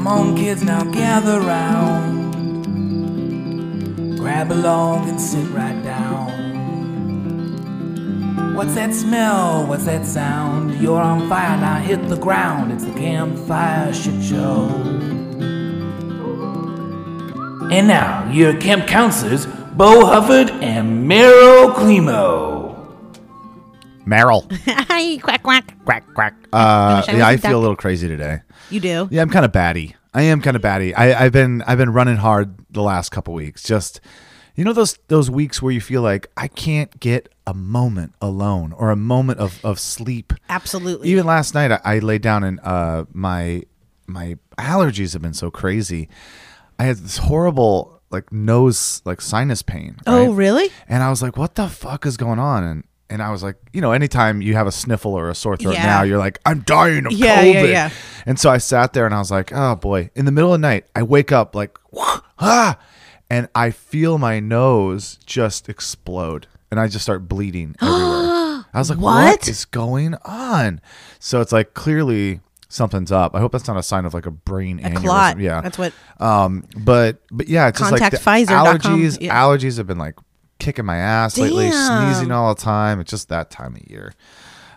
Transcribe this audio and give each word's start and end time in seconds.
Come 0.00 0.08
on, 0.08 0.34
kids, 0.34 0.62
now 0.62 0.82
gather 0.82 1.40
round. 1.40 2.32
Grab 4.16 4.50
along 4.50 5.10
and 5.10 5.20
sit 5.20 5.46
right 5.50 5.78
down. 5.84 6.30
What's 8.54 8.74
that 8.76 8.94
smell? 8.94 9.66
What's 9.66 9.84
that 9.84 10.06
sound? 10.06 10.80
You're 10.80 11.02
on 11.02 11.28
fire, 11.28 11.54
now 11.58 11.76
hit 11.80 12.08
the 12.08 12.16
ground. 12.16 12.72
It's 12.72 12.86
the 12.86 12.94
campfire 12.94 13.92
shit 13.92 14.22
show. 14.24 14.70
And 17.70 17.86
now, 17.86 18.26
your 18.32 18.56
camp 18.56 18.86
counselors, 18.86 19.44
Bo 19.44 20.06
Hufford 20.06 20.48
and 20.62 21.06
Meryl 21.10 21.74
Climo. 21.74 22.70
Meryl. 24.06 24.50
Hi, 24.66 25.18
quack 25.18 25.42
quack. 25.42 25.74
quack 25.84 26.04
quack. 26.14 26.34
Uh, 26.54 27.02
wish 27.04 27.14
I 27.14 27.18
yeah, 27.18 27.18
was 27.18 27.22
I 27.26 27.32
a 27.32 27.38
feel 27.38 27.58
a 27.58 27.60
little 27.60 27.76
crazy 27.76 28.08
today. 28.08 28.40
You 28.70 28.80
do? 28.80 29.08
Yeah, 29.10 29.22
I'm 29.22 29.30
kind 29.30 29.44
of 29.44 29.52
batty. 29.52 29.96
I 30.12 30.22
am 30.22 30.40
kind 30.40 30.56
of 30.56 30.62
batty. 30.62 30.94
I, 30.94 31.24
I've 31.24 31.32
been 31.32 31.62
I've 31.62 31.78
been 31.78 31.92
running 31.92 32.16
hard 32.16 32.54
the 32.70 32.82
last 32.82 33.10
couple 33.10 33.34
weeks. 33.34 33.62
Just 33.62 34.00
you 34.54 34.64
know 34.64 34.72
those 34.72 34.98
those 35.08 35.30
weeks 35.30 35.62
where 35.62 35.72
you 35.72 35.80
feel 35.80 36.02
like 36.02 36.28
I 36.36 36.48
can't 36.48 36.98
get 36.98 37.32
a 37.46 37.54
moment 37.54 38.14
alone 38.20 38.72
or 38.72 38.90
a 38.90 38.96
moment 38.96 39.38
of, 39.38 39.64
of 39.64 39.78
sleep. 39.78 40.32
Absolutely. 40.48 41.08
Even 41.08 41.26
last 41.26 41.54
night, 41.54 41.72
I, 41.72 41.80
I 41.84 41.98
laid 41.98 42.22
down 42.22 42.44
and 42.44 42.60
uh, 42.62 43.04
my 43.12 43.62
my 44.06 44.36
allergies 44.58 45.12
have 45.12 45.22
been 45.22 45.34
so 45.34 45.50
crazy. 45.50 46.08
I 46.78 46.84
had 46.84 46.96
this 46.96 47.18
horrible 47.18 48.00
like 48.10 48.32
nose 48.32 49.02
like 49.04 49.20
sinus 49.20 49.62
pain. 49.62 49.96
oh, 50.06 50.32
really? 50.32 50.70
And 50.88 51.02
I 51.02 51.10
was 51.10 51.22
like, 51.22 51.36
what 51.36 51.54
the 51.54 51.68
fuck 51.68 52.04
is 52.06 52.16
going 52.16 52.38
on? 52.38 52.64
And 52.64 52.84
and 53.10 53.22
I 53.22 53.30
was 53.30 53.42
like, 53.42 53.56
you 53.72 53.80
know, 53.80 53.92
anytime 53.92 54.40
you 54.40 54.54
have 54.54 54.66
a 54.66 54.72
sniffle 54.72 55.12
or 55.12 55.28
a 55.28 55.34
sore 55.34 55.56
throat 55.56 55.74
Yeah. 55.74 55.84
now, 55.84 56.02
you're 56.02 56.18
like, 56.18 56.38
I'm 56.46 56.60
dying 56.60 57.04
of 57.06 57.12
Yeah, 57.12 57.42
COVID. 57.42 57.54
yeah, 57.54 57.62
yeah. 57.64 57.90
And 58.24 58.38
so 58.38 58.48
I 58.50 58.58
sat 58.58 58.92
there 58.92 59.04
and 59.04 59.14
I 59.14 59.18
was 59.18 59.30
like, 59.30 59.52
oh 59.52 59.76
boy. 59.76 60.10
In 60.14 60.24
the 60.24 60.32
middle 60.32 60.54
of 60.54 60.60
the 60.60 60.66
night, 60.66 60.86
I 60.94 61.02
wake 61.02 61.32
up 61.32 61.54
like, 61.54 61.76
ah, 62.38 62.78
and 63.28 63.48
I 63.54 63.70
feel 63.70 64.16
my 64.18 64.40
nose 64.40 65.18
just 65.26 65.68
explode. 65.68 66.46
And 66.70 66.78
I 66.78 66.86
just 66.86 67.02
start 67.02 67.28
bleeding 67.28 67.74
everywhere. 67.82 68.64
I 68.72 68.78
was 68.78 68.90
like, 68.90 69.00
what 69.00 69.24
What? 69.40 69.48
is 69.48 69.64
going 69.64 70.14
on? 70.24 70.80
So 71.18 71.40
it's 71.40 71.50
like 71.52 71.74
clearly 71.74 72.40
something's 72.68 73.10
up. 73.10 73.34
I 73.34 73.40
hope 73.40 73.50
that's 73.50 73.66
not 73.66 73.76
a 73.76 73.82
sign 73.82 74.04
of 74.04 74.14
like 74.14 74.26
a 74.26 74.30
brain 74.30 74.78
A 74.78 74.82
aneurysm. 74.90 75.02
clot. 75.02 75.40
Yeah. 75.40 75.60
That's 75.60 75.76
what. 75.78 75.92
Um, 76.20 76.64
but 76.76 77.20
but 77.32 77.48
yeah, 77.48 77.66
it's 77.66 77.80
just 77.80 77.90
like 77.90 78.12
the 78.12 78.18
allergies. 78.18 79.18
Yeah. 79.20 79.34
Allergies 79.42 79.78
have 79.78 79.88
been 79.88 79.98
like 79.98 80.14
kicking 80.60 80.84
my 80.84 80.96
ass 80.98 81.36
lately, 81.38 81.70
sneezing 81.72 82.30
all 82.30 82.54
the 82.54 82.60
time. 82.60 83.00
It's 83.00 83.10
just 83.10 83.28
that 83.30 83.50
time 83.50 83.74
of 83.74 83.82
year. 83.90 84.14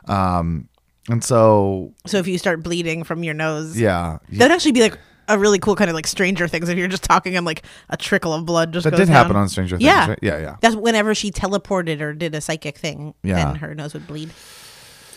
Um, 0.06 0.70
and 1.10 1.24
so 1.24 1.94
So 2.08 2.18
if 2.18 2.28
you 2.28 2.38
start 2.38 2.64
bleeding 2.64 3.04
from 3.04 3.24
your 3.24 3.34
nose, 3.34 3.80
yeah, 3.80 4.18
that'd 4.32 4.52
actually 4.52 4.72
be 4.72 4.82
like 4.82 4.98
a 5.28 5.38
really 5.40 5.60
cool 5.60 5.76
kind 5.76 5.90
of 5.90 5.96
like 5.96 6.08
Stranger 6.08 6.48
Things. 6.48 6.68
If 6.70 6.78
you're 6.78 6.88
just 6.88 7.04
talking 7.04 7.36
and 7.38 7.46
like 7.46 7.64
a 7.90 7.98
trickle 7.98 8.34
of 8.34 8.46
blood 8.46 8.74
just 8.74 8.84
that 8.86 8.96
did 8.96 9.08
happen 9.10 9.36
on 9.36 9.48
Stranger 9.50 9.78
Things. 9.78 9.86
Yeah. 9.86 10.10
right? 10.10 10.20
yeah, 10.22 10.40
yeah. 10.40 10.56
That's 10.62 10.76
whenever 10.76 11.14
she 11.16 11.32
teleported 11.32 12.02
or 12.02 12.14
did 12.14 12.34
a 12.36 12.42
psychic 12.42 12.78
thing, 12.78 13.14
Yeah. 13.24 13.50
and 13.50 13.58
her 13.60 13.76
nose 13.76 13.94
would 13.94 14.08
bleed. 14.08 14.32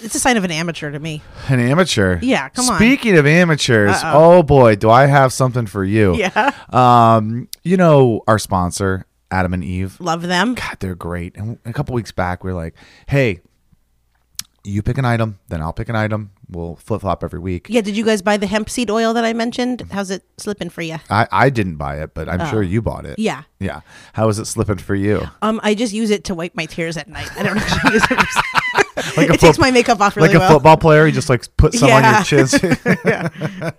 It's 0.03 0.15
a 0.15 0.21
sign 0.21 0.37
of 0.37 0.45
an 0.45 0.51
amateur 0.51 0.91
to 0.91 0.99
me. 0.99 1.23
An 1.49 1.59
amateur. 1.59 2.19
Yeah, 2.21 2.51
come 2.51 2.69
on. 2.69 2.77
Speaking 2.77 3.17
of 3.17 3.27
amateurs, 3.27 3.97
Uh-oh. 3.97 4.39
oh 4.39 4.43
boy, 4.43 4.77
do 4.77 4.91
I 4.91 5.07
have 5.07 5.33
something 5.33 5.67
for 5.67 5.83
you. 5.85 6.15
Yeah. 6.17 6.53
Um, 6.71 7.49
you 7.63 7.77
know 7.79 8.21
our 8.29 8.39
sponsor, 8.39 9.07
Adam 9.31 9.55
and 9.55 9.65
Eve. 9.65 10.01
Love 10.01 10.23
them. 10.23 10.55
God, 10.55 10.77
they're 10.81 10.95
great. 10.95 11.37
And 11.37 11.59
a 11.65 11.73
couple 11.73 11.95
weeks 11.95 12.13
back, 12.13 12.45
we 12.45 12.51
are 12.51 12.55
like, 12.55 12.75
hey, 13.09 13.41
you 14.65 14.83
pick 14.83 14.99
an 14.99 15.05
item, 15.05 15.39
then 15.49 15.61
I'll 15.61 15.73
pick 15.73 15.89
an 15.89 15.97
item. 15.97 16.33
We'll 16.49 16.77
flip 16.77 17.01
flop 17.01 17.25
every 17.25 17.41
week. 17.41 17.67
Yeah, 17.69 17.81
did 17.81 17.97
you 17.97 18.05
guys 18.05 18.23
buy 18.23 18.37
the 18.37 18.47
hemp 18.47 18.71
seed 18.71 18.91
oil 18.91 19.13
that 19.15 19.25
I 19.25 19.33
mentioned? 19.33 19.83
How's 19.91 20.11
it 20.11 20.25
slipping 20.37 20.71
for 20.71 20.83
you? 20.83 20.99
I, 21.11 21.27
I 21.33 21.51
didn't 21.51 21.77
buy 21.77 22.01
it, 22.03 22.15
but 22.15 22.29
I'm 22.29 22.49
sure 22.51 22.63
you 22.63 22.81
bought 22.81 23.05
it. 23.05 23.13
Oh. 23.13 23.23
Yeah. 23.23 23.43
Yeah. 23.59 23.81
How 24.13 24.29
is 24.29 24.39
it 24.39 24.45
slipping 24.45 24.79
for 24.79 24.95
you? 24.95 25.27
Um, 25.43 25.61
I 25.63 25.75
just 25.75 25.93
use 25.93 26.11
it 26.11 26.25
to 26.25 26.35
wipe 26.35 26.55
my 26.55 26.67
tears 26.67 26.97
at 26.97 27.09
night. 27.09 27.29
I 27.37 27.43
don't 27.43 27.59
actually 27.59 27.95
use 27.95 28.07
it. 28.11 28.29
Like 29.17 29.29
a 29.29 29.35
it 29.35 29.41
takes 29.41 29.59
my 29.59 29.71
makeup 29.71 30.01
off 30.01 30.17
really 30.17 30.29
like 30.29 30.37
a 30.37 30.39
well. 30.39 30.53
football 30.53 30.77
player, 30.79 31.07
you 31.07 31.13
just 31.13 31.29
like 31.29 31.55
put 31.59 31.75
some 31.75 31.91
on 31.91 32.03
your 32.03 32.23
chins. 32.23 32.55
yeah, 33.05 33.29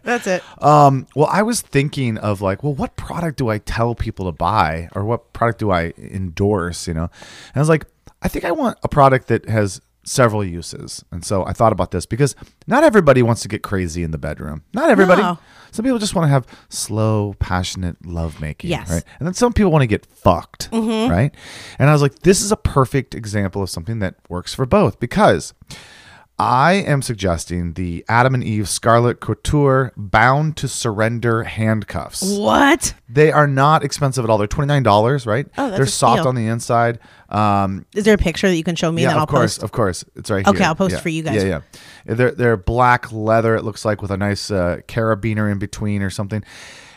that's 0.03 0.27
it. 0.27 0.43
um, 0.63 1.07
well, 1.15 1.27
I 1.31 1.41
was 1.41 1.61
thinking 1.61 2.17
of 2.19 2.41
like, 2.41 2.63
well, 2.63 2.73
what 2.73 2.95
product 2.97 3.39
do 3.39 3.49
I 3.49 3.57
tell 3.57 3.95
people 3.95 4.25
to 4.27 4.31
buy, 4.31 4.89
or 4.93 5.03
what 5.05 5.33
product 5.33 5.59
do 5.59 5.71
I 5.71 5.93
endorse? 5.97 6.87
You 6.87 6.93
know, 6.93 7.03
and 7.03 7.55
I 7.55 7.59
was 7.59 7.69
like, 7.69 7.85
I 8.21 8.27
think 8.27 8.45
I 8.45 8.51
want 8.51 8.77
a 8.83 8.87
product 8.87 9.27
that 9.27 9.49
has 9.49 9.81
several 10.07 10.43
uses, 10.43 11.03
and 11.11 11.23
so 11.23 11.45
I 11.45 11.53
thought 11.53 11.73
about 11.73 11.91
this 11.91 12.05
because 12.05 12.35
not 12.65 12.83
everybody 12.83 13.21
wants 13.21 13.41
to 13.41 13.47
get 13.47 13.61
crazy 13.61 14.03
in 14.03 14.11
the 14.11 14.17
bedroom. 14.17 14.63
Not 14.73 14.89
everybody. 14.89 15.21
No. 15.21 15.37
Some 15.71 15.83
people 15.83 15.99
just 15.99 16.15
want 16.15 16.25
to 16.25 16.29
have 16.29 16.47
slow, 16.69 17.35
passionate 17.39 17.97
lovemaking. 18.05 18.69
Yes. 18.69 18.89
Right. 18.89 19.03
And 19.19 19.27
then 19.27 19.33
some 19.33 19.53
people 19.53 19.71
want 19.71 19.83
to 19.83 19.87
get 19.87 20.05
fucked. 20.05 20.71
Mm-hmm. 20.71 21.11
Right. 21.11 21.35
And 21.77 21.89
I 21.89 21.93
was 21.93 22.01
like, 22.01 22.19
this 22.19 22.41
is 22.41 22.51
a 22.51 22.57
perfect 22.57 23.13
example 23.13 23.61
of 23.61 23.69
something 23.69 23.99
that 23.99 24.15
works 24.29 24.53
for 24.53 24.65
both 24.65 24.99
because 24.99 25.53
I 26.39 26.73
am 26.73 27.01
suggesting 27.01 27.73
the 27.73 28.05
Adam 28.07 28.35
and 28.35 28.43
Eve 28.43 28.69
Scarlet 28.69 29.19
Couture 29.19 29.91
Bound 29.97 30.55
to 30.57 30.67
Surrender 30.67 31.43
handcuffs. 31.43 32.37
What? 32.37 32.93
They 33.09 33.31
are 33.31 33.47
not 33.47 33.83
expensive 33.83 34.23
at 34.23 34.29
all. 34.29 34.37
They're 34.37 34.45
twenty 34.45 34.67
nine 34.67 34.83
dollars, 34.83 35.25
right? 35.25 35.47
Oh, 35.57 35.65
that's 35.65 35.77
They're 35.77 35.85
a 35.85 35.87
soft 35.87 36.19
steal. 36.19 36.27
on 36.27 36.35
the 36.35 36.45
inside. 36.45 36.99
Um, 37.29 37.87
Is 37.95 38.05
there 38.05 38.13
a 38.13 38.19
picture 38.19 38.47
that 38.47 38.55
you 38.55 38.63
can 38.63 38.75
show 38.75 38.91
me 38.91 39.01
yeah, 39.01 39.09
that 39.09 39.17
I'll 39.17 39.25
post? 39.25 39.63
of 39.63 39.71
course, 39.71 40.03
post? 40.03 40.03
of 40.03 40.13
course, 40.13 40.15
it's 40.15 40.29
right 40.29 40.45
here. 40.45 40.49
Okay, 40.51 40.59
here. 40.59 40.67
I'll 40.67 40.75
post 40.75 40.93
Yeah. 40.93 40.99
for 40.99 41.09
you 41.09 41.23
guys. 41.23 41.43
Yeah, 41.43 41.61
yeah. 42.05 42.13
They're 42.15 42.31
they're 42.31 42.57
black 42.57 43.11
leather. 43.11 43.55
It 43.55 43.63
looks 43.63 43.83
like 43.83 44.03
with 44.03 44.11
a 44.11 44.17
nice 44.17 44.51
uh, 44.51 44.81
carabiner 44.87 45.51
in 45.51 45.57
between 45.57 46.03
or 46.03 46.11
something. 46.11 46.43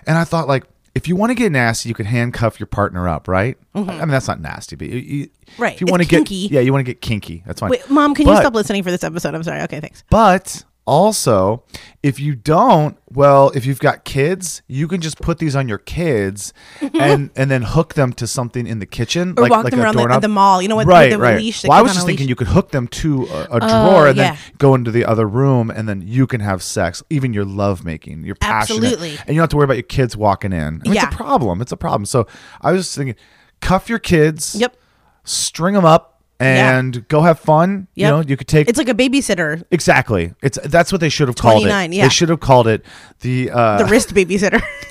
And 0.06 0.18
I 0.18 0.24
thought 0.24 0.48
like. 0.48 0.64
If 0.94 1.06
you 1.06 1.14
want 1.16 1.30
to 1.30 1.34
get 1.34 1.52
nasty, 1.52 1.88
you 1.88 1.94
could 1.94 2.06
handcuff 2.06 2.58
your 2.58 2.66
partner 2.66 3.08
up, 3.08 3.28
right? 3.28 3.56
I 3.74 3.80
mean, 3.80 4.08
that's 4.08 4.26
not 4.26 4.40
nasty, 4.40 4.76
but 4.76 4.88
you, 4.88 4.98
you, 4.98 5.26
Mm-hmm. 5.26 5.62
Right. 5.62 5.74
If 5.74 5.80
you 5.80 5.86
want 5.88 6.02
to 6.02 6.08
get, 6.08 6.18
kinky. 6.26 6.48
yeah, 6.52 6.60
you 6.60 6.72
want 6.72 6.86
to 6.86 6.92
get 6.92 7.00
kinky. 7.00 7.42
That's 7.44 7.58
fine. 7.60 7.70
Wait, 7.70 7.88
mom, 7.90 8.14
can 8.14 8.26
you 8.28 8.36
stop 8.36 8.54
listening 8.54 8.82
for 8.84 8.90
this 8.92 9.02
episode? 9.02 9.34
I'm 9.34 9.42
sorry. 9.42 9.62
Okay, 9.62 9.80
thanks. 9.80 10.04
But 10.08 10.64
also, 10.90 11.62
if 12.02 12.18
you 12.18 12.34
don't, 12.34 12.98
well, 13.12 13.50
if 13.54 13.64
you've 13.64 13.78
got 13.78 14.04
kids, 14.04 14.62
you 14.66 14.88
can 14.88 15.00
just 15.00 15.20
put 15.20 15.38
these 15.38 15.54
on 15.54 15.68
your 15.68 15.78
kids 15.78 16.52
and 17.00 17.30
and 17.36 17.48
then 17.50 17.62
hook 17.62 17.94
them 17.94 18.12
to 18.14 18.26
something 18.26 18.66
in 18.66 18.80
the 18.80 18.86
kitchen, 18.86 19.34
Or 19.36 19.42
like, 19.44 19.50
walk 19.52 19.64
like 19.64 19.70
them 19.70 19.80
around 19.80 19.94
the- 19.94 20.00
doorknob. 20.00 20.22
the 20.22 20.28
mall, 20.28 20.60
you 20.60 20.66
know, 20.68 20.76
with 20.76 20.88
right, 20.88 21.10
the 21.10 21.18
right. 21.18 21.36
leash 21.38 21.62
well, 21.62 21.78
I 21.78 21.82
was 21.82 21.94
just 21.94 22.06
thinking 22.06 22.26
you 22.28 22.34
could 22.34 22.48
hook 22.48 22.72
them 22.72 22.88
to 22.88 23.26
a, 23.26 23.42
a 23.42 23.48
Oh, 23.52 23.58
drawer 23.60 24.08
and 24.08 24.16
yeah. 24.16 24.32
then 24.32 24.38
go 24.58 24.74
into 24.74 24.90
the 24.90 25.04
other 25.04 25.26
room, 25.28 25.70
and 25.70 25.88
then 25.88 26.02
you 26.04 26.26
can 26.26 26.40
have 26.40 26.60
sex, 26.62 27.02
even 27.08 27.32
your 27.32 27.44
love 27.44 27.84
making, 27.84 28.24
your 28.24 28.34
passionate, 28.34 28.82
Absolutely. 28.82 29.10
and 29.10 29.28
you 29.28 29.34
don't 29.34 29.42
have 29.42 29.48
to 29.50 29.56
worry 29.56 29.64
about 29.66 29.76
your 29.76 29.82
kids 29.84 30.16
walking 30.16 30.52
in. 30.52 30.58
I 30.60 30.70
mean, 30.70 30.94
Yeah. 30.94 31.06
It's 31.06 31.14
a 31.14 31.16
problem. 31.16 31.60
It's 31.62 31.72
a 31.72 31.76
problem. 31.76 32.04
So 32.04 32.26
I 32.60 32.72
was 32.72 32.82
just 32.86 32.96
thinking, 32.96 33.14
cuff 33.60 33.88
your 33.88 34.00
kids. 34.00 34.56
Yep. 34.56 34.76
String 35.24 35.74
them 35.74 35.84
up. 35.84 36.09
Yeah. 36.40 36.78
And 36.78 37.06
go 37.08 37.20
have 37.20 37.38
fun. 37.38 37.86
You 37.94 38.06
know, 38.06 38.20
you 38.20 38.36
could 38.36 38.48
take 38.48 38.68
It's 38.68 38.78
like 38.78 38.88
a 38.88 38.94
babysitter, 38.94 39.62
Exactly. 39.70 40.32
It's 40.42 40.58
that's 40.64 40.90
what 40.90 41.00
they 41.02 41.10
should 41.10 41.28
have 41.28 41.36
called 41.36 41.58
it. 41.64 41.66
29, 41.68 41.92
yeah. 41.92 42.04
They 42.04 42.08
should 42.08 42.30
have 42.30 42.40
called 42.40 42.66
it 42.66 42.84
the 43.20 43.50
uh, 43.50 43.78
the 43.78 43.84
wrist 43.84 44.14
babysitter, 44.14 44.60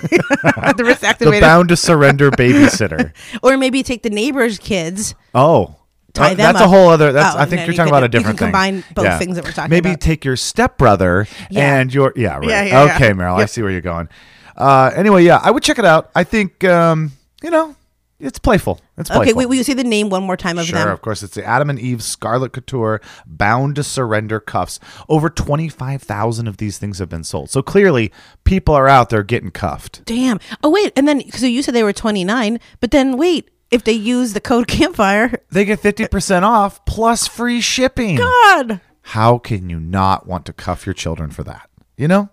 the 0.76 0.84
wrist 0.84 1.00
the 1.18 1.38
bound 1.40 1.70
to 1.70 1.76
surrender 1.76 2.30
babysitter. 2.30 3.12
or 3.42 3.56
maybe 3.56 3.82
take 3.82 4.02
the 4.02 4.10
neighbor's 4.10 4.58
kids. 4.58 5.14
Oh. 5.34 5.74
Tie 6.12 6.26
Uh, 6.26 6.28
them 6.30 6.38
that's 6.38 6.60
a 6.60 6.66
whole 6.68 6.88
other. 6.88 7.12
That's 7.12 7.36
Oh, 7.36 7.38
I 7.38 7.44
think 7.46 7.60
no, 7.60 7.64
you're 7.66 7.72
you 7.72 7.76
talking 7.76 7.92
could- 7.92 7.98
about 7.98 8.02
a 8.02 8.06
you 8.06 8.10
can 8.10 8.18
different 8.34 8.38
thing. 8.40 8.46
combine 8.46 8.84
both 8.94 9.18
things 9.18 9.36
that 9.36 9.44
we're 9.44 9.52
talking 9.52 9.70
Maybe 9.70 9.90
about. 9.90 10.00
take 10.00 10.24
your 10.24 10.36
stepbrother 10.36 11.26
Yeah. 11.50 11.78
and 11.80 11.94
your 11.94 12.12
yeah 12.16 12.36
right. 12.38 12.48
Yeah, 12.48 12.62
yeah, 12.64 12.84
yeah. 12.86 12.94
okay, 12.96 13.10
Meryl, 13.10 13.36
I 13.40 13.46
see 13.46 13.62
where 13.62 13.70
you're 13.70 13.80
going. 13.80 14.08
Uh, 14.56 14.90
anyway, 14.94 15.22
yeah, 15.24 15.40
I 15.42 15.50
would 15.52 15.62
check 15.62 15.78
it 15.78 15.84
out. 15.84 16.10
I 16.14 16.24
think 16.24 16.64
um, 16.64 17.12
you 17.42 17.50
know 17.50 17.76
it's 18.20 18.38
playful. 18.38 18.80
It's 18.98 19.08
playful. 19.08 19.22
Okay, 19.22 19.32
wait, 19.32 19.46
will 19.46 19.54
you 19.56 19.64
say 19.64 19.74
the 19.74 19.82
name 19.84 20.10
one 20.10 20.22
more 20.22 20.36
time 20.36 20.58
of 20.58 20.66
Sure, 20.66 20.78
them? 20.78 20.88
of 20.88 21.00
course. 21.02 21.22
It's 21.22 21.34
the 21.34 21.44
Adam 21.44 21.70
and 21.70 21.78
Eve 21.78 22.02
Scarlet 22.02 22.52
Couture 22.52 23.00
Bound 23.26 23.76
to 23.76 23.82
Surrender 23.82 24.38
cuffs. 24.40 24.78
Over 25.08 25.30
25,000 25.30 26.46
of 26.46 26.58
these 26.58 26.78
things 26.78 26.98
have 26.98 27.08
been 27.08 27.24
sold. 27.24 27.50
So 27.50 27.62
clearly, 27.62 28.12
people 28.44 28.74
are 28.74 28.88
out 28.88 29.10
there 29.10 29.22
getting 29.22 29.50
cuffed. 29.50 30.04
Damn. 30.04 30.38
Oh 30.62 30.70
wait, 30.70 30.92
and 30.96 31.08
then 31.08 31.28
so 31.32 31.46
you 31.46 31.62
said 31.62 31.74
they 31.74 31.82
were 31.82 31.92
29, 31.92 32.60
but 32.80 32.90
then 32.90 33.16
wait, 33.16 33.50
if 33.70 33.84
they 33.84 33.92
use 33.92 34.32
the 34.32 34.40
code 34.40 34.66
campfire, 34.68 35.40
They 35.50 35.64
get 35.64 35.80
50% 35.80 36.42
off 36.42 36.84
plus 36.84 37.26
free 37.26 37.60
shipping. 37.60 38.16
God. 38.16 38.80
How 39.02 39.38
can 39.38 39.70
you 39.70 39.80
not 39.80 40.26
want 40.26 40.44
to 40.46 40.52
cuff 40.52 40.86
your 40.86 40.94
children 40.94 41.30
for 41.30 41.42
that? 41.44 41.68
You 41.96 42.06
know? 42.08 42.28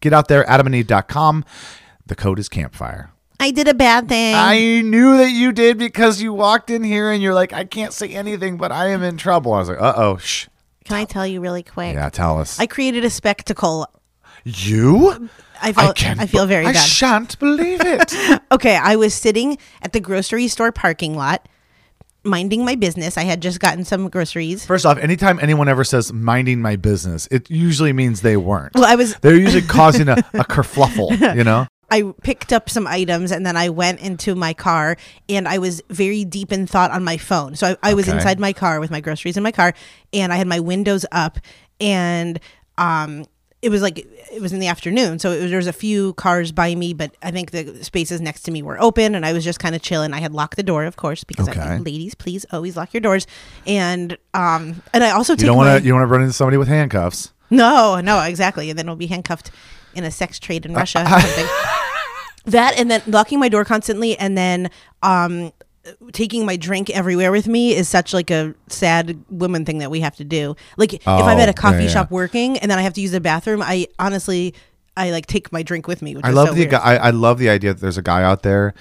Get 0.00 0.12
out 0.12 0.28
there, 0.28 0.44
adamandeve.com. 0.44 1.44
The 2.06 2.14
code 2.14 2.38
is 2.38 2.48
campfire. 2.50 3.10
I 3.44 3.50
did 3.50 3.68
a 3.68 3.74
bad 3.74 4.08
thing. 4.08 4.34
I 4.34 4.80
knew 4.80 5.18
that 5.18 5.28
you 5.28 5.52
did 5.52 5.76
because 5.76 6.22
you 6.22 6.32
walked 6.32 6.70
in 6.70 6.82
here 6.82 7.10
and 7.10 7.22
you're 7.22 7.34
like, 7.34 7.52
I 7.52 7.64
can't 7.64 7.92
say 7.92 8.08
anything, 8.08 8.56
but 8.56 8.72
I 8.72 8.88
am 8.88 9.02
in 9.02 9.18
trouble. 9.18 9.52
I 9.52 9.58
was 9.58 9.68
like, 9.68 9.82
uh 9.82 9.92
oh, 9.98 10.16
shh. 10.16 10.48
Can 10.86 10.96
I 10.96 11.04
tell 11.04 11.26
you 11.26 11.42
really 11.42 11.62
quick? 11.62 11.92
Yeah, 11.92 12.08
tell 12.08 12.40
us. 12.40 12.58
I 12.58 12.66
created 12.66 13.04
a 13.04 13.10
spectacle. 13.10 13.86
you? 14.44 15.28
I 15.60 15.74
felt 15.74 15.90
I, 15.90 15.92
can't 15.92 16.20
I 16.20 16.26
feel 16.26 16.46
very 16.46 16.64
I 16.64 16.72
bad. 16.72 16.76
I 16.76 16.86
shan't 16.86 17.38
believe 17.38 17.82
it. 17.82 18.14
okay, 18.50 18.76
I 18.76 18.96
was 18.96 19.12
sitting 19.12 19.58
at 19.82 19.92
the 19.92 20.00
grocery 20.00 20.48
store 20.48 20.72
parking 20.72 21.14
lot 21.14 21.46
minding 22.24 22.64
my 22.64 22.76
business. 22.76 23.18
I 23.18 23.24
had 23.24 23.42
just 23.42 23.60
gotten 23.60 23.84
some 23.84 24.08
groceries. 24.08 24.64
First 24.64 24.86
off, 24.86 24.96
anytime 24.96 25.38
anyone 25.42 25.68
ever 25.68 25.84
says 25.84 26.14
minding 26.14 26.62
my 26.62 26.76
business, 26.76 27.28
it 27.30 27.50
usually 27.50 27.92
means 27.92 28.22
they 28.22 28.38
weren't. 28.38 28.74
Well, 28.74 28.86
I 28.86 28.94
was 28.94 29.16
They're 29.16 29.36
usually 29.36 29.66
causing 29.66 30.08
a, 30.08 30.14
a 30.32 30.44
kerfluffle, 30.44 31.36
you 31.36 31.44
know? 31.44 31.66
I 31.96 32.12
picked 32.22 32.52
up 32.52 32.68
some 32.68 32.86
items 32.86 33.30
and 33.30 33.44
then 33.46 33.56
I 33.56 33.68
went 33.68 34.00
into 34.00 34.34
my 34.34 34.52
car 34.54 34.96
and 35.28 35.46
I 35.46 35.58
was 35.58 35.80
very 35.90 36.24
deep 36.24 36.50
in 36.52 36.66
thought 36.66 36.90
on 36.90 37.04
my 37.04 37.16
phone. 37.16 37.54
So 37.54 37.64
I, 37.82 37.90
I 37.90 37.94
was 37.94 38.06
Okay. 38.08 38.16
inside 38.16 38.38
my 38.40 38.52
car 38.52 38.80
with 38.80 38.90
my 38.90 39.00
groceries 39.00 39.36
in 39.36 39.42
my 39.42 39.52
car 39.52 39.72
and 40.12 40.32
I 40.32 40.36
had 40.36 40.46
my 40.48 40.60
windows 40.60 41.04
up 41.12 41.38
and 41.80 42.40
um 42.78 43.24
it 43.62 43.70
was 43.70 43.80
like 43.80 43.98
it 43.98 44.42
was 44.42 44.52
in 44.52 44.58
the 44.60 44.66
afternoon 44.66 45.18
so 45.18 45.30
it 45.30 45.40
was, 45.42 45.50
there 45.50 45.56
was 45.64 45.66
a 45.66 45.72
few 45.72 46.12
cars 46.14 46.52
by 46.52 46.74
me 46.74 46.92
but 46.92 47.16
i 47.22 47.30
think 47.30 47.50
the 47.50 47.82
spaces 47.82 48.20
next 48.20 48.42
to 48.42 48.50
me 48.50 48.62
were 48.62 48.78
open 48.80 49.14
and 49.14 49.24
i 49.24 49.32
was 49.32 49.42
just 49.42 49.58
kind 49.58 49.74
of 49.74 49.80
chilling 49.80 50.12
i 50.12 50.20
had 50.20 50.32
locked 50.34 50.56
the 50.56 50.62
door 50.62 50.84
of 50.84 50.96
course 50.96 51.24
because 51.24 51.48
I 51.48 51.52
Okay. 51.52 51.60
think 51.76 51.86
ladies 51.86 52.14
please 52.14 52.44
always 52.52 52.76
lock 52.76 52.92
your 52.92 53.00
doors 53.00 53.26
and 53.66 54.18
um 54.34 54.82
and 54.92 55.02
i 55.02 55.10
also 55.10 55.32
You 55.34 55.46
don't 55.46 55.56
want 55.56 55.80
to 55.80 55.86
you 55.86 55.94
want 55.94 56.02
to 56.02 56.12
run 56.12 56.20
into 56.20 56.34
somebody 56.34 56.58
with 56.58 56.68
handcuffs. 56.68 57.32
no, 57.50 58.00
no, 58.00 58.20
exactly. 58.20 58.68
And 58.70 58.78
then 58.78 58.86
we'll 58.86 58.96
be 58.96 59.06
handcuffed 59.06 59.50
in 59.94 60.04
a 60.04 60.10
sex 60.10 60.38
trade 60.38 60.66
in 60.66 60.74
Russia 60.74 61.02
or 61.04 61.20
something. 61.20 61.46
that 62.46 62.78
and 62.78 62.90
then 62.90 63.02
locking 63.06 63.38
my 63.40 63.48
door 63.48 63.64
constantly 63.64 64.16
and 64.18 64.36
then 64.36 64.70
um 65.02 65.52
taking 66.12 66.46
my 66.46 66.56
drink 66.56 66.88
everywhere 66.90 67.30
with 67.30 67.46
me 67.46 67.74
is 67.74 67.88
such 67.88 68.14
like 68.14 68.30
a 68.30 68.54
sad 68.68 69.22
woman 69.28 69.64
thing 69.66 69.78
that 69.78 69.90
we 69.90 70.00
have 70.00 70.16
to 70.16 70.24
do. 70.24 70.56
Like 70.78 70.94
if 70.94 71.06
I'm 71.06 71.36
Oh, 71.38 71.40
at 71.40 71.48
a 71.48 71.52
coffee 71.52 71.76
yeah, 71.78 71.82
yeah. 71.82 71.88
shop 71.88 72.10
working 72.10 72.58
and 72.58 72.70
then 72.70 72.78
I 72.78 72.82
have 72.82 72.94
to 72.94 73.00
use 73.02 73.10
the 73.10 73.20
bathroom, 73.20 73.60
I 73.62 73.86
honestly 73.98 74.54
I 74.96 75.10
like 75.10 75.26
take 75.26 75.52
my 75.52 75.62
drink 75.62 75.86
with 75.86 76.00
me. 76.02 76.16
Which 76.16 76.24
I 76.24 76.30
is 76.30 76.34
love 76.34 76.48
so 76.48 76.54
the 76.54 76.66
guy. 76.66 76.78
I, 76.78 76.94
I 76.96 77.10
love 77.10 77.38
the 77.38 77.48
idea 77.50 77.74
that 77.74 77.80
there's 77.80 77.98
a 77.98 78.02
guy 78.02 78.22
out 78.22 78.42
there 78.42 78.72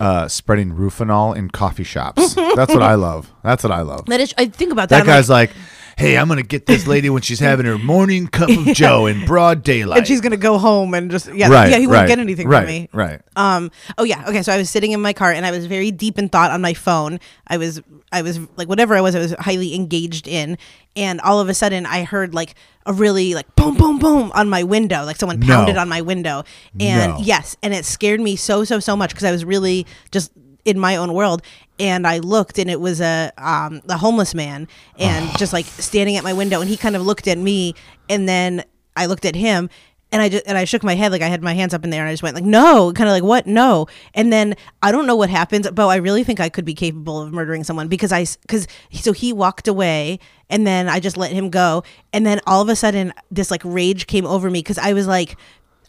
uh, 0.00 0.26
spreading 0.28 0.72
rufinol 0.72 1.36
in 1.36 1.48
coffee 1.50 1.84
shops. 1.84 2.34
That's 2.56 2.74
what 2.74 2.82
I 2.82 2.94
love. 2.94 3.32
That's 3.44 3.62
what 3.62 3.70
I 3.70 3.82
love. 3.82 4.06
That 4.06 4.20
is, 4.20 4.34
I 4.36 4.46
think 4.46 4.72
about 4.72 4.88
that. 4.88 4.96
That 4.96 5.00
I'm 5.02 5.06
guy's 5.06 5.30
like, 5.30 5.52
"Hey, 5.96 6.16
I'm 6.16 6.28
gonna 6.28 6.42
get 6.42 6.66
this 6.66 6.86
lady 6.86 7.10
when 7.10 7.22
she's 7.22 7.40
having 7.40 7.66
her 7.66 7.78
morning 7.78 8.26
cup 8.26 8.48
of 8.50 8.64
Joe 8.74 9.06
in 9.06 9.24
broad 9.24 9.62
daylight." 9.62 9.98
and 9.98 10.06
she's 10.06 10.20
gonna 10.20 10.36
go 10.36 10.58
home 10.58 10.94
and 10.94 11.10
just 11.10 11.32
yeah, 11.34 11.48
right, 11.48 11.70
yeah. 11.70 11.78
He 11.78 11.86
right, 11.86 11.98
won't 11.98 12.08
get 12.08 12.18
anything 12.18 12.48
right, 12.48 12.60
from 12.60 12.66
me. 12.68 12.88
Right. 12.92 13.20
Um. 13.36 13.70
Oh 13.98 14.04
yeah. 14.04 14.24
Okay. 14.28 14.42
So 14.42 14.52
I 14.52 14.56
was 14.56 14.70
sitting 14.70 14.92
in 14.92 15.00
my 15.00 15.12
car 15.12 15.32
and 15.32 15.44
I 15.46 15.50
was 15.50 15.66
very 15.66 15.90
deep 15.90 16.18
in 16.18 16.28
thought 16.28 16.50
on 16.50 16.60
my 16.60 16.74
phone. 16.74 17.20
I 17.46 17.56
was, 17.56 17.80
I 18.10 18.22
was 18.22 18.38
like 18.56 18.68
whatever 18.68 18.94
I 18.94 19.00
was, 19.00 19.14
I 19.14 19.18
was 19.18 19.32
highly 19.38 19.74
engaged 19.74 20.26
in. 20.28 20.58
And 20.94 21.20
all 21.22 21.40
of 21.40 21.48
a 21.48 21.54
sudden, 21.54 21.86
I 21.86 22.04
heard 22.04 22.34
like 22.34 22.54
a 22.84 22.92
really 22.92 23.34
like 23.34 23.54
boom, 23.56 23.76
boom, 23.76 23.98
boom 23.98 24.30
on 24.34 24.50
my 24.50 24.62
window, 24.62 25.04
like 25.04 25.16
someone 25.16 25.40
No. 25.40 25.46
pounded 25.46 25.76
on 25.78 25.88
my 25.88 26.02
window. 26.02 26.44
And 26.78 27.12
No. 27.14 27.18
yes, 27.22 27.56
and 27.62 27.72
it 27.72 27.84
scared 27.86 28.20
me 28.20 28.36
so, 28.36 28.64
so, 28.64 28.78
so 28.80 28.94
much 28.96 29.10
because 29.10 29.24
I 29.24 29.30
was 29.30 29.44
really 29.44 29.86
just 30.10 30.32
in 30.64 30.78
my 30.78 30.96
own 30.96 31.14
world. 31.14 31.42
And 31.78 32.06
I 32.06 32.18
looked, 32.18 32.58
and 32.58 32.70
it 32.70 32.80
was 32.80 33.00
a 33.00 33.32
um 33.38 33.82
a 33.88 33.96
homeless 33.96 34.34
man, 34.34 34.68
and 34.98 35.30
just 35.38 35.52
like 35.52 35.66
standing 35.66 36.16
at 36.16 36.24
my 36.24 36.32
window, 36.32 36.60
and 36.60 36.68
he 36.68 36.76
kind 36.76 36.96
of 36.96 37.02
looked 37.02 37.28
at 37.28 37.38
me, 37.38 37.74
and 38.08 38.28
then 38.28 38.64
I 38.96 39.06
looked 39.06 39.24
at 39.24 39.34
him, 39.34 39.70
and 40.12 40.20
I 40.20 40.28
just 40.28 40.46
and 40.46 40.58
I 40.58 40.64
shook 40.64 40.84
my 40.84 40.94
head 40.94 41.10
like 41.10 41.22
I 41.22 41.28
had 41.28 41.42
my 41.42 41.54
hands 41.54 41.72
up 41.72 41.82
in 41.84 41.90
the 41.90 41.96
air 41.96 42.02
and 42.02 42.10
I 42.10 42.12
just 42.12 42.22
went 42.22 42.36
like 42.36 42.44
no, 42.44 42.92
kind 42.92 43.08
of 43.08 43.14
like 43.14 43.24
what 43.24 43.46
no, 43.46 43.86
and 44.14 44.32
then 44.32 44.54
I 44.82 44.92
don't 44.92 45.06
know 45.06 45.16
what 45.16 45.30
happens, 45.30 45.68
but 45.70 45.88
I 45.88 45.96
really 45.96 46.22
think 46.22 46.38
I 46.38 46.50
could 46.50 46.66
be 46.66 46.74
capable 46.74 47.20
of 47.20 47.32
murdering 47.32 47.64
someone 47.64 47.88
because 47.88 48.12
I 48.12 48.26
because 48.42 48.68
so 48.92 49.12
he 49.12 49.32
walked 49.32 49.66
away 49.66 50.20
and 50.50 50.66
then 50.66 50.88
I 50.88 51.00
just 51.00 51.16
let 51.16 51.32
him 51.32 51.48
go, 51.48 51.82
and 52.12 52.26
then 52.26 52.40
all 52.46 52.60
of 52.60 52.68
a 52.68 52.76
sudden 52.76 53.14
this 53.30 53.50
like 53.50 53.62
rage 53.64 54.06
came 54.06 54.26
over 54.26 54.50
me 54.50 54.60
because 54.60 54.78
I 54.78 54.92
was 54.92 55.06
like. 55.06 55.36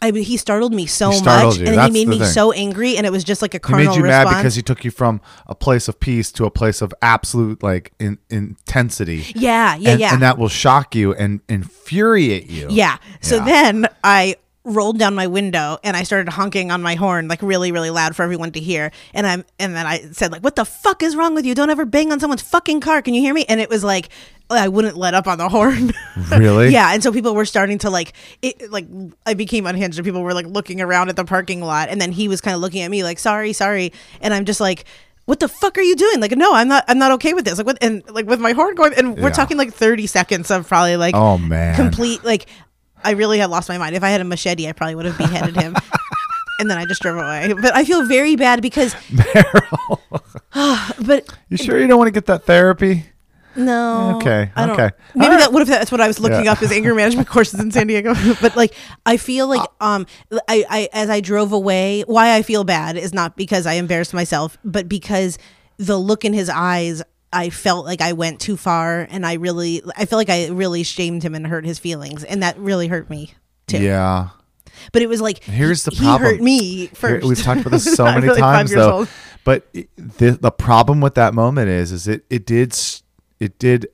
I, 0.04 0.10
he 0.12 0.36
startled 0.36 0.72
me 0.72 0.86
so 0.86 1.10
He 1.10 1.16
startled 1.18 1.54
much, 1.54 1.60
you. 1.60 1.66
and 1.68 1.78
That's 1.78 1.94
he 1.94 2.04
made 2.04 2.06
the 2.06 2.10
me 2.10 2.18
thing. 2.24 2.28
so 2.28 2.52
angry, 2.52 2.96
and 2.96 3.06
it 3.06 3.10
was 3.10 3.24
just 3.24 3.42
like 3.42 3.54
a 3.54 3.56
He 3.56 3.60
carnal 3.60 3.86
made 3.88 3.96
you 3.96 4.02
response. 4.02 4.30
mad 4.30 4.38
because 4.38 4.54
he 4.54 4.62
took 4.62 4.84
you 4.84 4.90
from 4.90 5.20
a 5.46 5.54
place 5.54 5.88
of 5.88 5.98
peace 6.00 6.30
to 6.32 6.44
a 6.44 6.50
place 6.50 6.82
of 6.82 6.92
absolute 7.02 7.62
like 7.62 7.92
in, 7.98 8.18
intensity. 8.30 9.24
yeah, 9.34 9.74
yeah, 9.76 9.90
and, 9.90 10.00
yeah. 10.00 10.12
and 10.12 10.22
that 10.22 10.38
will 10.38 10.48
shock 10.48 10.94
you 10.94 11.14
and 11.14 11.40
infuriate 11.48 12.48
you. 12.50 12.66
Yeah. 12.70 12.98
So 13.20 13.36
Yeah. 13.36 13.44
then 13.44 13.86
I 14.02 14.36
rolled 14.66 14.98
down 14.98 15.14
my 15.14 15.26
window 15.26 15.78
and 15.84 15.94
I 15.94 16.04
started 16.04 16.26
honking 16.32 16.70
on 16.70 16.80
my 16.80 16.94
horn 16.94 17.28
like 17.28 17.42
really 17.42 17.70
really 17.70 17.90
loud 17.90 18.16
for 18.16 18.22
everyone 18.22 18.50
to 18.52 18.60
hear. 18.60 18.92
And 19.12 19.26
I'm 19.26 19.44
and 19.58 19.76
then 19.76 19.86
I 19.86 19.98
said 20.12 20.32
like 20.32 20.42
what 20.42 20.56
the 20.56 20.64
fuck 20.64 21.02
is 21.02 21.14
wrong 21.16 21.34
with 21.34 21.44
you? 21.44 21.54
Don't 21.54 21.68
ever 21.68 21.84
bang 21.84 22.10
on 22.12 22.18
someone's 22.18 22.40
fucking 22.40 22.80
car. 22.80 23.02
Can 23.02 23.12
you 23.12 23.20
hear 23.20 23.34
me? 23.34 23.44
And 23.46 23.60
it 23.60 23.68
was 23.68 23.84
like 23.84 24.08
I 24.50 24.68
wouldn't 24.68 24.96
let 24.96 25.14
up 25.14 25.26
on 25.26 25.38
the 25.38 25.48
horn. 25.48 25.92
Really? 26.30 26.68
yeah, 26.68 26.92
and 26.94 27.02
so 27.02 27.10
people 27.12 27.34
were 27.34 27.44
starting 27.44 27.78
to 27.78 27.90
like 27.90 28.12
it 28.40 28.70
like 28.70 28.86
I 29.26 29.34
became 29.34 29.66
unhinged 29.66 29.98
and 29.98 30.04
people 30.04 30.22
were 30.22 30.32
like 30.34 30.46
looking 30.46 30.80
around 30.80 31.08
at 31.08 31.16
the 31.16 31.24
parking 31.24 31.60
lot 31.60 31.88
and 31.88 32.00
then 32.00 32.12
he 32.12 32.28
was 32.28 32.40
kind 32.40 32.54
of 32.54 32.60
looking 32.60 32.82
at 32.82 32.90
me 32.90 33.02
like 33.02 33.18
sorry, 33.18 33.52
sorry. 33.52 33.92
And 34.20 34.32
I'm 34.32 34.44
just 34.44 34.60
like 34.60 34.84
what 35.26 35.40
the 35.40 35.48
fuck 35.48 35.78
are 35.78 35.82
you 35.82 35.96
doing? 35.96 36.20
Like, 36.20 36.32
no, 36.32 36.52
I'm 36.54 36.68
not. 36.68 36.84
I'm 36.86 36.98
not 36.98 37.10
okay 37.12 37.32
with 37.32 37.46
this. 37.46 37.56
Like, 37.56 37.66
what? 37.66 37.78
And 37.82 38.02
like 38.10 38.26
with 38.26 38.40
my 38.40 38.52
horn 38.52 38.74
going, 38.74 38.92
and 38.94 39.16
we're 39.16 39.28
Yeah. 39.28 39.34
talking 39.34 39.56
like 39.56 39.72
30 39.72 40.06
seconds 40.06 40.50
of 40.50 40.68
probably 40.68 40.96
like, 40.98 41.14
Oh, 41.16 41.38
man. 41.38 41.74
complete 41.76 42.22
like 42.24 42.44
I 43.02 43.12
really 43.12 43.38
had 43.38 43.48
lost 43.50 43.68
my 43.70 43.78
mind. 43.78 43.96
If 43.96 44.02
I 44.04 44.10
had 44.10 44.20
a 44.20 44.24
machete, 44.24 44.68
I 44.68 44.72
probably 44.72 44.94
would 44.96 45.06
have 45.06 45.16
beheaded 45.16 45.56
him. 45.56 45.74
and 46.60 46.70
then 46.70 46.76
I 46.78 46.84
just 46.84 47.00
drove 47.00 47.16
away. 47.16 47.54
But 47.54 47.74
I 47.74 47.84
feel 47.86 48.04
very 48.06 48.36
bad 48.36 48.60
because 48.60 48.94
but 50.54 51.26
You 51.48 51.56
sure 51.56 51.80
you 51.80 51.86
don't 51.86 51.98
want 51.98 52.08
to 52.08 52.12
get 52.12 52.26
that 52.26 52.44
therapy? 52.44 53.04
No. 53.56 54.16
Okay, 54.16 54.50
I 54.56 54.66
don't, 54.66 54.78
okay. 54.80 54.94
Maybe 55.14 55.30
right. 55.30 55.38
that 55.40 55.52
what 55.52 55.62
if 55.62 55.68
that's 55.68 55.92
what 55.92 56.00
I 56.00 56.06
was 56.06 56.18
looking 56.20 56.44
Yeah. 56.44 56.52
up 56.52 56.62
is 56.62 56.72
anger 56.72 56.94
management 56.94 57.28
courses 57.28 57.60
in 57.60 57.70
San 57.70 57.86
Diego. 57.86 58.14
but 58.40 58.56
like 58.56 58.74
I 59.06 59.16
feel 59.16 59.46
like 59.48 59.68
um 59.80 60.06
I, 60.48 60.64
I 60.68 60.88
as 60.92 61.10
I 61.10 61.20
drove 61.20 61.52
away, 61.52 62.02
why 62.06 62.34
I 62.34 62.42
feel 62.42 62.64
bad 62.64 62.96
is 62.96 63.12
not 63.14 63.36
because 63.36 63.66
I 63.66 63.74
embarrassed 63.74 64.14
myself, 64.14 64.58
but 64.64 64.88
because 64.88 65.38
the 65.76 65.96
look 65.98 66.24
in 66.24 66.32
his 66.32 66.48
eyes 66.48 67.02
I 67.32 67.50
felt 67.50 67.84
like 67.84 68.00
I 68.00 68.12
went 68.12 68.38
too 68.40 68.56
far 68.56 69.08
and 69.10 69.26
I 69.26 69.34
really 69.34 69.82
I 69.96 70.04
feel 70.04 70.18
like 70.18 70.30
I 70.30 70.48
really 70.48 70.82
shamed 70.84 71.22
him 71.24 71.34
and 71.34 71.46
hurt 71.46 71.64
his 71.64 71.78
feelings 71.78 72.22
and 72.24 72.42
that 72.42 72.56
really 72.58 72.86
hurt 72.88 73.10
me 73.10 73.34
too. 73.66 73.78
Yeah. 73.82 74.28
But 74.92 75.02
it 75.02 75.08
was 75.08 75.20
like 75.20 75.42
Here's 75.44 75.82
the 75.84 75.90
he 75.92 75.98
problem. 76.04 76.30
hurt 76.32 76.40
me 76.40 76.76
Here- 76.76 76.88
first. 76.94 77.26
we've 77.26 77.42
talked 77.42 77.60
about 77.60 77.70
this 77.70 77.84
so 77.96 78.04
many 78.04 78.26
really 78.26 78.40
times 78.40 78.72
though. 78.72 78.92
old. 78.98 79.08
But 79.44 79.66
it- 79.72 79.88
the 79.96 80.32
the 80.32 80.50
problem 80.50 81.00
with 81.00 81.14
that 81.14 81.34
moment 81.34 81.68
is 81.68 81.90
is 81.92 82.06
it 82.08 82.24
it 82.30 82.46
did 82.46 82.72
it 83.44 83.58
did 83.58 83.86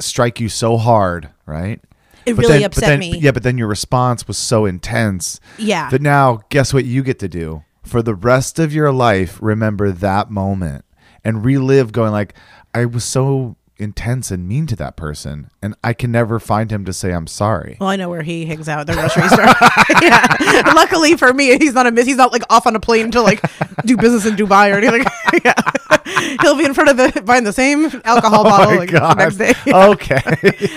strike 0.00 0.40
you 0.40 0.48
so 0.48 0.76
hard, 0.76 1.28
right? 1.44 1.80
It 2.24 2.34
But 2.34 2.42
really 2.42 2.52
then- 2.54 2.60
but 2.62 2.66
upset 2.78 2.88
then- 2.88 2.98
me. 3.00 3.18
Yeah, 3.18 3.30
but 3.32 3.42
then 3.42 3.58
your 3.58 3.68
response 3.68 4.26
was 4.26 4.36
so 4.38 4.64
intense. 4.66 5.38
Yeah. 5.58 5.90
That 5.90 6.02
now, 6.02 6.40
guess 6.48 6.72
what 6.74 6.84
you 6.84 7.02
get 7.02 7.18
to 7.20 7.28
do 7.28 7.62
for 7.84 8.02
the 8.02 8.14
rest 8.14 8.58
of 8.58 8.72
your 8.72 8.92
life? 8.92 9.38
Remember 9.40 9.92
that 9.92 10.30
moment 10.30 10.84
and 11.24 11.44
relive 11.44 11.92
going 11.92 12.12
like, 12.12 12.34
I 12.74 12.84
was 12.84 13.04
so 13.04 13.56
intense 13.78 14.30
and 14.30 14.48
mean 14.48 14.66
to 14.66 14.76
that 14.76 14.96
person, 14.96 15.50
and 15.62 15.74
I 15.84 15.92
can 15.92 16.10
never 16.10 16.38
find 16.38 16.70
him 16.70 16.84
to 16.84 16.92
say 16.92 17.12
I'm 17.12 17.26
sorry. 17.26 17.76
Well, 17.80 17.88
I 17.88 17.96
know 17.96 18.08
where 18.08 18.22
he 18.22 18.46
hangs 18.46 18.68
out 18.68 18.80
at 18.80 18.86
the 18.86 18.94
grocery 18.94 19.28
store. 19.28 19.44
yeah. 20.02 20.72
Luckily 20.74 21.16
for 21.16 21.32
me, 21.32 21.56
he's 21.58 21.74
not 21.74 21.86
a 21.86 21.90
miss. 21.90 22.06
He's 22.06 22.16
not 22.16 22.32
like 22.32 22.42
off 22.50 22.66
on 22.66 22.74
a 22.76 22.80
plane 22.80 23.10
to 23.12 23.22
like 23.22 23.42
do 23.84 23.96
business 23.96 24.26
in 24.26 24.36
Dubai 24.36 24.72
or 24.72 24.78
anything. 24.78 25.04
yeah. 25.44 26.36
He'll 26.40 26.56
be 26.56 26.64
in 26.64 26.74
front 26.74 26.90
of 26.90 26.96
the 26.96 27.22
buying 27.22 27.44
the 27.44 27.52
same 27.52 27.86
alcohol 28.04 28.44
bottle 28.44 28.66
Oh 28.72 28.76
my 28.76 28.78
like, 28.78 28.90
the 28.90 29.14
next 29.14 29.36
day. 29.36 29.54
Okay. 29.66 30.22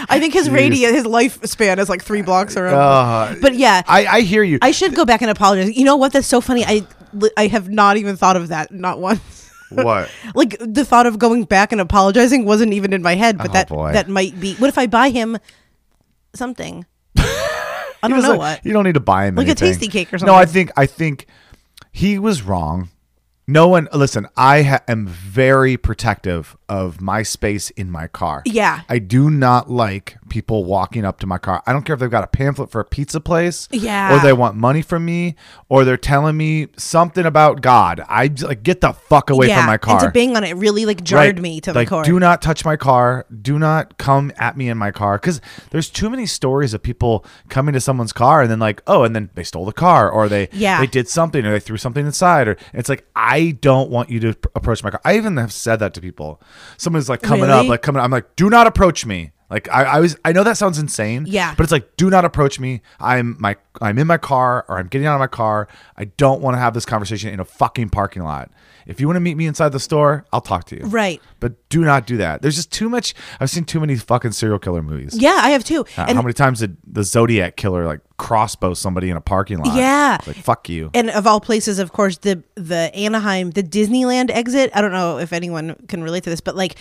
I 0.09 0.19
think 0.19 0.33
his 0.33 0.49
Jeez. 0.49 0.53
radius, 0.53 0.91
his 0.91 1.05
lifespan 1.05 1.77
is 1.77 1.89
like 1.89 2.03
three 2.03 2.21
blocks 2.21 2.57
around. 2.57 2.73
Uh, 2.73 3.35
but 3.41 3.55
yeah, 3.55 3.81
I, 3.87 4.05
I 4.05 4.21
hear 4.21 4.43
you. 4.43 4.59
I 4.61 4.71
should 4.71 4.95
go 4.95 5.05
back 5.05 5.21
and 5.21 5.31
apologize. 5.31 5.75
You 5.75 5.85
know 5.85 5.95
what? 5.95 6.13
That's 6.13 6.27
so 6.27 6.41
funny. 6.41 6.65
I 6.65 6.85
I 7.37 7.47
have 7.47 7.69
not 7.69 7.97
even 7.97 8.17
thought 8.17 8.35
of 8.35 8.49
that. 8.49 8.71
Not 8.71 8.99
once. 8.99 9.38
What? 9.69 10.09
Like 10.35 10.57
the 10.59 10.85
thought 10.85 11.05
of 11.05 11.19
going 11.19 11.43
back 11.45 11.71
and 11.71 11.79
apologizing 11.81 12.45
wasn't 12.45 12.73
even 12.73 12.93
in 12.93 13.01
my 13.01 13.15
head. 13.15 13.37
But 13.37 13.49
Oh, 13.49 13.53
that 13.53 13.67
boy. 13.69 13.93
that 13.93 14.07
might 14.09 14.39
be. 14.39 14.55
What 14.55 14.67
if 14.67 14.77
I 14.77 14.87
buy 14.87 15.09
him 15.09 15.37
something? 16.33 16.85
I 17.17 18.07
don't 18.07 18.21
know 18.21 18.37
what. 18.37 18.65
You 18.65 18.73
don't 18.73 18.85
need 18.85 18.93
to 18.93 18.99
buy 18.99 19.25
him 19.27 19.35
Like 19.35 19.47
a 19.49 19.55
tasty 19.55 19.87
cake 19.87 20.13
or 20.13 20.17
something. 20.17 20.33
No, 20.33 20.39
I 20.39 20.45
think 20.45 20.71
I 20.77 20.85
think 20.85 21.25
he 21.91 22.17
was 22.19 22.41
wrong. 22.43 22.89
No 23.49 23.67
one 23.67 23.87
listen. 23.93 24.27
I 24.37 24.61
ha- 24.61 24.79
am 24.87 25.07
very 25.07 25.75
protective 25.75 26.55
of 26.69 27.01
my 27.01 27.23
space 27.23 27.71
in 27.71 27.89
my 27.89 28.05
car. 28.05 28.43
Yeah. 28.45 28.81
I 28.87 28.99
do 28.99 29.31
not 29.31 29.71
like 29.71 30.17
people 30.29 30.63
walking 30.65 31.03
up 31.03 31.19
to 31.21 31.25
my 31.27 31.39
car. 31.39 31.63
I 31.65 31.73
don't 31.73 31.83
care 31.83 31.95
if 31.95 31.99
they've 31.99 32.11
got 32.11 32.23
a 32.23 32.27
pamphlet 32.27 32.69
for 32.69 32.79
a 32.79 32.85
pizza 32.85 33.19
place, 33.19 33.67
Yeah. 33.71 34.15
or 34.15 34.19
they 34.19 34.33
want 34.33 34.55
money 34.55 34.83
from 34.83 35.03
me, 35.03 35.35
or 35.67 35.83
they're 35.83 35.97
telling 35.97 36.37
me 36.37 36.67
something 36.77 37.25
about 37.25 37.61
God. 37.61 38.03
I 38.07 38.27
j- 38.27 38.45
like 38.45 38.61
get 38.61 38.81
the 38.81 38.93
fuck 38.93 39.31
away 39.31 39.47
from 39.51 39.65
my 39.65 39.77
car. 39.77 39.95
And 39.95 40.01
to 40.05 40.11
bang 40.11 40.37
on 40.37 40.43
it 40.43 40.53
really 40.55 40.85
like 40.85 41.03
jarred 41.03 41.37
Right. 41.37 41.41
me 41.41 41.59
to 41.61 41.73
like, 41.73 41.87
the 41.87 41.89
core. 41.89 42.03
Do 42.03 42.19
not 42.19 42.43
touch 42.43 42.63
my 42.63 42.75
car. 42.75 43.25
Do 43.41 43.57
not 43.57 43.97
come 43.97 44.31
at 44.37 44.57
me 44.57 44.69
in 44.69 44.77
my 44.77 44.91
car. 44.91 45.17
Because 45.17 45.41
there's 45.71 45.89
too 45.89 46.11
many 46.11 46.27
stories 46.27 46.75
of 46.75 46.83
people 46.83 47.25
coming 47.49 47.73
to 47.73 47.81
someone's 47.81 48.13
car 48.13 48.43
and 48.43 48.51
then 48.51 48.59
like, 48.59 48.83
oh, 48.85 49.03
and 49.03 49.15
then 49.15 49.31
they 49.33 49.43
stole 49.43 49.65
the 49.65 49.73
car 49.73 50.07
or 50.07 50.29
they 50.29 50.49
Yeah. 50.51 50.79
they 50.79 50.87
did 50.87 51.07
something 51.09 51.43
or 51.43 51.51
they 51.51 51.59
threw 51.59 51.77
something 51.77 52.05
inside 52.05 52.47
or 52.47 52.55
it's 52.73 52.89
like 52.89 53.07
I 53.15 53.38
don't 53.51 53.89
want 53.89 54.09
you 54.09 54.19
to 54.21 54.29
approach 54.55 54.83
my 54.83 54.89
car. 54.91 55.01
I 55.03 55.17
even 55.17 55.37
have 55.37 55.51
said 55.53 55.77
that 55.77 55.93
to 55.95 56.01
people. 56.01 56.41
Someone's 56.77 57.09
like 57.09 57.21
coming 57.21 57.49
up, 57.49 57.67
like 57.67 57.81
coming. 57.81 58.01
I'm 58.01 58.11
like, 58.11 58.35
do 58.35 58.49
not 58.49 58.67
approach 58.67 59.05
me. 59.05 59.31
Like 59.49 59.67
I, 59.71 59.83
I 59.83 59.99
was 59.99 60.15
I 60.23 60.31
know 60.31 60.43
that 60.43 60.57
sounds 60.57 60.77
insane. 60.77 61.25
Yeah. 61.27 61.55
But 61.55 61.63
it's 61.63 61.71
like, 61.71 61.97
do 61.97 62.09
not 62.11 62.23
approach 62.23 62.59
me. 62.59 62.81
I'm 62.99 63.35
my 63.39 63.55
I'm 63.81 63.97
in 63.97 64.05
my 64.05 64.17
car 64.17 64.63
or 64.69 64.77
I'm 64.77 64.87
getting 64.87 65.07
out 65.07 65.15
of 65.15 65.19
my 65.19 65.27
car. 65.27 65.67
I 65.97 66.05
don't 66.05 66.41
want 66.41 66.53
to 66.55 66.59
have 66.59 66.73
this 66.75 66.85
conversation 66.85 67.33
in 67.33 67.39
a 67.39 67.45
fucking 67.45 67.89
parking 67.89 68.23
lot. 68.23 68.51
If 68.85 68.99
you 69.01 69.07
want 69.07 69.15
to 69.17 69.21
meet 69.21 69.37
me 69.37 69.47
inside 69.47 69.69
the 69.69 69.79
store, 69.79 70.25
I'll 70.31 70.41
talk 70.41 70.65
to 70.65 70.75
you. 70.77 70.85
Right. 70.85 71.19
But 71.39 71.67
do 71.69 71.81
not 71.83 72.05
do 72.05 72.17
that. 72.17 72.41
There's 72.43 72.55
just 72.55 72.71
too 72.71 72.89
much 72.89 73.15
I've 73.39 73.49
seen 73.49 73.65
too 73.65 73.79
many 73.79 73.95
fucking 73.95 74.33
serial 74.33 74.59
killer 74.59 74.83
movies. 74.83 75.15
Yeah, 75.19 75.39
I 75.41 75.49
have 75.51 75.63
too. 75.63 75.81
Uh, 75.97 76.05
And 76.07 76.15
How 76.15 76.21
many 76.21 76.33
times 76.33 76.59
did 76.59 76.77
the 76.85 77.03
Zodiac 77.03 77.55
killer 77.55 77.85
like 77.87 78.01
crossbow 78.19 78.75
somebody 78.75 79.09
in 79.09 79.17
a 79.17 79.21
parking 79.21 79.57
lot? 79.57 79.75
Yeah. 79.75 80.15
It's 80.17 80.27
like 80.27 80.35
fuck 80.37 80.69
you. 80.69 80.91
and 80.93 81.09
of 81.09 81.25
all 81.25 81.39
places, 81.41 81.79
of 81.79 81.91
course, 81.91 82.19
the 82.19 82.43
the 82.55 82.91
Anaheim, 82.93 83.51
the 83.51 83.63
Disneyland 83.63 84.29
exit. 84.29 84.69
I 84.75 84.81
don't 84.81 84.91
know 84.91 85.17
if 85.17 85.33
anyone 85.33 85.75
can 85.87 86.03
relate 86.03 86.23
to 86.25 86.29
this, 86.29 86.41
but 86.41 86.55
like, 86.55 86.75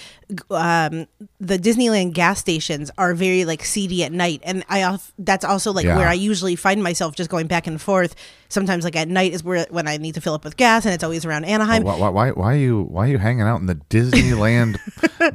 um, 0.50 1.06
the 1.40 1.58
Disneyland 1.58 2.12
gas 2.12 2.38
stations 2.40 2.90
are 2.98 3.14
very 3.14 3.44
like 3.46 3.64
seedy 3.64 4.04
at 4.04 4.12
night, 4.12 4.40
and 4.44 4.64
I 4.68 4.98
that's 5.18 5.44
also 5.44 5.72
like 5.72 5.86
Yeah. 5.86 5.96
where 5.96 6.08
I 6.08 6.14
usually 6.14 6.56
find 6.56 6.82
myself 6.82 7.14
just 7.14 7.30
going 7.30 7.46
back 7.46 7.66
and 7.66 7.80
forth. 7.80 8.14
Sometimes 8.50 8.82
like 8.82 8.96
at 8.96 9.08
night 9.08 9.32
is 9.34 9.44
where 9.44 9.66
when 9.68 9.86
I 9.86 9.98
need 9.98 10.14
to 10.14 10.22
fill 10.22 10.32
up 10.32 10.42
with 10.42 10.56
gas, 10.56 10.86
and 10.86 10.94
it's 10.94 11.04
always 11.04 11.26
around 11.26 11.44
Anaheim. 11.44 11.82
why, 11.82 11.96
why, 11.98 12.08
why, 12.08 12.30
why 12.30 12.54
are 12.54 12.56
you 12.56 12.82
why 12.84 13.04
are 13.06 13.10
you 13.10 13.18
hanging 13.18 13.42
out 13.42 13.60
in 13.60 13.66
the 13.66 13.74
Disneyland 13.90 14.78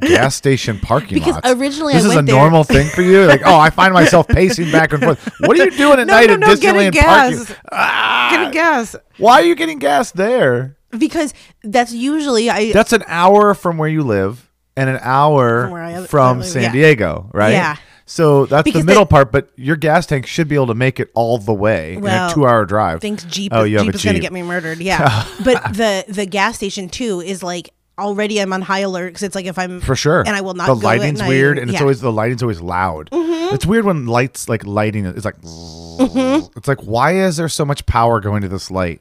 gas 0.00 0.34
station 0.34 0.80
parking 0.80 1.18
lot? 1.18 1.24
Because 1.26 1.34
lots? 1.44 1.60
originally 1.60 1.92
this 1.94 2.04
I 2.04 2.08
is 2.08 2.14
went 2.16 2.28
a 2.28 2.32
there- 2.32 2.40
normal 2.40 2.64
thing 2.64 2.88
for 2.88 3.02
you. 3.02 3.24
Like, 3.26 3.42
oh, 3.44 3.56
I 3.56 3.70
find 3.70 3.94
myself 4.00 4.26
pacing 4.26 4.72
back 4.72 4.92
and 4.92 5.02
forth. 5.02 5.30
What 5.40 5.58
are 5.58 5.64
you 5.64 5.70
doing 5.70 6.00
at 6.00 6.06
No, 6.08 6.12
night 6.14 6.26
no, 6.26 6.34
at 6.34 6.40
no, 6.40 6.56
getting 6.56 6.90
Disneyland 6.90 7.04
parking? 7.04 7.38
gas. 7.38 7.56
Ah, 7.70 8.28
Getting 8.32 8.50
gas 8.50 8.96
why 9.18 9.34
are 9.34 9.44
you 9.44 9.54
getting 9.54 9.78
gas 9.78 10.10
there? 10.10 10.76
because 10.98 11.34
that's 11.62 11.92
usually 11.92 12.50
I. 12.50 12.72
That's 12.72 12.92
an 12.92 13.04
hour 13.06 13.54
from 13.54 13.78
where 13.78 13.88
you 13.88 14.02
live 14.02 14.50
and 14.76 14.90
an 14.90 14.98
hour 15.02 15.62
From 15.64 15.70
where 15.70 15.82
I- 15.84 16.06
from 16.06 16.38
I 16.38 16.40
live, 16.40 16.48
San 16.48 16.62
yeah. 16.64 16.72
Diego, 16.72 17.30
right? 17.32 17.52
Yeah. 17.52 17.76
So 18.06 18.44
that's 18.46 18.64
Because 18.64 18.82
the 18.82 18.86
middle 18.86 19.06
part, 19.06 19.32
but 19.32 19.48
your 19.56 19.76
gas 19.76 20.04
tank 20.06 20.26
should 20.26 20.46
be 20.46 20.54
able 20.56 20.66
to 20.66 20.74
make 20.74 21.00
it 21.00 21.10
all 21.14 21.38
the 21.38 21.54
way 21.54 21.94
in 21.94 22.02
Well, 22.02 22.30
a 22.30 22.34
two-hour 22.34 22.66
drive. 22.66 23.00
thinks 23.00 23.24
Jeep, 23.24 23.50
Oh, 23.54 23.64
you 23.64 23.78
have 23.78 23.86
Jeep 23.86 23.94
a 23.94 23.96
is 23.96 24.04
going 24.04 24.14
to 24.14 24.20
Jeep. 24.20 24.22
get 24.22 24.32
me 24.32 24.42
murdered. 24.42 24.78
Yeah, 24.80 25.24
but 25.44 25.62
the 25.74 26.04
the 26.08 26.26
gas 26.26 26.56
station 26.56 26.88
too 26.90 27.20
is 27.20 27.42
like 27.42 27.70
already 27.98 28.40
I'm 28.42 28.52
on 28.52 28.60
high 28.60 28.80
alert 28.80 29.06
because 29.08 29.22
it's 29.22 29.34
like 29.34 29.46
if 29.46 29.58
I'm 29.58 29.80
For 29.80 29.96
sure. 29.96 30.20
and 30.20 30.30
I 30.36 30.42
will 30.42 30.52
not. 30.54 30.66
The 30.66 30.74
go 30.74 30.80
lighting's 30.86 31.20
at 31.20 31.24
night. 31.24 31.28
weird, 31.30 31.58
and 31.58 31.70
it's 31.70 31.74
Yeah. 31.74 31.78
Mm-hmm. 31.78 31.84
always 31.84 32.00
the 32.00 32.12
lighting's 32.12 32.42
always 32.42 32.60
loud. 32.60 33.08
It's 33.12 33.64
weird 33.64 33.84
when 33.86 34.06
lights 34.06 34.48
like 34.50 34.66
lighting. 34.66 35.06
It's 35.06 35.24
like 35.24 35.36
it's 35.42 36.68
like 36.68 36.80
why 36.80 37.14
is 37.16 37.36
there 37.36 37.48
so 37.48 37.64
much 37.64 37.86
power 37.86 38.20
going 38.20 38.42
to 38.42 38.48
this 38.48 38.70
light? 38.70 39.00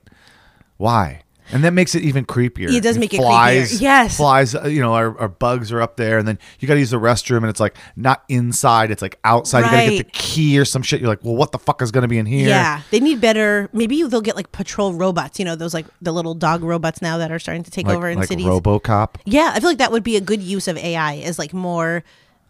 Why? 0.77 1.23
And 1.51 1.63
that 1.63 1.73
makes 1.73 1.93
it 1.95 2.03
even 2.03 2.25
creepier. 2.25 2.71
It 2.71 2.81
does 2.81 2.97
make 2.97 3.13
it 3.13 3.17
flies, 3.17 3.73
creepier. 3.73 3.81
Yes. 3.81 4.17
flies. 4.17 4.55
uh, 4.55 4.63
You 4.65 4.81
know, 4.81 4.93
our, 4.93 5.17
our 5.19 5.27
bugs 5.27 5.71
are 5.71 5.81
up 5.81 5.97
there, 5.97 6.17
and 6.17 6.27
then 6.27 6.39
you 6.59 6.67
got 6.67 6.75
to 6.75 6.79
use 6.79 6.91
the 6.91 6.99
restroom, 6.99 7.37
and 7.37 7.47
it's 7.47 7.59
like 7.59 7.75
not 7.95 8.23
inside; 8.29 8.91
it's 8.91 9.01
like 9.01 9.19
outside. 9.23 9.59
You 9.59 9.65
got 9.71 9.81
to 9.83 9.89
get 9.97 10.05
the 10.05 10.11
key 10.11 10.57
or 10.59 10.65
some 10.65 10.81
shit. 10.81 11.01
You're 11.01 11.09
like, 11.09 11.23
well, 11.23 11.35
what 11.35 11.51
the 11.51 11.59
fuck 11.59 11.81
is 11.81 11.91
going 11.91 12.03
to 12.03 12.07
be 12.07 12.17
in 12.17 12.25
here? 12.25 12.47
Yeah, 12.47 12.81
they 12.91 12.99
need 12.99 13.19
better. 13.21 13.69
Maybe 13.73 14.01
they'll 14.03 14.21
get 14.21 14.35
like 14.35 14.51
patrol 14.51 14.93
robots. 14.93 15.39
You 15.39 15.45
know, 15.45 15.55
those 15.55 15.73
like 15.73 15.85
the 16.01 16.11
little 16.11 16.33
dog 16.33 16.63
robots 16.63 17.01
now 17.01 17.17
that 17.17 17.31
are 17.31 17.39
starting 17.39 17.63
to 17.63 17.71
take 17.71 17.87
like, 17.87 17.97
over 17.97 18.09
in 18.09 18.19
like 18.19 18.27
cities. 18.27 18.45
RoboCop. 18.45 19.15
yeah, 19.25 19.51
I 19.53 19.59
feel 19.59 19.69
like 19.69 19.77
that 19.79 19.91
would 19.91 20.03
be 20.03 20.15
a 20.15 20.21
good 20.21 20.41
use 20.41 20.67
of 20.67 20.77
AI. 20.77 21.13
Is 21.13 21.37
like 21.39 21.53
more 21.53 22.03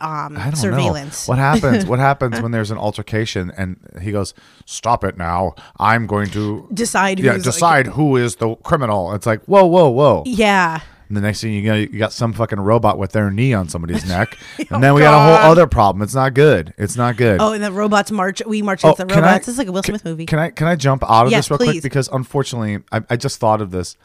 um, 0.04 0.38
I 0.38 0.46
don't 0.46 0.56
surveillance. 0.58 1.28
know. 1.28 1.32
What 1.32 1.38
happens? 1.40 1.86
what 1.86 2.00
happens 2.10 2.42
when 2.42 2.52
there's 2.52 2.72
an 2.72 2.78
altercation 2.78 3.52
and 3.58 3.80
he 4.02 4.12
goes, 4.12 4.34
"Stop 4.66 5.04
it 5.04 5.18
now! 5.18 5.56
I'm 5.80 6.06
going 6.08 6.30
to 6.32 6.68
Decide 6.74 7.20
Yeah, 7.20 7.34
who's, 7.34 7.46
like- 7.46 7.54
decide 7.54 7.88
who 7.88 8.18
is 8.18 8.36
the 8.36 8.56
criminal." 8.58 9.14
It's 9.14 9.26
like, 9.26 9.44
whoa, 9.46 9.66
whoa, 9.66 9.90
whoa. 9.90 10.24
Yeah, 10.26 10.82
And 11.08 11.16
the 11.18 11.22
next 11.22 11.42
thing 11.42 11.54
you 11.54 11.66
got, 11.66 11.74
you 11.76 12.00
got 12.00 12.12
some 12.12 12.34
fucking 12.34 12.60
robot 12.60 12.98
with 12.98 13.12
their 13.14 13.32
knee 13.32 13.54
on 13.54 13.70
somebody's 13.70 14.06
neck, 14.16 14.38
Oh, 14.60 14.66
and 14.72 14.84
then 14.84 14.94
we 14.94 15.02
got 15.02 15.14
a 15.14 15.24
whole 15.42 15.52
other 15.52 15.68
problem. 15.68 16.02
It's 16.02 16.16
not 16.16 16.34
good. 16.34 16.74
It's 16.78 16.96
not 16.98 17.16
good. 17.18 17.40
Oh, 17.40 17.54
and 17.54 17.64
the 17.64 17.72
robots 17.72 18.12
march. 18.12 18.42
We 18.46 18.62
march 18.62 18.84
Oh, 18.84 18.90
with 18.90 18.98
the 18.98 19.06
can 19.06 19.24
I- 19.24 19.28
robots. 19.34 19.48
it's 19.48 19.58
like 19.58 19.68
a 19.68 19.72
Will 19.72 19.82
can- 19.84 19.94
Smith 19.94 20.06
movie. 20.06 20.26
Can 20.26 20.40
I 20.40 20.50
can 20.50 20.68
I 20.68 20.76
jump 20.76 21.04
out 21.10 21.26
of 21.28 21.32
Yes, 21.32 21.48
this 21.48 21.52
real 21.60 21.72
quick 21.72 21.82
because 21.84 22.10
unfortunately 22.10 22.84
I, 22.92 23.02
I 23.10 23.16
just 23.16 23.40
thought 23.40 23.62
of 23.62 23.72
this. 23.72 23.96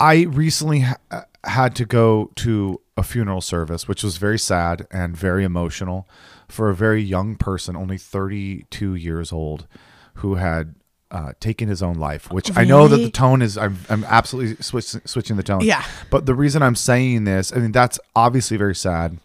I 0.00 0.22
recently 0.28 0.80
ha- 0.80 1.24
had 1.44 1.74
to 1.76 1.84
go 1.84 2.30
to 2.36 2.80
a 2.98 3.02
funeral 3.02 3.40
service, 3.40 3.86
which 3.86 4.02
was 4.02 4.16
very 4.16 4.38
sad 4.38 4.86
and 4.90 5.16
very 5.16 5.44
emotional 5.44 6.08
for 6.48 6.68
a 6.68 6.74
very 6.74 7.02
young 7.02 7.36
person, 7.36 7.76
only 7.76 7.96
32 7.96 8.94
years 8.94 9.32
old, 9.32 9.66
who 10.14 10.34
had 10.34 10.74
uh, 11.10 11.32
taken 11.40 11.68
his 11.68 11.82
own 11.82 11.94
life. 11.94 12.30
Which 12.30 12.54
I 12.56 12.64
know 12.64 12.88
that 12.88 12.96
the 12.96 13.10
tone 13.10 13.40
is. 13.40 13.56
I'm 13.56 13.78
I'm 13.88 14.04
absolutely 14.04 14.62
switch, 14.62 14.96
switching 15.04 15.36
the 15.36 15.42
tone. 15.42 15.60
Yeah. 15.60 15.84
But 16.10 16.26
the 16.26 16.34
reason 16.34 16.62
I'm 16.62 16.74
saying 16.74 17.24
this, 17.24 17.52
I 17.52 17.60
mean, 17.60 17.72
that's 17.72 17.98
obviously 18.16 18.56
very 18.56 18.74
sad. 18.74 19.18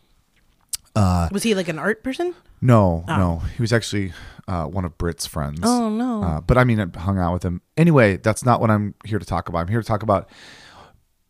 Was 0.96 1.42
he 1.44 1.56
like 1.56 1.68
an 1.68 1.80
art 1.80 2.04
person? 2.04 2.36
No, 2.62 3.04
no, 3.08 3.40
he 3.58 3.62
was 3.62 3.74
actually 3.74 4.14
uh, 4.48 4.66
one 4.66 4.86
of 4.86 4.98
Brit's 4.98 5.26
friends. 5.26 5.60
Oh, 5.64 5.90
no. 5.90 6.24
Uh, 6.24 6.42
but 6.42 6.58
I 6.58 6.64
mean, 6.64 6.80
I 6.80 6.98
hung 6.98 7.18
out 7.18 7.34
with 7.34 7.44
him 7.44 7.62
anyway. 7.76 8.16
That's 8.16 8.46
not 8.46 8.62
what 8.62 8.70
I'm 8.70 8.96
here 9.04 9.20
to 9.20 9.26
talk 9.26 9.50
about. 9.50 9.60
I'm 9.60 9.68
here 9.68 9.82
to 9.82 9.88
talk 9.88 10.04
about 10.04 10.30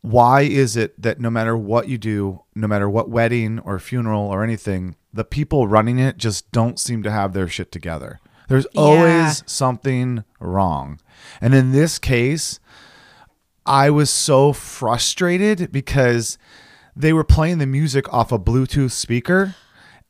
why 0.04 0.42
is 0.42 0.78
it 0.78 1.02
that 1.02 1.20
no 1.20 1.30
matter 1.32 1.58
what 1.58 1.88
you 1.88 1.98
do, 1.98 2.44
no 2.54 2.68
matter 2.68 2.88
what 2.90 3.10
wedding 3.10 3.58
or 3.60 3.80
funeral 3.80 4.28
or 4.28 4.44
anything, 4.44 4.96
the 5.14 5.24
people 5.24 5.68
running 5.68 5.98
it 5.98 6.18
just 6.18 6.52
don't 6.52 6.78
seem 6.78 7.02
to 7.04 7.10
have 7.12 7.34
their 7.34 7.48
shit 7.48 7.72
together. 7.72 8.20
There's 8.50 8.68
Yeah. 8.74 8.82
always 8.82 9.44
something 9.46 10.24
wrong, 10.40 11.00
and 11.42 11.56
in 11.56 11.72
this 11.72 11.98
case, 12.00 12.60
I 13.66 13.90
was 13.90 14.10
so 14.10 14.52
frustrated 14.52 15.72
because 15.72 16.38
they 16.96 17.14
were 17.14 17.24
playing 17.24 17.60
the 17.60 17.66
music 17.66 18.12
off 18.14 18.32
a 18.34 18.38
Bluetooth 18.38 18.92
speaker 18.92 19.56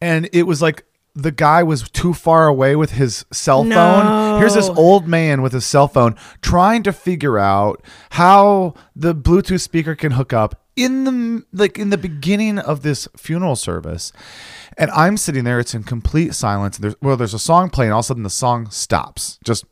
and 0.02 0.28
it 0.34 0.44
was 0.48 0.62
like 0.62 0.84
the 1.16 1.32
guy 1.32 1.62
was 1.62 1.90
too 1.90 2.14
far 2.14 2.48
away 2.48 2.76
with 2.76 2.92
his 2.92 3.26
cell 3.32 3.62
phone. 3.62 3.70
No. 3.70 4.38
Here's 4.40 4.56
this 4.56 4.70
old 4.70 5.08
man 5.08 5.42
with 5.42 5.54
his 5.54 5.66
cell 5.66 5.88
phone 5.88 6.16
trying 6.42 6.84
to 6.84 6.94
figure 6.94 7.38
out 7.38 7.84
how 8.12 8.74
the 8.96 9.14
Bluetooth 9.14 9.62
speaker 9.62 9.96
can 9.96 10.14
hook 10.14 10.34
up 10.34 10.60
in 10.76 11.04
the 11.04 11.46
like 11.54 11.78
in 11.78 11.92
the 11.92 11.98
beginning 11.98 12.58
of 12.58 12.82
this 12.82 13.08
funeral 13.16 13.56
service. 13.56 14.12
And 14.78 14.90
I'm 14.92 15.18
sitting 15.18 15.44
there, 15.44 15.60
it's 15.60 15.76
in 15.76 15.84
complete 15.84 16.34
silence. 16.34 16.78
There's 16.78 16.96
well, 17.02 17.16
there's 17.16 17.36
a 17.36 17.40
song 17.40 17.70
playing, 17.70 17.92
all 17.92 18.00
of 18.00 18.06
a 18.06 18.08
sudden 18.08 18.24
the 18.24 18.30
song 18.30 18.70
stops. 18.72 19.38
Just 19.44 19.66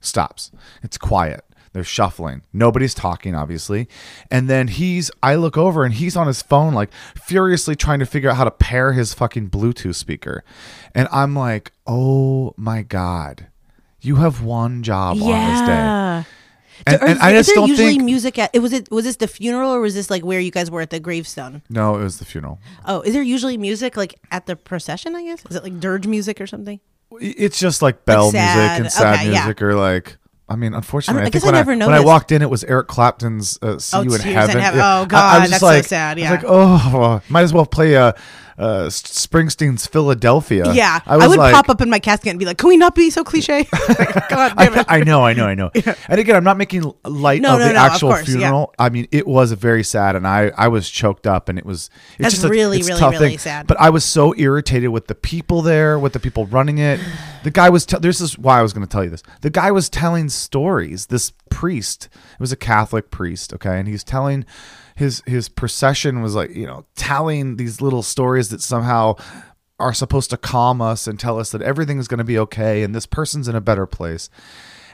stops. 0.00 0.50
It's 0.82 0.98
quiet. 0.98 1.44
They're 1.72 1.84
shuffling. 1.84 2.42
Nobody's 2.52 2.94
talking, 2.94 3.34
obviously. 3.34 3.88
And 4.30 4.48
then 4.48 4.68
he's, 4.68 5.10
I 5.22 5.34
look 5.36 5.56
over 5.56 5.84
and 5.84 5.94
he's 5.94 6.16
on 6.16 6.26
his 6.26 6.42
phone, 6.42 6.74
like 6.74 6.90
furiously 7.14 7.76
trying 7.76 7.98
to 7.98 8.06
figure 8.06 8.30
out 8.30 8.36
how 8.36 8.44
to 8.44 8.50
pair 8.50 8.92
his 8.92 9.14
fucking 9.14 9.50
Bluetooth 9.50 9.94
speaker. 9.94 10.44
And 10.94 11.08
I'm 11.12 11.34
like, 11.34 11.72
oh 11.86 12.54
my 12.56 12.82
God, 12.82 13.48
you 14.00 14.16
have 14.16 14.42
one 14.42 14.82
job 14.82 15.20
on 15.22 15.50
this 15.50 15.60
day. 15.60 16.24
And, 16.86 17.02
and 17.02 17.12
is, 17.12 17.18
I 17.18 17.32
just 17.32 17.48
there 17.48 17.56
don't 17.56 17.68
usually 17.68 17.88
think. 17.94 18.04
music 18.04 18.38
at? 18.38 18.50
It 18.52 18.60
was 18.60 18.72
it 18.72 18.88
was 18.90 19.04
this 19.04 19.16
the 19.16 19.26
funeral 19.26 19.72
or 19.72 19.80
was 19.80 19.94
this 19.94 20.10
like 20.10 20.24
where 20.24 20.38
you 20.38 20.52
guys 20.52 20.70
were 20.70 20.80
at 20.80 20.90
the 20.90 21.00
gravestone? 21.00 21.62
no, 21.68 21.96
it 21.96 22.02
was 22.02 22.18
the 22.20 22.24
funeral. 22.24 22.60
Oh, 22.86 23.00
is 23.00 23.14
there 23.14 23.22
usually 23.22 23.56
music 23.56 23.96
like 23.96 24.14
at 24.30 24.46
the 24.46 24.54
procession? 24.54 25.16
I 25.16 25.24
guess 25.24 25.44
is 25.50 25.56
it 25.56 25.64
like 25.64 25.80
dirge 25.80 26.06
music 26.06 26.40
or 26.40 26.46
something? 26.46 26.78
It's 27.20 27.58
just 27.58 27.82
like 27.82 28.04
bell 28.04 28.30
music 28.30 28.40
and 28.44 28.92
sad 28.92 29.14
Okay, 29.16 29.32
yeah. 29.32 29.44
music, 29.44 29.60
or 29.62 29.74
like. 29.74 30.18
I 30.50 30.56
mean, 30.56 30.72
unfortunately, 30.74 31.20
I 31.22 31.26
I, 31.26 31.28
don't- 31.30 31.36
I 31.36 31.40
think 31.62 31.68
when 31.68 31.82
I 31.82 31.86
when 31.86 31.94
I 31.96 32.04
walked 32.04 32.32
in, 32.32 32.40
it 32.40 32.48
was 32.48 32.64
Eric 32.64 32.88
Clapton's 32.88 33.58
uh, 33.60 33.78
"See 33.78 33.96
Oh, 33.98 34.02
You 34.02 34.14
in 34.14 34.20
Heaven." 34.22 34.58
Yeah. 34.58 34.70
Oh, 35.02 35.06
God, 35.06 35.40
that's 35.40 35.50
just 35.50 35.60
so 35.60 35.66
like, 35.66 35.84
sad, 35.84 36.18
I 36.18 36.20
was 36.20 36.22
yeah. 36.22 36.30
like, 36.30 36.44
oh, 36.46 37.20
might 37.28 37.42
as 37.42 37.52
well 37.52 37.66
play 37.66 37.96
uh, 37.96 38.12
uh, 38.58 38.86
Springsteen's 38.88 39.86
"Philadelphia." 39.86 40.72
Yeah, 40.72 41.00
I, 41.06 41.14
I, 41.14 41.26
would 41.28 41.38
like, 41.38 41.54
pop 41.54 41.68
up 41.68 41.80
in 41.80 41.88
my 41.88 41.98
casket 41.98 42.30
and 42.30 42.38
be 42.38 42.44
like, 42.44 42.58
"Can 42.58 42.68
we 42.68 42.76
not 42.76 42.94
be 42.94 43.10
so 43.10 43.22
cliche?" 43.22 43.64
God 44.28 44.54
damn 44.56 44.74
I, 44.74 44.80
it. 44.80 44.86
I 44.88 45.00
know, 45.00 45.24
I 45.24 45.32
know, 45.32 45.46
I 45.46 45.54
know. 45.54 45.70
And 46.08 46.18
again, 46.20 46.34
I'm 46.34 46.44
not 46.44 46.56
making 46.56 46.92
light 47.04 47.40
No, 47.40 47.54
of 47.54 47.60
no, 47.60 47.68
the 47.68 47.74
no, 47.74 47.86
of 47.86 47.92
actual 47.92 48.08
course, 48.10 48.28
yeah. 48.28 48.38
funeral. 48.38 48.74
I 48.78 48.88
mean, 48.88 49.06
it 49.12 49.26
was 49.26 49.52
very 49.52 49.84
sad, 49.84 50.16
and 50.16 50.26
I, 50.26 50.50
I 50.56 50.68
was 50.68 50.90
choked 50.90 51.26
up, 51.26 51.48
and 51.48 51.58
it 51.58 51.64
was. 51.64 51.88
It's 52.14 52.18
That's 52.18 52.34
just 52.34 52.44
a, 52.46 52.48
really, 52.48 52.78
it's 52.78 52.88
really, 52.88 53.00
tough 53.00 53.12
really 53.12 53.28
thing. 53.30 53.38
sad. 53.38 53.66
But 53.66 53.80
I 53.80 53.90
was 53.90 54.04
so 54.04 54.34
irritated 54.36 54.90
with 54.90 55.06
the 55.06 55.14
people 55.14 55.62
there, 55.62 55.98
with 55.98 56.12
the 56.12 56.20
people 56.20 56.46
running 56.46 56.78
it. 56.78 57.00
The 57.44 57.52
guy 57.52 57.70
was. 57.70 57.86
T- 57.86 57.96
this 58.00 58.20
is 58.20 58.36
why 58.36 58.58
I 58.58 58.62
was 58.62 58.72
going 58.72 58.84
to 58.84 58.90
tell 58.90 59.04
you 59.04 59.10
this. 59.10 59.22
The 59.42 59.48
guy 59.48 59.70
was 59.70 59.88
telling 59.88 60.28
stories. 60.28 61.06
This 61.06 61.32
priest, 61.50 62.08
it 62.32 62.40
was 62.40 62.50
a 62.50 62.56
Catholic 62.56 63.12
priest, 63.12 63.54
okay, 63.54 63.78
and 63.78 63.86
he's 63.86 64.02
telling. 64.02 64.44
His 64.98 65.22
his 65.26 65.48
procession 65.48 66.22
was 66.22 66.34
like 66.34 66.54
you 66.54 66.66
know 66.66 66.84
telling 66.96 67.56
these 67.56 67.80
little 67.80 68.02
stories 68.02 68.48
that 68.50 68.60
somehow 68.60 69.14
are 69.78 69.94
supposed 69.94 70.30
to 70.30 70.36
calm 70.36 70.80
us 70.80 71.06
and 71.06 71.18
tell 71.18 71.38
us 71.38 71.52
that 71.52 71.62
everything's 71.62 72.08
going 72.08 72.18
to 72.18 72.24
be 72.24 72.38
okay 72.38 72.82
and 72.82 72.94
this 72.94 73.06
person's 73.06 73.48
in 73.48 73.54
a 73.54 73.60
better 73.60 73.86
place. 73.86 74.28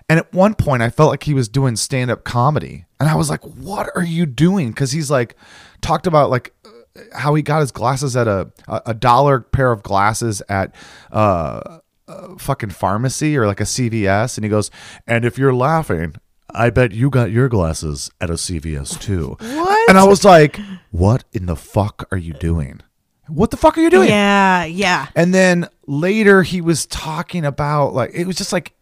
And 0.08 0.18
at 0.18 0.32
one 0.34 0.54
point, 0.54 0.82
I 0.82 0.90
felt 0.90 1.10
like 1.10 1.22
he 1.22 1.32
was 1.32 1.48
doing 1.48 1.76
stand 1.76 2.10
up 2.10 2.24
comedy. 2.24 2.84
And 3.00 3.08
I 3.08 3.14
was 3.14 3.30
like, 3.30 3.40
what 3.42 3.88
are 3.94 4.04
you 4.04 4.26
doing? 4.26 4.68
Because 4.68 4.92
he's 4.92 5.10
like, 5.10 5.36
talked 5.80 6.06
about 6.06 6.28
like 6.28 6.52
uh, 6.66 7.00
how 7.14 7.34
he 7.34 7.42
got 7.42 7.60
his 7.60 7.72
glasses 7.72 8.14
at 8.14 8.28
a, 8.28 8.50
a, 8.68 8.82
a 8.86 8.94
dollar 8.94 9.40
pair 9.40 9.72
of 9.72 9.82
glasses 9.82 10.42
at, 10.50 10.74
uh, 11.10 11.78
uh, 12.06 12.36
fucking 12.36 12.68
pharmacy 12.68 13.34
or 13.34 13.46
like 13.46 13.60
a 13.60 13.64
CVS. 13.64 14.36
And 14.36 14.44
he 14.44 14.50
goes, 14.50 14.70
and 15.06 15.24
if 15.24 15.38
you're 15.38 15.54
laughing, 15.54 16.16
I 16.54 16.70
bet 16.70 16.92
you 16.92 17.10
got 17.10 17.30
your 17.30 17.48
glasses 17.48 18.10
at 18.20 18.30
a 18.30 18.34
CVS 18.34 19.00
too. 19.00 19.36
What? 19.40 19.88
And 19.88 19.98
I 19.98 20.04
was 20.04 20.24
like, 20.24 20.60
what 20.90 21.24
in 21.32 21.46
the 21.46 21.56
fuck 21.56 22.06
are 22.10 22.18
you 22.18 22.32
doing? 22.34 22.80
what 23.28 23.50
the 23.50 23.56
fuck 23.56 23.78
are 23.78 23.80
you 23.80 23.90
doing? 23.90 24.08
Yeah, 24.08 24.64
yeah. 24.64 25.08
And 25.14 25.32
then 25.32 25.68
later 25.86 26.42
he 26.42 26.60
was 26.60 26.86
talking 26.86 27.44
about 27.44 27.94
like 27.94 28.10
it 28.12 28.26
was 28.26 28.36
just 28.36 28.52
like 28.52 28.72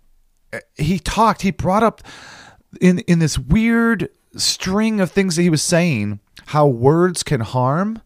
eh, 0.53 0.61
he 0.75 0.99
talked, 0.99 1.43
he 1.43 1.51
brought 1.51 1.83
up 1.83 2.03
in 2.81 3.01
in 3.01 3.19
this 3.19 3.39
weird 3.39 4.09
string 4.37 5.01
of 5.01 5.11
things 5.11 5.37
that 5.37 5.43
he 5.43 5.51
was 5.51 5.63
saying 5.63 6.21
how 6.47 6.67
words 6.67 7.23
can 7.23 7.41
harm. 7.41 8.03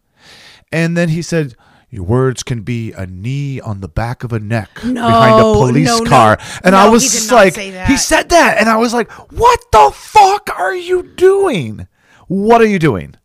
And 0.71 0.97
then 0.97 1.09
he 1.09 1.21
said 1.21 1.55
your 1.89 2.03
words 2.03 2.43
can 2.43 2.61
be 2.61 2.91
a 2.91 3.05
knee 3.05 3.61
on 3.61 3.79
the 3.79 3.87
back 3.87 4.23
of 4.23 4.33
a 4.33 4.39
neck 4.39 4.69
behind 4.81 5.39
a 5.39 5.53
police 5.53 5.87
no, 5.87 5.99
no. 5.99 6.09
car. 6.09 6.37
And 6.63 6.75
I 6.75 6.89
was 6.89 7.27
he 7.29 7.33
like, 7.33 7.55
he 7.55 7.97
said 7.97 8.29
that. 8.29 8.57
And 8.59 8.67
I 8.67 8.75
was 8.75 8.93
like, 8.93 9.09
what 9.31 9.59
the 9.71 9.91
fuck 9.93 10.49
are 10.57 10.75
you 10.75 11.03
doing? 11.03 11.87
What 12.27 12.61
are 12.61 12.67
you 12.67 12.79
doing? 12.79 13.15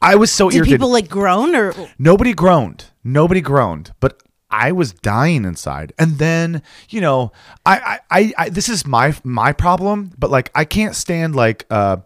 I 0.00 0.16
was 0.16 0.32
so 0.32 0.50
Did 0.50 0.56
irritated. 0.56 0.80
people 0.80 0.90
like 0.90 1.08
groan 1.08 1.54
or 1.54 1.74
Nobody 1.96 2.34
groaned. 2.34 2.86
Nobody 3.04 3.40
groaned, 3.40 3.92
but 4.00 4.20
I 4.50 4.72
was 4.72 4.92
dying 4.92 5.44
inside. 5.44 5.92
And 5.98 6.18
then, 6.18 6.62
you 6.88 7.00
know, 7.00 7.32
I, 7.64 8.00
I, 8.10 8.18
I, 8.18 8.32
I 8.36 8.48
this 8.48 8.68
is 8.68 8.84
my 8.84 9.14
my 9.22 9.52
problem, 9.52 10.12
but 10.18 10.30
like 10.30 10.50
I 10.56 10.64
can't 10.64 10.96
stand 10.96 11.36
like 11.36 11.66
uh 11.70 11.98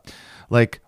like 0.51 0.81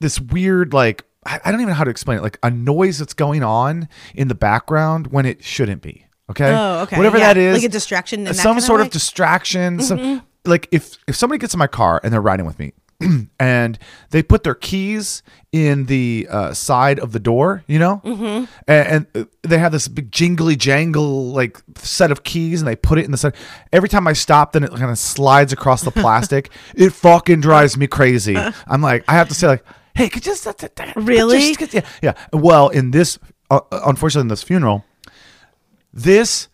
this 0.00 0.20
weird 0.20 0.74
like 0.74 1.04
I, 1.28 1.40
I 1.44 1.50
don't 1.50 1.60
even 1.60 1.70
know 1.70 1.76
how 1.76 1.84
to 1.84 1.90
explain 1.90 2.18
it, 2.18 2.22
like 2.22 2.38
a 2.42 2.50
noise 2.50 2.98
that's 2.98 3.14
going 3.14 3.42
on 3.42 3.88
in 4.14 4.28
the 4.28 4.34
background 4.34 5.08
when 5.08 5.26
it 5.26 5.44
shouldn't 5.44 5.82
be. 5.82 6.06
Okay. 6.30 6.52
Oh, 6.52 6.80
okay. 6.80 6.96
Whatever 6.96 7.18
Yeah, 7.18 7.34
that 7.34 7.36
is. 7.36 7.54
like 7.54 7.64
a 7.64 7.68
distraction 7.68 8.32
some 8.34 8.56
of 8.56 8.62
sort? 8.62 8.80
Mm-hmm. 8.80 8.86
of 8.86 8.92
distraction. 8.92 9.80
Some, 9.80 10.22
like 10.44 10.68
if 10.72 10.96
if 11.06 11.16
somebody 11.16 11.38
gets 11.38 11.54
in 11.54 11.58
my 11.58 11.66
car 11.66 12.00
and 12.02 12.12
they're 12.12 12.20
riding 12.20 12.46
with 12.46 12.58
me 12.58 12.72
and 13.40 13.78
they 14.10 14.22
put 14.22 14.42
their 14.42 14.54
keys 14.54 15.22
in 15.52 15.86
the 15.86 16.26
uh, 16.30 16.52
side 16.52 16.98
of 16.98 17.12
the 17.12 17.20
door, 17.20 17.64
you 17.66 17.78
know, 17.78 18.02
mm-hmm. 18.04 18.44
and, 18.66 18.88
and 18.88 19.06
uh, 19.14 19.24
they 19.42 19.58
have 19.58 19.72
this 19.72 19.88
big 19.88 20.10
jingly 20.10 20.56
jangle 20.56 21.32
like 21.32 21.58
set 21.76 22.10
of 22.10 22.24
keys, 22.24 22.60
and 22.60 22.68
they 22.68 22.76
put 22.76 22.98
it 22.98 23.04
in 23.04 23.10
the 23.10 23.16
side. 23.16 23.34
Every 23.72 23.88
time 23.88 24.06
I 24.06 24.12
stop, 24.12 24.52
then 24.52 24.64
it 24.64 24.70
kind 24.70 24.90
of 24.90 24.98
slides 24.98 25.52
across 25.52 25.82
the 25.82 25.90
plastic. 25.90 26.50
it 26.74 26.90
fucking 26.90 27.40
drives 27.40 27.76
me 27.76 27.86
crazy. 27.86 28.36
I'm 28.66 28.82
like, 28.82 29.04
I 29.08 29.14
have 29.14 29.28
to 29.28 29.34
say 29.34 29.46
like, 29.46 29.64
hey, 29.98 30.08
could 30.08 30.24
you 30.24 30.32
just 30.32 30.46
Really? 30.96 31.54
just- 31.54 31.74
yeah, 31.74 31.82
yeah. 32.02 32.14
Well, 32.32 32.68
in 32.68 32.90
this, 32.92 33.18
uh, 33.50 33.60
unfortunately, 33.70 34.22
in 34.24 34.28
this 34.28 34.42
funeral, 34.42 34.84
this 35.92 36.48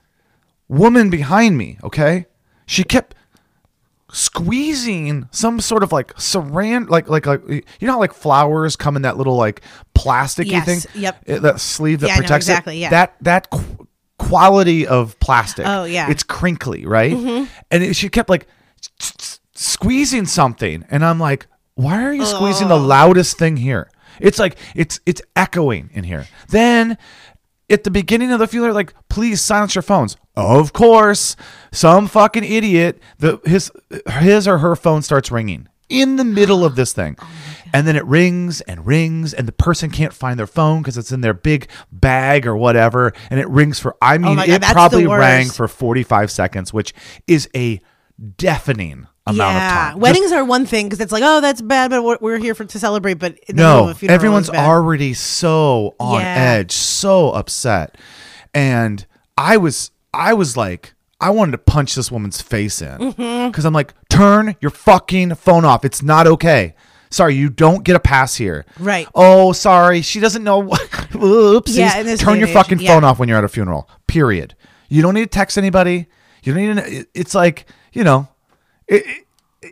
woman 0.68 1.10
behind 1.10 1.56
me, 1.58 1.78
okay, 1.84 2.26
she 2.66 2.82
kept 2.84 3.14
squeezing 4.12 5.28
some 5.32 5.58
sort 5.60 5.82
of 5.82 5.90
like 5.90 6.14
saran 6.14 6.88
like 6.88 7.08
like 7.08 7.26
like 7.26 7.40
you 7.48 7.62
know 7.86 7.94
how 7.94 7.98
like 7.98 8.12
flowers 8.12 8.76
come 8.76 8.94
in 8.96 9.02
that 9.02 9.16
little 9.16 9.34
like 9.36 9.60
plasticky 9.94 10.52
Yes, 10.52 10.64
thing 10.86 11.02
yep. 11.02 11.16
Uh, 11.28 11.40
that 11.40 11.60
sleeve 11.60 12.00
that 12.00 12.08
Yeah, 12.08 12.16
protects 12.18 12.46
exactly, 12.46 12.76
it 12.76 12.80
yeah. 12.80 12.90
that 12.90 13.16
that 13.22 13.50
qu- 13.50 13.88
quality 14.18 14.86
of 14.86 15.18
plastic 15.18 15.66
Oh, 15.66 15.82
yeah. 15.84 16.04
Mm-hmm. 16.04 16.12
it's 16.12 16.22
crinkly 16.22 16.86
right 16.86 17.12
and 17.72 17.82
it, 17.82 17.96
she 17.96 18.08
kept 18.08 18.28
like 18.30 18.46
s- 19.00 19.12
s- 19.18 19.40
squeezing 19.54 20.26
something 20.26 20.84
and 20.90 21.04
i'm 21.04 21.18
like 21.18 21.46
why 21.74 22.02
are 22.04 22.12
you 22.12 22.24
squeezing 22.26 22.68
the 22.68 22.78
loudest 22.78 23.38
thing 23.38 23.56
here 23.56 23.90
it's 24.20 24.38
like 24.38 24.56
it's 24.74 25.00
it's 25.06 25.22
echoing 25.36 25.90
in 25.92 26.04
here 26.04 26.26
then 26.48 26.96
at 27.70 27.84
the 27.84 27.90
beginning 27.90 28.30
of 28.30 28.38
the 28.38 28.46
funeral, 28.46 28.74
like, 28.74 28.94
please 29.08 29.40
silence 29.40 29.74
your 29.74 29.82
phones. 29.82 30.16
Of 30.36 30.72
course, 30.72 31.36
some 31.72 32.08
fucking 32.08 32.44
idiot, 32.44 33.00
the 33.18 33.40
his 33.44 33.70
his 34.20 34.46
or 34.48 34.58
her 34.58 34.76
phone 34.76 35.02
starts 35.02 35.30
ringing 35.30 35.68
in 35.88 36.16
the 36.16 36.24
middle 36.24 36.64
of 36.64 36.76
this 36.76 36.92
thing. 36.92 37.16
and 37.72 37.86
then 37.86 37.96
it 37.96 38.04
rings 38.04 38.60
and 38.62 38.86
rings, 38.86 39.32
and 39.32 39.48
the 39.48 39.52
person 39.52 39.90
can't 39.90 40.12
find 40.12 40.38
their 40.38 40.46
phone 40.46 40.82
because 40.82 40.98
it's 40.98 41.12
in 41.12 41.20
their 41.20 41.34
big 41.34 41.68
bag 41.90 42.46
or 42.46 42.56
whatever. 42.56 43.12
And 43.30 43.40
it 43.40 43.48
rings 43.48 43.80
for, 43.80 43.96
I 44.02 44.18
mean, 44.18 44.36
my 44.36 44.46
God, 44.46 44.62
it 44.62 44.72
probably 44.72 45.06
rang 45.06 45.48
for 45.48 45.68
45 45.68 46.30
seconds, 46.30 46.72
which 46.72 46.92
is 47.26 47.48
a 47.54 47.80
deafening 48.36 49.06
amount 49.26 49.54
yeah, 49.54 49.66
of 49.66 49.72
time. 49.72 49.90
Just- 49.92 50.00
weddings 50.02 50.32
are 50.32 50.44
one 50.44 50.66
thing 50.66 50.86
because 50.86 51.00
it's 51.00 51.12
like, 51.12 51.22
oh, 51.24 51.40
that's 51.40 51.60
bad, 51.62 51.90
but 51.90 52.02
we're, 52.04 52.18
we're 52.20 52.38
here 52.38 52.54
for 52.54 52.64
to 52.64 52.78
celebrate. 52.78 53.14
But 53.14 53.36
the 53.46 53.54
middle 53.54 53.88
of 53.88 54.02
no 54.02 54.12
everyone's 54.12 54.50
already 54.50 55.14
so 55.14 55.94
on 55.98 56.20
Yeah. 56.20 56.34
edge 56.58 56.72
so 56.72 57.30
upset 57.30 57.96
and 58.52 59.04
i 59.36 59.56
was 59.56 59.90
i 60.12 60.32
was 60.32 60.56
like 60.56 60.94
i 61.20 61.28
wanted 61.30 61.52
to 61.52 61.58
punch 61.58 61.94
this 61.96 62.10
woman's 62.12 62.40
face 62.40 62.80
in 62.80 62.98
because 62.98 63.14
Mm-hmm. 63.16 63.66
i'm 63.66 63.72
like 63.72 63.92
turn 64.08 64.54
your 64.60 64.70
fucking 64.70 65.34
phone 65.34 65.64
off 65.64 65.84
it's 65.84 66.02
not 66.02 66.26
okay 66.28 66.74
sorry 67.10 67.34
you 67.34 67.48
don't 67.50 67.82
get 67.84 67.96
a 67.96 68.00
pass 68.00 68.36
here 68.36 68.64
Right. 68.78 69.08
oh 69.14 69.52
sorry 69.52 70.02
she 70.02 70.20
doesn't 70.20 70.44
know 70.44 70.62
oopsies 70.68 71.76
Yeah, 71.76 72.16
turn 72.16 72.38
your 72.38 72.48
age, 72.48 72.54
fucking 72.54 72.78
yeah. 72.80 72.94
phone 72.94 73.02
off 73.04 73.18
when 73.18 73.28
you're 73.28 73.38
at 73.38 73.44
a 73.44 73.48
funeral 73.48 73.88
period 74.06 74.54
you 74.88 75.02
don't 75.02 75.14
need 75.14 75.22
to 75.22 75.26
text 75.26 75.58
anybody 75.58 76.06
you 76.44 76.54
don't 76.54 76.76
need 76.76 76.82
to 76.84 77.06
it's 77.14 77.34
like 77.34 77.66
you 77.92 78.04
know 78.04 78.28
it, 78.88 79.04
it- 79.06 79.24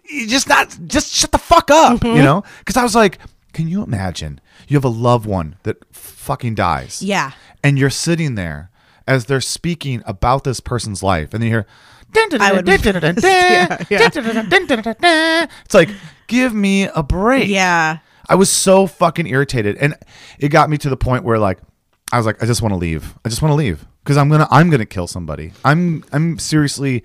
you 0.09 0.27
just 0.27 0.48
not 0.48 0.75
just 0.87 1.12
shut 1.12 1.33
the 1.33 1.38
fuck 1.38 1.70
up 1.70 2.01
Mm-hmm. 2.01 2.16
you 2.16 2.22
know 2.22 2.42
because 2.61 2.79
i 2.79 2.83
was 2.83 2.94
like 2.94 3.18
can 3.53 3.68
you 3.68 3.83
imagine 3.83 4.40
you 4.66 4.77
have 4.77 4.85
a 4.85 4.88
loved 4.88 5.27
one 5.27 5.57
that 5.64 5.77
fucking 5.94 6.55
dies 6.55 7.03
Yeah. 7.03 7.33
and 7.62 7.79
you're 7.79 7.90
sitting 7.90 8.35
there 8.35 8.70
as 9.07 9.27
they're 9.27 9.42
speaking 9.42 10.03
about 10.07 10.44
this 10.44 10.61
person's 10.61 11.03
life 11.03 11.35
and 11.35 11.42
then 11.42 11.48
you 11.51 11.55
hear 11.57 11.66
I 12.40 12.53
would- 12.57 12.66
Yeah, 13.22 13.85
yeah. 13.90 13.98
it's 15.03 15.75
like 15.75 15.90
give 16.27 16.55
me 16.55 16.85
a 16.85 17.03
break 17.03 17.48
Yeah. 17.48 17.98
I 18.29 18.35
was 18.37 18.48
so 18.48 18.87
fucking 18.87 19.27
irritated, 19.27 19.77
and 19.77 19.94
it 20.38 20.48
got 20.48 20.70
me 20.70 20.79
to 20.79 20.88
the 20.88 20.96
point 20.96 21.25
where 21.25 21.38
like 21.38 21.59
I 22.12 22.16
was 22.16 22.25
like, 22.25 22.42
I 22.42 22.46
just 22.46 22.62
want 22.62 22.72
to 22.72 22.77
leave. 22.79 23.14
I 23.25 23.29
just 23.29 23.42
want 23.42 23.51
to 23.53 23.57
leave 23.57 23.85
because 24.05 24.16
I'm 24.16 24.29
gonna 24.31 24.46
I'm 24.51 24.70
gonna 24.70 24.87
kill 24.87 25.07
somebody. 25.07 25.53
I'm 25.64 26.05
I'm 26.12 26.38
seriously 26.38 27.03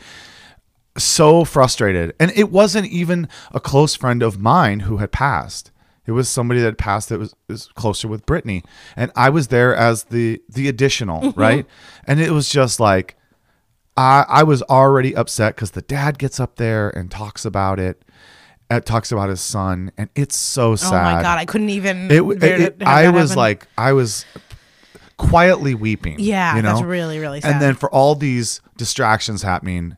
so 0.97 1.43
frustrated, 1.45 2.13
and 2.19 2.31
it 2.35 2.51
wasn't 2.51 2.87
even 2.87 3.27
a 3.51 3.59
close 3.59 3.95
friend 3.95 4.21
of 4.23 4.39
mine 4.39 4.81
who 4.81 4.97
had 4.97 5.11
passed. 5.11 5.71
It 6.05 6.11
was 6.13 6.29
somebody 6.29 6.61
that 6.61 6.77
passed 6.77 7.09
that 7.09 7.19
was, 7.19 7.35
was 7.49 7.67
closer 7.75 8.07
with 8.07 8.25
Brittany, 8.25 8.63
and 8.95 9.11
I 9.15 9.29
was 9.29 9.49
there 9.49 9.75
as 9.75 10.05
the 10.05 10.41
the 10.49 10.67
additional 10.67 11.31
right, 11.35 11.65
and 12.05 12.19
it 12.19 12.31
was 12.31 12.49
just 12.49 12.79
like. 12.79 13.15
I, 13.99 14.25
I 14.27 14.43
was 14.43 14.61
already 14.61 15.15
upset 15.15 15.55
because 15.55 15.71
the 15.71 15.81
dad 15.81 16.19
gets 16.19 16.39
up 16.39 16.57
there 16.57 16.91
and 16.91 17.09
talks 17.09 17.45
about 17.45 17.79
it, 17.79 18.05
uh, 18.69 18.79
talks 18.79 19.11
about 19.11 19.29
his 19.29 19.41
son, 19.41 19.91
and 19.97 20.07
it's 20.13 20.37
so 20.37 20.75
sad. 20.75 20.93
Oh 20.93 21.15
my 21.15 21.21
god, 21.23 21.39
I 21.39 21.45
couldn't 21.45 21.71
even. 21.71 22.11
It, 22.11 22.21
it, 22.21 22.43
it- 22.43 22.83
I 22.83 23.09
was 23.09 23.31
happen. 23.31 23.37
like, 23.39 23.67
I 23.75 23.93
was 23.93 24.23
quietly 25.17 25.73
weeping. 25.73 26.17
Yeah, 26.19 26.55
you 26.57 26.61
know? 26.61 26.73
that's 26.73 26.83
really, 26.83 27.17
really 27.17 27.41
sad. 27.41 27.53
And 27.53 27.61
then 27.61 27.73
for 27.73 27.89
all 27.89 28.13
these 28.13 28.61
distractions 28.77 29.41
happening, 29.41 29.97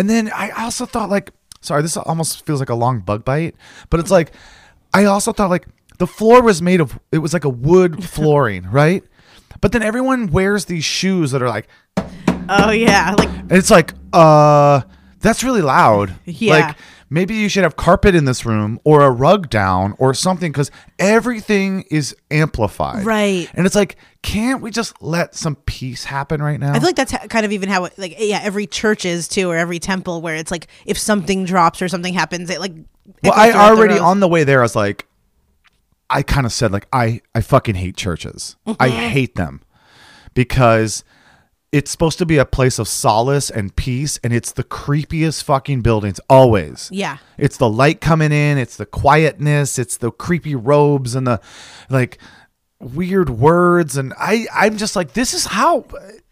and 0.00 0.08
then 0.08 0.32
I 0.34 0.48
also 0.64 0.86
thought 0.86 1.10
like, 1.10 1.30
sorry, 1.60 1.82
this 1.82 1.94
almost 1.94 2.46
feels 2.46 2.58
like 2.58 2.70
a 2.70 2.74
long 2.74 3.00
bug 3.00 3.22
bite, 3.22 3.54
but 3.90 4.00
it's 4.00 4.10
like, 4.10 4.32
I 4.94 5.04
also 5.04 5.30
thought 5.34 5.50
like 5.50 5.66
the 5.98 6.06
floor 6.06 6.40
was 6.40 6.62
made 6.62 6.80
of, 6.80 6.98
it 7.12 7.18
was 7.18 7.34
like 7.34 7.44
a 7.44 7.50
wood 7.50 8.02
flooring, 8.08 8.64
right? 8.70 9.04
But 9.60 9.72
then 9.72 9.82
everyone 9.82 10.28
wears 10.28 10.64
these 10.64 10.86
shoes 10.86 11.32
that 11.32 11.42
are 11.42 11.50
like, 11.50 11.68
oh 12.48 12.70
yeah, 12.70 13.14
like 13.18 13.28
and 13.28 13.52
it's 13.52 13.70
like, 13.70 13.92
uh, 14.14 14.80
that's 15.18 15.44
really 15.44 15.60
loud. 15.60 16.14
Yeah. 16.24 16.54
Like 16.54 16.76
maybe 17.10 17.34
you 17.34 17.48
should 17.48 17.64
have 17.64 17.76
carpet 17.76 18.14
in 18.14 18.24
this 18.24 18.46
room 18.46 18.78
or 18.84 19.02
a 19.02 19.10
rug 19.10 19.50
down 19.50 19.94
or 19.98 20.14
something 20.14 20.50
because 20.52 20.70
everything 20.98 21.82
is 21.90 22.14
amplified. 22.30 23.04
Right. 23.04 23.50
And 23.54 23.66
it's 23.66 23.74
like, 23.74 23.96
can't 24.22 24.62
we 24.62 24.70
just 24.70 25.02
let 25.02 25.34
some 25.34 25.56
peace 25.56 26.04
happen 26.04 26.40
right 26.40 26.58
now? 26.60 26.70
I 26.72 26.78
feel 26.78 26.88
like 26.88 26.96
that's 26.96 27.12
kind 27.28 27.44
of 27.44 27.52
even 27.52 27.68
how 27.68 27.84
it, 27.84 27.98
like 27.98 28.14
yeah 28.18 28.40
every 28.42 28.66
church 28.66 29.04
is 29.04 29.28
too 29.28 29.50
or 29.50 29.56
every 29.56 29.78
temple 29.80 30.22
where 30.22 30.36
it's 30.36 30.50
like 30.50 30.68
if 30.86 30.96
something 30.96 31.44
drops 31.44 31.82
or 31.82 31.88
something 31.88 32.14
happens 32.14 32.48
it 32.48 32.60
like 32.60 32.72
well, 33.24 33.32
I 33.34 33.50
throughout 33.50 33.70
the 33.74 33.76
already 33.76 33.98
on 33.98 34.20
the 34.20 34.28
way 34.28 34.44
there, 34.44 34.60
I 34.60 34.62
was 34.62 34.76
like, 34.76 35.06
I 36.08 36.22
kind 36.22 36.46
of 36.46 36.52
said 36.52 36.70
like, 36.72 36.86
I 36.92 37.20
I 37.34 37.40
fucking 37.40 37.74
hate 37.74 37.96
churches. 37.96 38.56
I 38.66 38.72
Mm-hmm. 38.88 39.08
hate 39.08 39.34
them 39.34 39.62
because 40.34 41.02
it's 41.72 41.90
supposed 41.90 42.18
to 42.18 42.26
be 42.26 42.36
a 42.38 42.44
place 42.44 42.78
of 42.78 42.88
solace 42.88 43.48
and 43.48 43.74
peace, 43.76 44.18
and 44.24 44.32
it's 44.32 44.50
the 44.52 44.64
creepiest 44.64 45.44
fucking 45.44 45.82
buildings 45.82 46.18
always. 46.28 46.88
Yeah. 46.92 47.18
It's 47.38 47.56
the 47.56 47.68
light 47.68 48.00
coming 48.00 48.32
in, 48.32 48.58
it's 48.58 48.76
the 48.76 48.86
quietness, 48.86 49.78
it's 49.78 49.96
the 49.96 50.10
creepy 50.10 50.54
robes 50.54 51.14
and 51.14 51.26
the 51.26 51.40
like 51.88 52.18
weird 52.80 53.28
words 53.28 53.98
and 53.98 54.14
I 54.18 54.46
I'm 54.54 54.78
just 54.78 54.96
like 54.96 55.12
this 55.12 55.34
is 55.34 55.44
how 55.44 55.80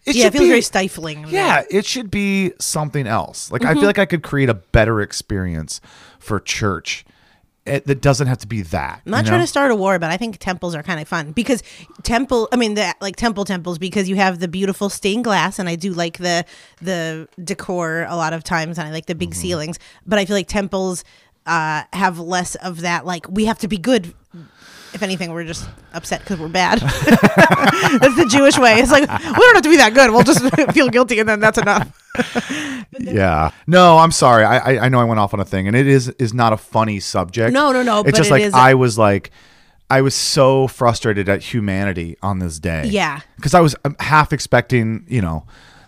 it 0.07 0.16
yeah 0.16 0.29
it 0.29 0.33
feels 0.33 0.42
be 0.44 0.48
very 0.48 0.62
stifling 0.62 1.27
yeah, 1.29 1.62
it 1.70 1.85
should 1.85 2.11
be 2.11 2.53
something 2.59 3.07
else. 3.07 3.53
Like 3.53 3.64
I 3.64 3.72
Mm-hmm. 3.72 3.81
feel 3.81 3.87
like 3.88 3.98
I 3.98 4.07
could 4.07 4.22
create 4.22 4.48
a 4.48 4.55
better 4.55 5.03
experience 5.03 5.83
for 6.18 6.40
church 6.40 7.05
it, 7.68 7.87
that 7.87 8.00
doesn't 8.00 8.26
have 8.26 8.38
to 8.38 8.46
be 8.46 8.62
that. 8.62 9.02
I'm 9.04 9.11
not 9.12 9.26
trying 9.26 9.40
to 9.40 9.46
start 9.46 9.70
a 9.70 9.74
war, 9.74 9.98
but 9.98 10.11
I 10.11 10.16
think 10.16 10.38
temples 10.38 10.74
are 10.74 10.83
kind 10.83 11.00
of 11.00 11.07
fun 11.09 11.33
because 11.33 11.62
temple. 12.02 12.48
I 12.52 12.57
mean, 12.57 12.74
the 12.74 12.94
like 13.00 13.16
temple 13.16 13.44
temples 13.44 13.78
because 13.78 14.09
you 14.09 14.16
have 14.16 14.40
the 14.40 14.48
beautiful 14.48 14.88
stained 14.88 15.24
glass, 15.24 15.59
and 15.59 15.68
I 15.68 15.74
do 15.76 15.92
like 15.92 16.18
the 16.18 16.44
the 16.81 17.28
decor 17.42 18.07
a 18.09 18.16
lot 18.16 18.33
of 18.33 18.42
times, 18.44 18.78
and 18.78 18.88
I 18.88 18.90
like 18.90 19.07
the 19.07 19.12
Mm-hmm. 19.14 19.18
big 19.18 19.35
ceilings. 19.35 19.78
But 20.07 20.18
I 20.18 20.24
feel 20.24 20.37
like 20.37 20.48
temples 20.48 21.04
uh, 21.46 21.83
have 21.92 22.18
less 22.18 22.54
of 22.57 22.81
that. 22.83 23.04
Like 23.07 23.28
we 23.31 23.44
have 23.46 23.59
to 23.61 23.68
be 23.68 23.78
good 23.78 24.14
if 24.94 25.03
anything, 25.03 25.33
we're 25.33 25.44
just 25.44 25.68
upset 25.92 26.20
because 26.20 26.38
we're 26.38 26.48
bad. 26.48 26.79
that's 26.81 28.16
the 28.16 28.27
Jewish 28.31 28.59
way. 28.59 28.74
It's 28.81 28.90
like 28.90 29.03
we 29.03 29.16
don't 29.16 29.55
have 29.55 29.62
to 29.62 29.70
be 29.70 29.77
that 29.77 29.94
good. 29.94 30.11
We'll 30.11 30.22
just 30.22 30.42
feel 30.72 30.88
guilty, 30.88 31.18
and 31.20 31.29
then 31.29 31.40
that's 31.40 31.59
enough. 31.59 31.92
Yeah. 32.98 33.51
No, 33.66 33.98
I'm 33.98 34.12
sorry. 34.12 34.44
I, 34.44 34.59
I 34.59 34.85
I 34.87 34.88
know 34.88 35.01
I 35.01 35.05
went 35.05 35.20
off 35.20 35.35
on 35.35 35.40
a 35.40 35.44
thing, 35.44 35.66
and 35.68 35.77
it 35.77 35.87
is 35.87 36.09
is 36.18 36.33
not 36.35 36.53
a 36.53 36.57
funny 36.57 37.01
subject. 37.01 37.53
No, 37.53 37.72
no, 37.72 37.83
no, 37.83 38.01
It's 38.01 38.11
but 38.11 38.16
just 38.16 38.31
it 38.31 38.33
like 38.33 38.42
is- 38.42 38.55
I 38.55 38.74
was 38.74 38.98
like, 38.98 39.31
I 39.90 40.01
was 40.03 40.14
so 40.14 40.66
frustrated 40.68 41.29
at 41.29 41.42
humanity 41.42 42.16
on 42.22 42.38
this 42.38 42.59
day. 42.59 42.85
Yeah. 42.87 43.20
Because 43.37 43.55
I 43.55 43.61
was 43.61 43.74
um, 43.85 43.96
half 44.01 44.33
expecting, 44.33 45.05
you 45.09 45.22
know, 45.22 45.46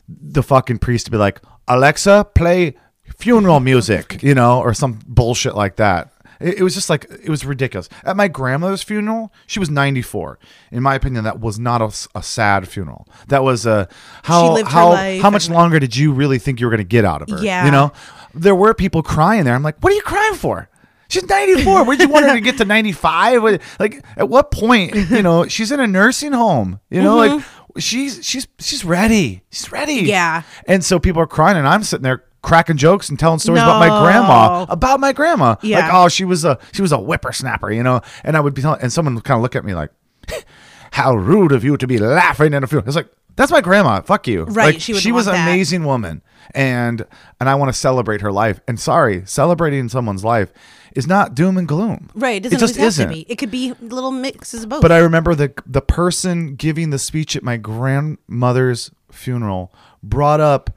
the 0.09 0.43
fucking 0.43 0.79
priest 0.79 1.07
to 1.07 1.11
be 1.11 1.19
like, 1.19 1.41
Alexa, 1.69 2.27
play 2.35 2.75
funeral 3.19 3.61
music, 3.61 4.23
you 4.23 4.35
know, 4.35 4.61
or 4.61 4.73
some 4.75 4.99
bullshit 5.07 5.55
like 5.55 5.77
that. 5.77 6.11
It, 6.41 6.59
it 6.59 6.63
was 6.63 6.75
just 6.75 6.91
like 6.91 7.07
it 7.11 7.29
was 7.29 7.45
ridiculous. 7.45 7.89
At 8.05 8.17
my 8.17 8.29
grandmother's 8.29 8.83
funeral, 8.83 9.33
she 9.47 9.61
was 9.61 9.71
94. 9.71 10.39
In 10.73 10.83
my 10.83 10.95
opinion, 10.95 11.25
that 11.25 11.41
was 11.41 11.59
not 11.59 11.83
a, 11.83 12.19
a 12.19 12.23
sad 12.23 12.67
funeral. 12.69 13.07
That 13.29 13.43
was 13.43 13.67
a 13.67 13.89
how 14.23 14.65
how 14.65 14.97
how 15.21 15.31
much 15.31 15.49
longer 15.49 15.79
did 15.79 15.97
you 15.97 16.13
really 16.13 16.39
think 16.39 16.61
you 16.61 16.67
were 16.67 16.71
going 16.71 16.79
to 16.79 16.85
get 16.85 17.05
out 17.05 17.23
of 17.23 17.31
her? 17.31 17.45
Yeah. 17.45 17.65
you 17.65 17.71
know, 17.71 17.93
there 18.35 18.55
were 18.55 18.75
people 18.75 19.03
crying 19.03 19.45
there. 19.45 19.55
I'm 19.55 19.63
like, 19.63 19.79
what 19.81 19.93
are 19.93 19.97
you 19.97 20.03
crying 20.03 20.35
for? 20.35 20.69
She's 21.09 21.27
94. 21.29 21.85
Where'd 21.85 22.01
you 22.01 22.09
want 22.09 22.27
her 22.27 22.35
to 22.35 22.41
get 22.41 22.59
to 22.59 22.65
95? 22.65 23.61
Like, 23.81 24.05
at 24.17 24.29
what 24.29 24.53
point, 24.53 24.95
you 24.95 25.23
know, 25.23 25.45
she's 25.49 25.73
in 25.73 25.81
a 25.81 25.87
nursing 25.87 26.31
home, 26.31 26.79
you 26.89 27.03
know, 27.03 27.17
like 27.17 27.45
she's, 27.79 28.25
she's, 28.25 28.47
she's 28.61 28.85
ready. 28.85 29.43
She's 29.51 29.73
ready. 29.73 29.99
Mm-hmm. 29.99 30.07
Yeah. 30.07 30.43
And 30.67 30.85
so 30.85 31.01
people 31.01 31.21
are 31.21 31.27
crying 31.27 31.57
and 31.57 31.67
I'm 31.67 31.83
sitting 31.83 32.05
there 32.05 32.23
cracking 32.43 32.77
jokes 32.77 33.09
and 33.09 33.19
telling 33.19 33.39
stories 33.39 33.63
about 33.63 33.79
my 33.79 33.89
No. 33.89 34.01
grandma, 34.03 34.67
about 34.69 35.01
my 35.01 35.13
grandma. 35.13 35.57
Yeah. 35.63 35.81
Like, 35.81 35.95
oh, 35.95 36.09
she 36.09 36.25
was 36.25 36.45
a, 36.45 36.59
she 36.73 36.83
was 36.83 36.93
a 36.93 36.99
whippersnapper, 36.99 37.71
you 37.73 37.83
know? 37.83 38.01
And 38.25 38.37
I 38.37 38.41
would 38.41 38.55
be 38.55 38.63
telling, 38.63 38.81
and 38.81 38.93
someone 38.93 39.15
would 39.15 39.25
kind 39.25 39.37
of 39.37 39.43
look 39.43 39.57
at 39.57 39.65
me 39.65 39.75
like, 39.75 39.91
how 40.93 41.15
rude 41.15 41.53
of 41.53 41.65
you 41.65 41.77
to 41.77 41.87
be 41.87 41.99
laughing 41.99 42.53
in 42.53 42.65
a 42.65 42.67
funeral. 42.67 42.87
It's 42.89 42.97
like, 42.97 43.11
that's 43.37 43.53
my 43.53 43.61
grandma. 43.61 44.01
Fuck 44.01 44.27
you. 44.27 44.45
Right, 44.45 44.75
Like, 44.75 44.81
she 44.83 44.93
she 44.95 45.13
was 45.13 45.27
want 45.27 45.39
an 45.39 45.45
that. 45.45 45.51
amazing 45.53 45.85
woman. 45.85 46.21
And 46.53 47.07
and 47.39 47.49
I 47.49 47.55
want 47.55 47.69
to 47.73 47.79
celebrate 47.79 48.21
her 48.23 48.33
life. 48.33 48.61
And 48.67 48.79
sorry, 48.79 49.23
celebrating 49.25 49.89
someone's 49.89 50.25
life 50.25 50.53
is 50.97 51.07
not 51.07 51.35
doom 51.37 51.57
and 51.57 51.69
gloom. 51.69 52.11
Right. 52.15 52.45
It 52.45 52.51
doesn't 52.51 52.61
always 52.61 52.77
have 52.77 52.87
isn't. 52.87 53.09
to 53.09 53.15
be. 53.15 53.21
It 53.33 53.37
could 53.37 53.51
be 53.53 53.73
little 53.81 54.11
mixes 54.11 54.65
of 54.65 54.69
both. 54.71 54.83
But 54.83 54.91
I 54.91 54.99
remember 54.99 55.35
the 55.37 55.53
the 55.65 55.81
person 55.81 56.57
giving 56.57 56.91
the 56.91 56.99
speech 56.99 57.37
at 57.37 57.45
my 57.45 57.57
grandmother's 57.57 58.91
funeral 59.13 59.73
brought 60.03 60.41
up 60.41 60.71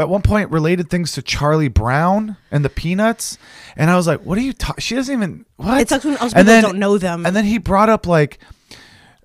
at 0.00 0.08
one 0.08 0.22
point 0.22 0.50
related 0.50 0.90
things 0.90 1.12
to 1.12 1.22
Charlie 1.22 1.68
Brown 1.68 2.36
and 2.50 2.64
the 2.64 2.70
Peanuts, 2.70 3.38
and 3.76 3.90
I 3.90 3.96
was 3.96 4.06
like, 4.06 4.20
"What 4.24 4.38
are 4.38 4.42
you 4.42 4.52
talking?" 4.52 4.80
She 4.80 4.94
doesn't 4.94 5.14
even 5.14 5.44
what. 5.56 5.80
It 5.82 5.88
sucks 5.88 6.04
when 6.04 6.16
And 6.20 6.32
people 6.32 6.60
don't 6.62 6.78
know 6.78 6.98
them. 6.98 7.24
And 7.26 7.34
then 7.36 7.44
he 7.44 7.58
brought 7.58 7.88
up 7.88 8.06
like. 8.06 8.38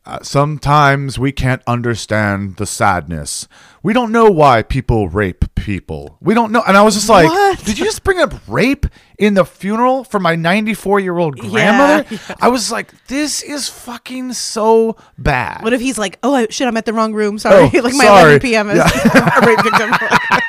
Uh, 0.08 0.20
sometimes 0.22 1.18
we 1.18 1.32
can't 1.32 1.64
understand 1.66 2.58
the 2.58 2.66
sadness. 2.68 3.48
We 3.82 3.92
don't 3.92 4.12
know 4.12 4.30
why 4.30 4.62
people 4.62 5.10
rape 5.10 5.46
people. 5.56 6.18
We 6.22 6.36
don't 6.36 6.52
know. 6.52 6.62
And 6.68 6.78
I 6.78 6.84
was 6.84 6.94
just 6.94 7.10
like, 7.10 7.28
What? 7.28 7.66
did 7.66 7.80
you 7.80 7.86
just 7.86 8.04
bring 8.04 8.20
up 8.20 8.32
rape 8.48 8.86
in 9.18 9.34
the 9.34 9.44
funeral 9.44 10.04
for 10.04 10.20
my 10.20 10.36
94 10.36 11.00
year 11.00 11.18
old 11.18 11.40
grandmother? 11.40 12.06
I 12.40 12.50
was 12.50 12.72
like, 12.72 12.94
this 13.08 13.42
is 13.42 13.68
fucking 13.68 14.34
so 14.34 14.96
bad. 15.18 15.64
what 15.64 15.74
if 15.74 15.82
he's 15.82 15.98
like, 15.98 16.20
"Oh 16.22 16.36
I, 16.36 16.46
shit, 16.52 16.68
I'm 16.68 16.78
at 16.78 16.86
the 16.86 16.94
wrong 16.94 17.14
room. 17.16 17.40
Sorry." 17.40 17.64
Oh, 17.74 17.80
like 17.82 17.96
my 17.96 18.06
sorry. 18.06 18.24
11 18.34 18.40
p.m. 18.42 18.70
is 18.70 18.78
a 18.80 19.42
rape 19.44 19.64
victim. 19.64 19.90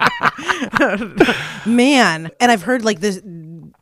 Man, 1.67 2.31
and 2.41 2.53
I've 2.53 2.63
heard 2.63 2.85
like 2.85 3.01
this 3.01 3.21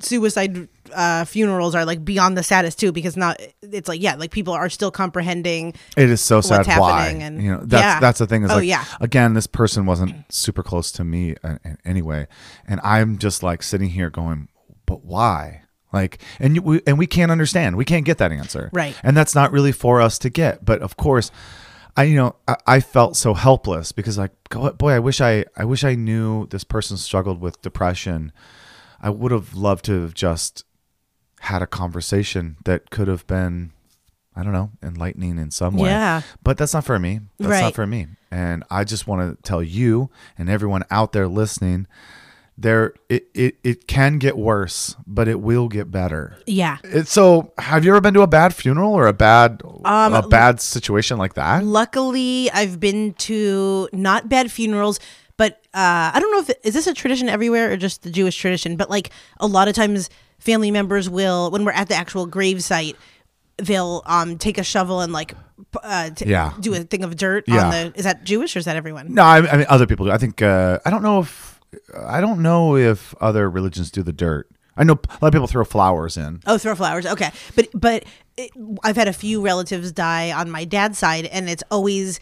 suicide 0.01 0.69
uh, 0.93 1.25
funerals 1.25 1.75
are 1.75 1.85
like 1.85 2.05
beyond 2.05 2.37
the 2.37 2.43
saddest 2.43 2.79
too 2.79 2.93
because 2.93 3.17
not 3.17 3.41
it's 3.63 3.89
like 3.89 4.03
yeah 4.03 4.17
like 4.17 4.31
people 4.31 4.53
are 4.53 4.69
still 4.69 4.91
comprehending 4.91 5.73
It 5.97 6.11
is 6.11 6.21
so 6.21 6.41
sad. 6.41 6.67
Why? 6.67 7.09
and- 7.09 7.43
you 7.43 7.53
know, 7.53 7.61
that's 7.65 7.83
yeah. 7.83 8.01
that's 8.01 8.19
the 8.19 8.27
thing. 8.27 8.43
Is 8.45 8.51
Oh, 8.51 8.57
like, 8.57 8.67
yeah. 8.69 8.85
again, 9.01 9.35
this 9.35 9.47
person 9.47 9.87
wasn't 9.87 10.15
super 10.33 10.63
close 10.63 10.91
to 10.93 11.05
me 11.05 11.37
uh, 11.43 11.57
uh, 11.65 11.71
anyway, 11.85 12.27
and 12.67 12.81
I'm 12.83 13.19
just 13.19 13.43
like 13.43 13.63
sitting 13.63 13.91
here 13.91 14.11
going, 14.11 14.49
but 14.87 15.05
why? 15.05 15.63
Like, 15.93 16.21
and 16.41 16.57
you, 16.57 16.63
we, 16.63 16.81
and 16.89 16.99
we 16.99 17.07
can't 17.07 17.31
understand. 17.31 17.77
We 17.77 17.85
can't 17.85 18.05
get 18.05 18.19
that 18.19 18.33
answer, 18.33 18.69
Right. 18.73 18.97
And 19.05 19.17
that's 19.17 19.33
not 19.35 19.53
really 19.53 19.71
for 19.71 20.01
us 20.01 20.19
to 20.21 20.29
get. 20.31 20.65
But 20.65 20.83
of 20.83 20.97
course, 20.97 21.31
I 21.97 22.05
you 22.05 22.17
know 22.17 22.37
I, 22.49 22.57
I 22.67 22.81
felt 22.81 23.17
so 23.17 23.35
helpless 23.35 23.93
because 23.93 24.19
like, 24.19 24.33
boy, 24.51 24.93
I 24.93 24.99
wish 24.99 25.21
I 25.21 25.45
I 25.57 25.65
wish 25.65 25.85
I 25.85 25.95
knew 25.95 26.47
this 26.49 26.65
person 26.65 26.97
struggled 26.97 27.41
with 27.41 27.63
depression. 27.63 28.33
I 29.01 29.11
would 29.11 29.33
have 29.33 29.55
loved 29.55 29.85
to 29.87 30.03
have 30.03 30.15
just 30.15 30.65
had 31.41 31.63
a 31.63 31.67
conversation 31.67 32.57
that 32.65 32.91
could 32.91 33.07
have 33.09 33.27
been 33.27 33.73
I 34.37 34.43
don't 34.43 34.53
know, 34.53 34.73
enlightening 34.83 35.39
in 35.39 35.53
some 35.53 35.77
way. 35.77 35.91
Yeah. 35.91 36.23
But 36.43 36.59
that's 36.59 36.75
not 36.75 36.85
for 36.85 36.99
me. 36.99 37.21
That's 37.39 37.51
Right. 37.51 37.61
not 37.63 37.75
for 37.75 37.87
me. 37.87 38.09
And 38.33 38.65
I 38.69 38.83
just 38.83 39.07
want 39.07 39.37
to 39.37 39.41
tell 39.49 39.63
you 39.63 40.11
and 40.37 40.51
everyone 40.51 40.83
out 40.91 41.13
there 41.13 41.29
listening, 41.29 41.87
there 42.57 42.95
it, 43.09 43.27
it, 43.35 43.57
it 43.65 43.87
can 43.89 44.19
get 44.19 44.37
worse, 44.39 44.95
but 45.07 45.27
it 45.29 45.41
will 45.41 45.69
get 45.69 45.91
better. 45.91 46.37
yeah 46.47 46.79
It's 46.85 47.11
so 47.13 47.53
have 47.59 47.85
you 47.85 47.91
ever 47.91 48.01
been 48.01 48.15
to 48.15 48.23
a 48.23 48.27
bad 48.29 48.55
funeral 48.55 48.93
or 48.93 49.07
a 49.09 49.13
bad 49.13 49.61
Um, 49.85 50.15
a 50.15 50.23
bad 50.27 50.61
situation 50.61 51.19
like 51.19 51.35
that? 51.35 51.65
luckily 51.65 52.51
i've 52.53 52.79
been 52.79 53.13
to 53.15 53.89
not 53.93 54.29
bad 54.29 54.51
funerals 54.53 55.01
but 55.37 55.55
uh, 55.75 56.13
i 56.15 56.19
don't 56.21 56.31
know 56.31 56.41
if 56.41 56.51
is 56.65 56.75
this 56.75 56.87
a 56.87 56.95
tradition 56.95 57.29
everywhere 57.29 57.73
or 57.73 57.77
just 57.77 58.03
the 58.03 58.11
jewish 58.11 58.37
tradition 58.37 58.77
but 58.77 58.89
like 58.89 59.11
a 59.41 59.47
lot 59.47 59.67
of 59.69 59.75
times 59.75 60.09
family 60.39 60.71
members 60.71 61.11
will 61.11 61.51
when 61.51 61.65
we're 61.65 61.73
at 61.73 61.89
the 61.89 61.95
actual 61.95 62.25
grave 62.27 62.63
site 62.63 62.97
they'll 63.59 64.03
um 64.07 64.37
take 64.39 64.59
a 64.59 64.65
shovel 64.65 65.01
and 65.01 65.13
like 65.13 65.35
uh 65.83 66.11
t- 66.11 66.27
Yeah. 66.27 66.53
do 66.61 66.75
a 66.75 66.79
thing 66.81 67.03
of 67.05 67.17
dirt 67.17 67.45
Yeah. 67.47 67.65
on 67.65 67.71
the 67.71 67.93
is 67.97 68.05
that 68.05 68.25
jewish 68.25 68.55
or 68.55 68.59
is 68.61 68.65
that 68.67 68.77
everyone 68.77 69.15
No, 69.15 69.23
I, 69.23 69.39
I 69.39 69.57
mean 69.57 69.67
other 69.69 69.87
people 69.87 70.07
do. 70.07 70.13
I 70.13 70.19
think 70.19 70.43
uh, 70.43 70.79
I 70.85 70.91
don't 70.91 71.03
know 71.03 71.21
if 71.21 71.54
I 71.97 72.21
don't 72.21 72.41
know 72.41 72.77
if 72.77 73.15
other 73.21 73.49
religions 73.49 73.91
do 73.91 74.03
the 74.03 74.13
dirt. 74.13 74.49
I 74.77 74.85
know 74.85 74.95
a 74.95 75.19
lot 75.23 75.29
of 75.29 75.33
people 75.33 75.47
throw 75.47 75.65
flowers 75.65 76.17
in. 76.17 76.41
Oh, 76.47 76.59
throw 76.59 76.75
flowers. 76.75 77.07
Okay, 77.07 77.31
but 77.55 77.69
but 77.75 78.05
it, 78.37 78.51
I've 78.83 78.97
had 78.97 79.07
a 79.09 79.13
few 79.13 79.41
relatives 79.41 79.93
die 79.93 80.33
on 80.33 80.51
my 80.51 80.65
dad's 80.65 80.99
side, 80.99 81.27
and 81.27 81.49
it's 81.49 81.63
always 81.71 82.19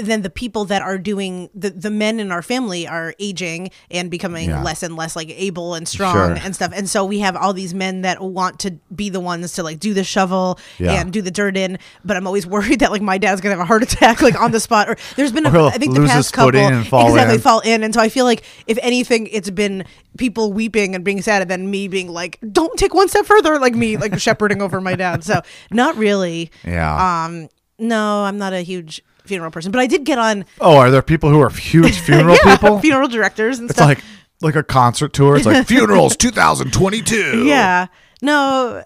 then 0.00 0.22
the 0.22 0.30
people 0.30 0.64
that 0.66 0.82
are 0.82 0.98
doing 0.98 1.48
the 1.54 1.70
the 1.70 1.90
men 1.90 2.20
in 2.20 2.30
our 2.30 2.42
family 2.42 2.86
are 2.86 3.14
aging 3.18 3.70
and 3.90 4.10
becoming 4.10 4.50
Yeah. 4.50 4.62
less 4.62 4.82
and 4.82 4.96
less 4.96 5.16
like 5.16 5.28
able 5.30 5.74
and 5.74 5.88
strong 5.88 6.14
Sure. 6.14 6.38
and 6.44 6.54
stuff, 6.54 6.72
and 6.74 6.88
so 6.88 7.04
we 7.04 7.20
have 7.20 7.36
all 7.36 7.52
these 7.52 7.74
men 7.74 8.02
that 8.02 8.20
want 8.20 8.58
to 8.60 8.72
be 8.94 9.08
the 9.08 9.18
ones 9.20 9.52
to 9.54 9.62
like 9.62 9.78
do 9.80 9.94
the 9.94 10.04
shovel 10.04 10.58
Yeah. 10.78 11.00
and 11.00 11.12
do 11.12 11.22
the 11.22 11.30
dirt 11.30 11.56
in, 11.56 11.78
but 12.04 12.16
I'm 12.16 12.26
always 12.26 12.46
worried 12.56 12.80
that 12.80 12.90
like 12.90 13.02
my 13.02 13.18
dad's 13.18 13.40
gonna 13.40 13.54
have 13.54 13.62
a 13.62 13.64
heart 13.66 13.82
attack 13.82 14.20
like 14.22 14.38
on 14.40 14.50
the 14.52 14.60
spot, 14.60 14.88
or 14.88 14.96
there's 15.16 15.32
been 15.32 15.46
a, 15.46 15.64
I 15.66 15.78
think 15.78 15.94
the 15.94 16.06
past 16.06 16.32
couple 16.32 16.58
and 16.60 16.86
fall 16.86 17.08
exactly 17.08 17.36
in. 17.36 17.40
fall 17.40 17.60
in, 17.60 17.82
and 17.82 17.94
so 17.94 18.00
I 18.00 18.08
feel 18.08 18.24
like 18.24 18.42
if 18.66 18.78
anything, 18.82 19.26
it's 19.28 19.50
been 19.50 19.84
people 20.18 20.52
weeping 20.52 20.94
and 20.94 21.04
being 21.04 21.20
sad, 21.22 21.42
and 21.42 21.50
then 21.50 21.70
me 21.70 21.88
being 21.88 22.08
like, 22.08 22.38
"Don't 22.52 22.76
take 22.78 22.94
one 22.94 23.08
step 23.08 23.26
further," 23.26 23.58
like 23.58 23.74
me 23.74 23.96
like 23.96 24.18
shepherding 24.18 24.60
over 24.62 24.80
my 24.80 24.94
dad. 24.94 25.24
So 25.24 25.35
not 25.70 25.96
really. 25.96 26.50
Yeah. 26.64 27.24
Um. 27.24 27.48
No, 27.78 28.24
I'm 28.24 28.38
not 28.38 28.52
a 28.52 28.60
huge 28.62 29.02
funeral 29.24 29.50
person, 29.50 29.70
but 29.72 29.80
I 29.80 29.86
did 29.86 30.04
get 30.04 30.18
on 30.18 30.44
oh, 30.60 30.76
are 30.76 30.90
there 30.90 31.02
people 31.02 31.30
who 31.30 31.40
are 31.40 31.50
huge 31.50 31.98
funeral 32.00 32.36
yeah, 32.44 32.56
people? 32.56 32.78
funeral 32.80 33.08
directors 33.08 33.58
and 33.58 33.68
It's 33.68 33.76
stuff. 33.78 33.88
like 33.88 33.98
like 34.40 34.56
a 34.56 34.62
concert 34.62 35.12
tour. 35.12 35.36
It's 35.36 35.46
like 35.46 35.66
funerals 35.68 36.16
2022. 36.16 37.44
yeah. 37.46 37.86
No, 38.22 38.82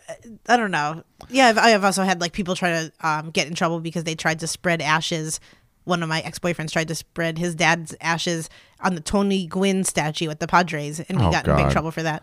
I 0.49 0.57
don't 0.57 0.73
know. 0.73 1.05
Yeah, 1.29 1.49
I've, 1.49 1.59
I 1.59 1.69
have 1.71 1.85
also 1.85 2.03
had 2.03 2.21
like 2.21 2.33
people 2.33 2.57
try 2.57 2.71
to 2.71 2.93
um, 3.07 3.31
get 3.31 3.47
in 3.47 3.55
trouble 3.55 3.79
because 3.81 4.03
they 4.05 4.15
tried 4.17 4.41
to 4.41 4.47
spread 4.49 4.83
ashes. 4.83 5.39
One 5.85 6.03
of 6.03 6.09
my 6.09 6.21
ex 6.21 6.39
boyfriends 6.41 6.73
tried 6.73 6.89
to 6.89 6.95
spread 6.97 7.39
his 7.39 7.55
dad's 7.55 7.95
ashes 8.01 8.51
on 8.81 8.97
the 8.97 9.01
Tony 9.01 9.47
Gwynn 9.47 9.85
statue 9.85 10.29
at 10.31 10.41
the 10.41 10.47
Padres, 10.49 10.99
and 11.01 11.21
he 11.21 11.27
Oh, 11.27 11.31
got 11.31 11.47
in 11.47 11.57
big 11.57 11.71
trouble 11.71 11.91
for 11.93 12.03
that. 12.03 12.23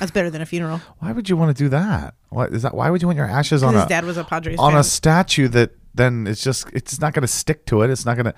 That's 0.00 0.10
better 0.10 0.30
than 0.30 0.42
a 0.42 0.46
funeral. 0.46 0.80
Why 0.98 1.12
would 1.12 1.28
you 1.28 1.36
want 1.36 1.56
to 1.56 1.64
do 1.64 1.68
that? 1.70 2.14
What 2.30 2.52
is 2.52 2.62
that? 2.62 2.74
Why 2.74 2.90
would 2.90 3.00
you 3.02 3.08
want 3.08 3.16
your 3.16 3.26
ashes 3.28 3.62
on 3.62 3.74
His 3.74 3.84
a 3.84 3.88
dad 3.88 4.04
was 4.04 4.16
a 4.16 4.24
Padres 4.24 4.58
on 4.58 4.72
fan. 4.72 4.80
a 4.80 4.84
statue 4.84 5.48
that 5.48 5.70
then 5.94 6.26
it's 6.26 6.42
just 6.42 6.66
it's 6.72 7.00
not 7.00 7.12
going 7.14 7.22
to 7.22 7.28
stick 7.28 7.64
to 7.66 7.82
it. 7.82 7.90
It's 7.90 8.04
not 8.04 8.14
going 8.16 8.26
to. 8.26 8.34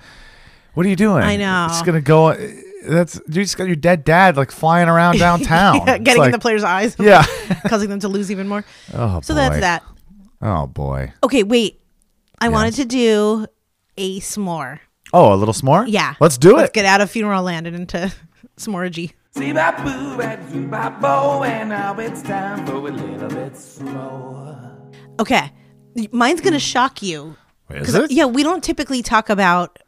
What 0.73 0.85
are 0.85 0.89
you 0.89 0.95
doing? 0.95 1.23
I 1.23 1.37
know. 1.37 1.67
It's 1.69 1.81
going 1.81 1.95
to 1.95 2.01
go. 2.01 2.33
That's 2.87 3.15
you 3.27 3.41
just 3.43 3.57
got 3.57 3.65
your 3.67 3.75
dead 3.77 4.03
dad 4.03 4.37
like 4.37 4.51
flying 4.51 4.89
around 4.89 5.17
downtown. 5.19 5.77
Yeah, 5.87 5.97
getting 5.97 6.19
like- 6.19 6.27
in 6.27 6.31
the 6.33 6.39
players' 6.39 6.63
eyes, 6.63 6.95
Yeah. 6.99 7.25
causing 7.67 7.89
them 7.89 7.99
to 8.01 8.07
lose 8.07 8.29
even 8.29 8.47
more. 8.47 8.63
oh, 8.93 9.21
So 9.21 9.33
that's 9.33 9.59
that. 9.61 9.83
Oh 10.41 10.67
boy. 10.67 11.13
Okay, 11.23 11.43
wait. 11.43 11.81
I 12.39 12.49
wanted 12.49 12.73
to 12.75 12.85
do 12.85 13.47
a 13.97 14.19
s'more. 14.19 14.79
Oh, 15.13 15.33
a 15.33 15.37
little 15.37 15.53
s'more. 15.53 15.85
Yeah. 15.87 16.15
Let's 16.19 16.37
do 16.37 16.51
it. 16.55 16.57
Let's 16.57 16.71
get 16.73 16.85
out 16.85 16.99
of 17.01 17.09
funeral 17.09 17.41
land 17.43 17.65
and 17.65 17.75
into 17.75 18.11
s'moregy. 18.57 19.13
See 19.35 19.51
bop 19.51 19.77
boo 19.83 20.17
bop 20.17 20.39
zoo 20.49 20.67
bop 20.67 21.01
bo, 21.01 21.43
and 21.43 21.69
now 21.69 21.97
it's 21.99 22.21
time 22.21 22.65
for 22.65 22.75
a 22.75 22.79
little 22.79 23.27
bit 23.27 23.57
slow. 23.57 24.57
Okay. 25.19 25.51
Mine's 26.11 26.39
going 26.41 26.53
to 26.53 26.59
shock 26.59 27.01
you. 27.01 27.35
Is 27.69 27.85
'Cause, 27.87 27.95
it? 27.95 28.11
Yeah, 28.11 28.25
we 28.25 28.43
don't 28.43 28.63
typically 28.63 29.01
talk 29.01 29.29
about 29.29 29.79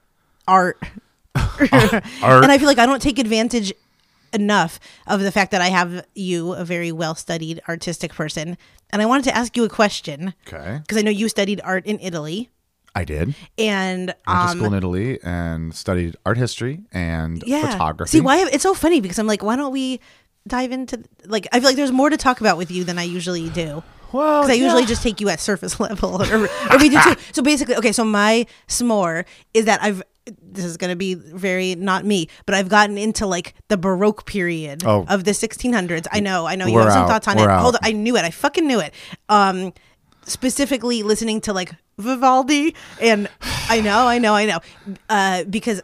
art. 0.47 0.81
Art. 1.35 2.03
And 2.43 2.51
I 2.51 2.57
feel 2.57 2.67
like 2.67 2.77
I 2.79 2.85
don't 2.85 3.01
take 3.01 3.19
advantage 3.19 3.71
enough 4.33 4.79
of 5.05 5.21
the 5.21 5.31
fact 5.31 5.51
that 5.51 5.61
I 5.61 5.67
have 5.67 6.05
you, 6.15 6.53
a 6.53 6.65
very 6.65 6.91
well 6.91 7.15
studied 7.15 7.61
artistic 7.69 8.13
person, 8.13 8.57
and 8.89 9.01
I 9.01 9.05
wanted 9.05 9.23
to 9.25 9.35
ask 9.35 9.55
you 9.55 9.63
a 9.63 9.69
question 9.69 10.33
Okay. 10.47 10.79
because 10.81 10.97
I 10.97 11.01
know 11.01 11.11
you 11.11 11.29
studied 11.29 11.61
art 11.63 11.85
in 11.85 11.99
Italy, 11.99 12.49
I 12.97 13.03
did. 13.05 13.35
and 13.57 14.13
I 14.25 14.31
went 14.33 14.47
to 14.47 14.51
um, 14.51 14.57
school 14.57 14.67
in 14.67 14.73
Italy 14.73 15.19
and 15.23 15.73
studied 15.75 16.15
art 16.25 16.37
history 16.37 16.81
and 16.91 17.43
yeah. 17.45 17.69
photography. 17.71 18.09
See, 18.11 18.21
why 18.21 18.47
it's 18.51 18.63
so 18.63 18.73
funny 18.73 19.01
because 19.01 19.19
I'm 19.19 19.27
like, 19.27 19.43
why 19.43 19.55
don't 19.55 19.71
we 19.71 19.99
dive 20.47 20.71
into 20.71 21.03
like 21.25 21.47
I 21.51 21.59
feel 21.59 21.69
like 21.69 21.75
there's 21.75 21.91
more 21.91 22.09
to 22.09 22.17
talk 22.17 22.39
about 22.41 22.57
with 22.57 22.71
you 22.71 22.83
than 22.83 22.97
I 22.97 23.03
usually 23.03 23.49
do. 23.49 23.83
Well, 24.13 24.41
Because 24.43 24.51
I 24.51 24.53
usually 24.63 24.83
yeah. 24.83 24.87
just 24.87 25.03
take 25.03 25.19
you 25.19 25.27
at 25.29 25.39
surface 25.41 25.79
level, 25.87 26.21
or, 26.23 26.45
or 26.45 26.77
we 26.79 26.87
do 26.89 26.97
too. 27.01 27.15
So 27.33 27.41
basically, 27.43 27.75
okay. 27.75 27.91
So 27.91 28.03
my 28.05 28.45
s'more 28.67 29.25
is 29.53 29.65
that 29.65 29.83
I've. 29.83 30.01
This 30.41 30.65
is 30.65 30.75
going 30.77 30.89
to 30.89 30.95
be 30.97 31.13
very 31.13 31.75
not 31.75 32.03
me, 32.05 32.27
but 32.45 32.53
I've 32.55 32.67
gotten 32.69 32.97
into 32.97 33.25
like 33.25 33.53
the 33.69 33.77
Baroque 33.77 34.25
period 34.25 34.83
Oh. 34.85 35.05
of 35.07 35.23
the 35.23 35.31
1600s. 35.31 36.05
I 36.11 36.19
know, 36.19 36.45
I 36.45 36.55
know 36.55 36.65
you 36.67 36.73
We're 36.75 36.83
have 36.83 36.91
some 36.93 37.03
out. 37.03 37.07
thoughts 37.09 37.27
on 37.29 37.37
We're 37.37 37.43
it. 37.43 37.49
out. 37.49 37.61
Hold 37.61 37.75
on, 37.75 37.79
I 37.83 37.91
knew 37.93 38.17
it. 38.17 38.25
I 38.25 38.31
fucking 38.31 38.67
knew 38.67 38.79
it. 38.81 38.93
Um, 39.29 39.71
specifically 40.25 41.03
listening 41.03 41.39
to 41.41 41.53
like 41.53 41.71
Vivaldi, 41.97 42.75
and 43.01 43.27
I 43.69 43.81
know, 43.81 44.07
I 44.07 44.19
know, 44.19 44.33
I 44.33 44.45
know, 44.45 44.59
uh, 45.09 45.43
because 45.45 45.81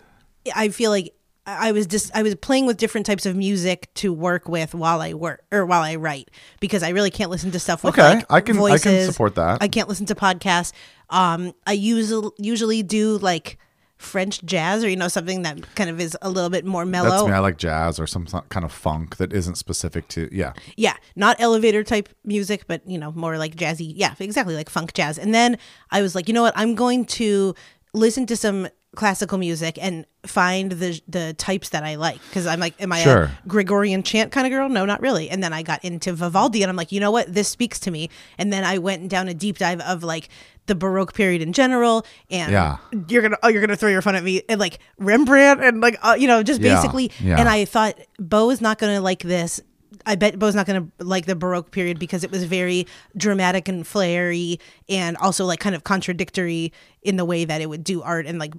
I 0.55 0.69
feel 0.69 0.91
like 0.91 1.13
I 1.45 1.71
was 1.73 1.87
just 1.87 2.15
I 2.15 2.23
was 2.23 2.35
playing 2.35 2.67
with 2.67 2.77
different 2.77 3.05
types 3.05 3.25
of 3.25 3.35
music 3.35 3.93
to 3.95 4.13
work 4.13 4.47
with 4.47 4.73
while 4.73 5.01
I 5.01 5.13
work 5.13 5.43
or 5.51 5.65
while 5.65 5.81
I 5.81 5.95
write 5.95 6.29
because 6.61 6.83
I 6.83 6.89
really 6.89 7.11
can't 7.11 7.29
listen 7.29 7.51
to 7.51 7.59
stuff 7.59 7.83
with 7.83 7.95
Okay, 7.97 8.15
like 8.15 8.25
I 8.29 8.39
can- 8.41 8.57
I 8.57 8.77
can 8.77 9.11
support 9.11 9.35
that. 9.35 9.57
I 9.61 9.67
can't 9.67 9.89
listen 9.89 10.05
to 10.05 10.15
podcasts. 10.15 10.71
Um, 11.09 11.53
I 11.67 11.73
usually 11.73 12.29
usually 12.37 12.81
do 12.83 13.17
like 13.17 13.57
French 13.97 14.43
jazz 14.43 14.83
or 14.83 14.89
you 14.89 14.95
know 14.95 15.07
something 15.07 15.43
that 15.43 15.75
kind 15.75 15.89
of 15.89 15.99
is 15.99 16.17
a 16.21 16.29
little 16.29 16.49
bit 16.49 16.65
more 16.65 16.85
mellow. 16.85 17.09
That's 17.09 17.23
me. 17.25 17.31
I 17.31 17.39
like 17.39 17.57
jazz 17.57 17.99
or 17.99 18.07
some 18.07 18.27
some 18.27 18.43
kind 18.49 18.65
of 18.65 18.71
funk 18.71 19.17
that 19.17 19.31
isn't 19.33 19.55
specific 19.55 20.07
to. 20.09 20.29
Yeah. 20.31 20.53
Yeah, 20.75 20.95
not 21.15 21.39
elevator 21.39 21.83
type 21.83 22.09
music, 22.23 22.65
but 22.67 22.87
you 22.87 22.97
know, 22.97 23.11
more 23.13 23.37
like 23.37 23.55
jazzy. 23.55 23.93
Yeah, 23.95 24.13
exactly, 24.19 24.55
like 24.55 24.69
funk 24.69 24.93
jazz. 24.93 25.17
And 25.17 25.33
then 25.33 25.57
I 25.91 26.01
was 26.01 26.15
like, 26.15 26.27
you 26.27 26.33
know 26.33 26.41
what? 26.41 26.53
I'm 26.55 26.75
going 26.75 27.05
to 27.05 27.55
listen 27.93 28.25
to 28.25 28.35
some 28.35 28.67
classical 28.95 29.37
music 29.37 29.77
and 29.81 30.05
find 30.25 30.71
the 30.73 31.01
the 31.07 31.33
types 31.33 31.69
that 31.69 31.83
I 31.83 31.95
like 31.95 32.19
because 32.29 32.45
I'm 32.47 32.59
like, 32.59 32.73
am 32.81 32.91
I 32.91 33.01
Sure. 33.03 33.23
a 33.23 33.47
Gregorian 33.47 34.03
chant 34.03 34.31
kind 34.31 34.45
of 34.47 34.51
girl? 34.51 34.69
No, 34.69 34.85
not 34.85 35.01
really. 35.01 35.29
And 35.29 35.43
then 35.43 35.51
I 35.53 35.63
got 35.63 35.83
into 35.83 36.13
Vivaldi, 36.13 36.61
and 36.63 36.69
I'm 36.69 36.75
like, 36.75 36.91
you 36.91 36.99
know 36.99 37.11
what? 37.11 37.33
This 37.33 37.47
speaks 37.47 37.79
to 37.81 37.91
me. 37.91 38.09
And 38.37 38.53
then 38.53 38.63
I 38.63 38.77
went 38.77 39.09
down 39.09 39.27
a 39.27 39.33
deep 39.33 39.57
dive 39.57 39.81
of 39.81 40.03
like 40.03 40.29
the 40.67 40.75
Baroque 40.75 41.13
period 41.13 41.41
in 41.41 41.53
general, 41.53 42.05
and 42.29 42.51
Yeah. 42.51 42.77
you're 43.09 43.21
gonna 43.21 43.37
oh 43.43 43.47
you're 43.49 43.61
gonna 43.61 43.75
throw 43.75 43.89
your 43.89 44.01
fun 44.01 44.15
at 44.15 44.23
me 44.23 44.43
and 44.47 44.59
like 44.59 44.79
Rembrandt 44.97 45.61
and 45.63 45.81
like 45.81 45.97
uh, 46.03 46.15
you 46.17 46.27
know 46.27 46.43
just 46.43 46.61
Yeah, 46.61 46.75
basically. 46.75 47.11
yeah. 47.19 47.39
And 47.39 47.49
I 47.49 47.65
thought 47.65 47.97
Bo 48.19 48.49
is 48.51 48.61
not 48.61 48.77
gonna 48.77 49.01
like 49.01 49.23
this. 49.23 49.59
I 50.05 50.15
bet 50.15 50.37
Bo's 50.39 50.55
not 50.55 50.65
going 50.65 50.91
to 50.97 51.05
like 51.05 51.27
the 51.27 51.35
Baroque 51.35 51.69
period 51.71 51.97
because 51.99 52.23
it 52.25 52.31
was 52.31 52.43
very 52.43 52.87
dramatic 53.15 53.69
and 53.69 53.85
flary 53.87 54.59
and 54.89 55.15
also 55.17 55.45
like 55.45 55.59
kind 55.59 55.75
of 55.75 55.83
contradictory 55.83 56.73
in 57.03 57.15
the 57.15 57.23
way 57.23 57.45
that 57.45 57.61
it 57.61 57.69
would 57.69 57.83
do 57.83 58.01
art 58.01 58.25
and 58.25 58.39
like 58.39 58.53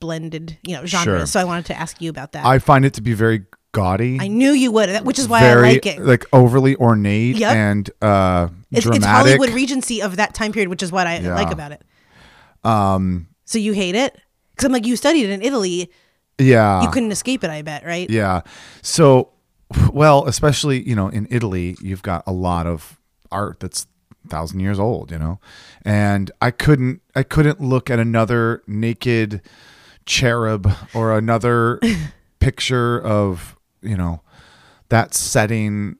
blended, 0.00 0.58
you 0.62 0.74
know, 0.74 0.84
genres. 0.86 1.04
Sure. 1.20 1.26
So 1.26 1.40
I 1.40 1.44
wanted 1.44 1.66
to 1.66 1.78
ask 1.78 2.00
you 2.00 2.10
about 2.10 2.32
that. 2.32 2.44
I 2.44 2.58
find 2.58 2.84
it 2.84 2.94
to 2.94 3.00
be 3.02 3.12
very 3.14 3.44
gaudy. 3.72 4.18
I 4.20 4.28
knew 4.28 4.50
you 4.52 4.72
would, 4.72 5.04
which 5.04 5.18
is 5.18 5.28
why 5.28 5.40
very 5.40 5.68
I 5.68 5.72
like 5.72 5.86
it. 5.86 6.00
like 6.00 6.24
overly 6.32 6.74
ornate 6.76 7.36
Yep. 7.36 7.54
and 7.54 7.90
uh 8.02 8.48
it's, 8.70 8.82
dramatic. 8.84 8.96
it's 8.96 9.06
Hollywood 9.06 9.50
Regency 9.50 10.02
of 10.02 10.16
that 10.16 10.34
time 10.34 10.52
period, 10.52 10.68
which 10.68 10.82
is 10.82 10.90
what 10.92 11.06
I 11.06 11.18
Yeah. 11.18 11.34
like 11.34 11.50
about 11.50 11.72
it. 11.72 11.82
Um, 12.64 13.28
so 13.44 13.58
you 13.58 13.72
hate 13.72 13.94
it 13.94 14.16
because 14.50 14.64
I'm 14.66 14.72
like 14.72 14.86
you 14.86 14.96
studied 14.96 15.24
it 15.24 15.30
in 15.30 15.42
Italy, 15.42 15.90
yeah. 16.38 16.82
you 16.82 16.90
couldn't 16.90 17.12
escape 17.12 17.44
it. 17.44 17.50
I 17.50 17.62
bet, 17.62 17.84
right? 17.84 18.08
Yeah. 18.10 18.42
So, 18.82 19.30
well, 19.92 20.26
especially 20.26 20.86
you 20.86 20.96
know 20.96 21.08
in 21.08 21.26
Italy, 21.30 21.76
you've 21.80 22.02
got 22.02 22.24
a 22.26 22.32
lot 22.32 22.66
of 22.66 22.98
art 23.30 23.60
that's 23.60 23.86
thousand 24.28 24.60
years 24.60 24.78
old, 24.78 25.10
you 25.10 25.18
know, 25.18 25.40
and 25.82 26.30
I 26.40 26.50
couldn't 26.50 27.00
I 27.14 27.22
couldn't 27.22 27.60
look 27.60 27.90
at 27.90 27.98
another 27.98 28.62
naked 28.66 29.42
cherub 30.06 30.72
or 30.94 31.16
another 31.16 31.80
picture 32.40 33.00
of 33.00 33.56
you 33.82 33.96
know 33.96 34.22
that 34.88 35.14
setting. 35.14 35.96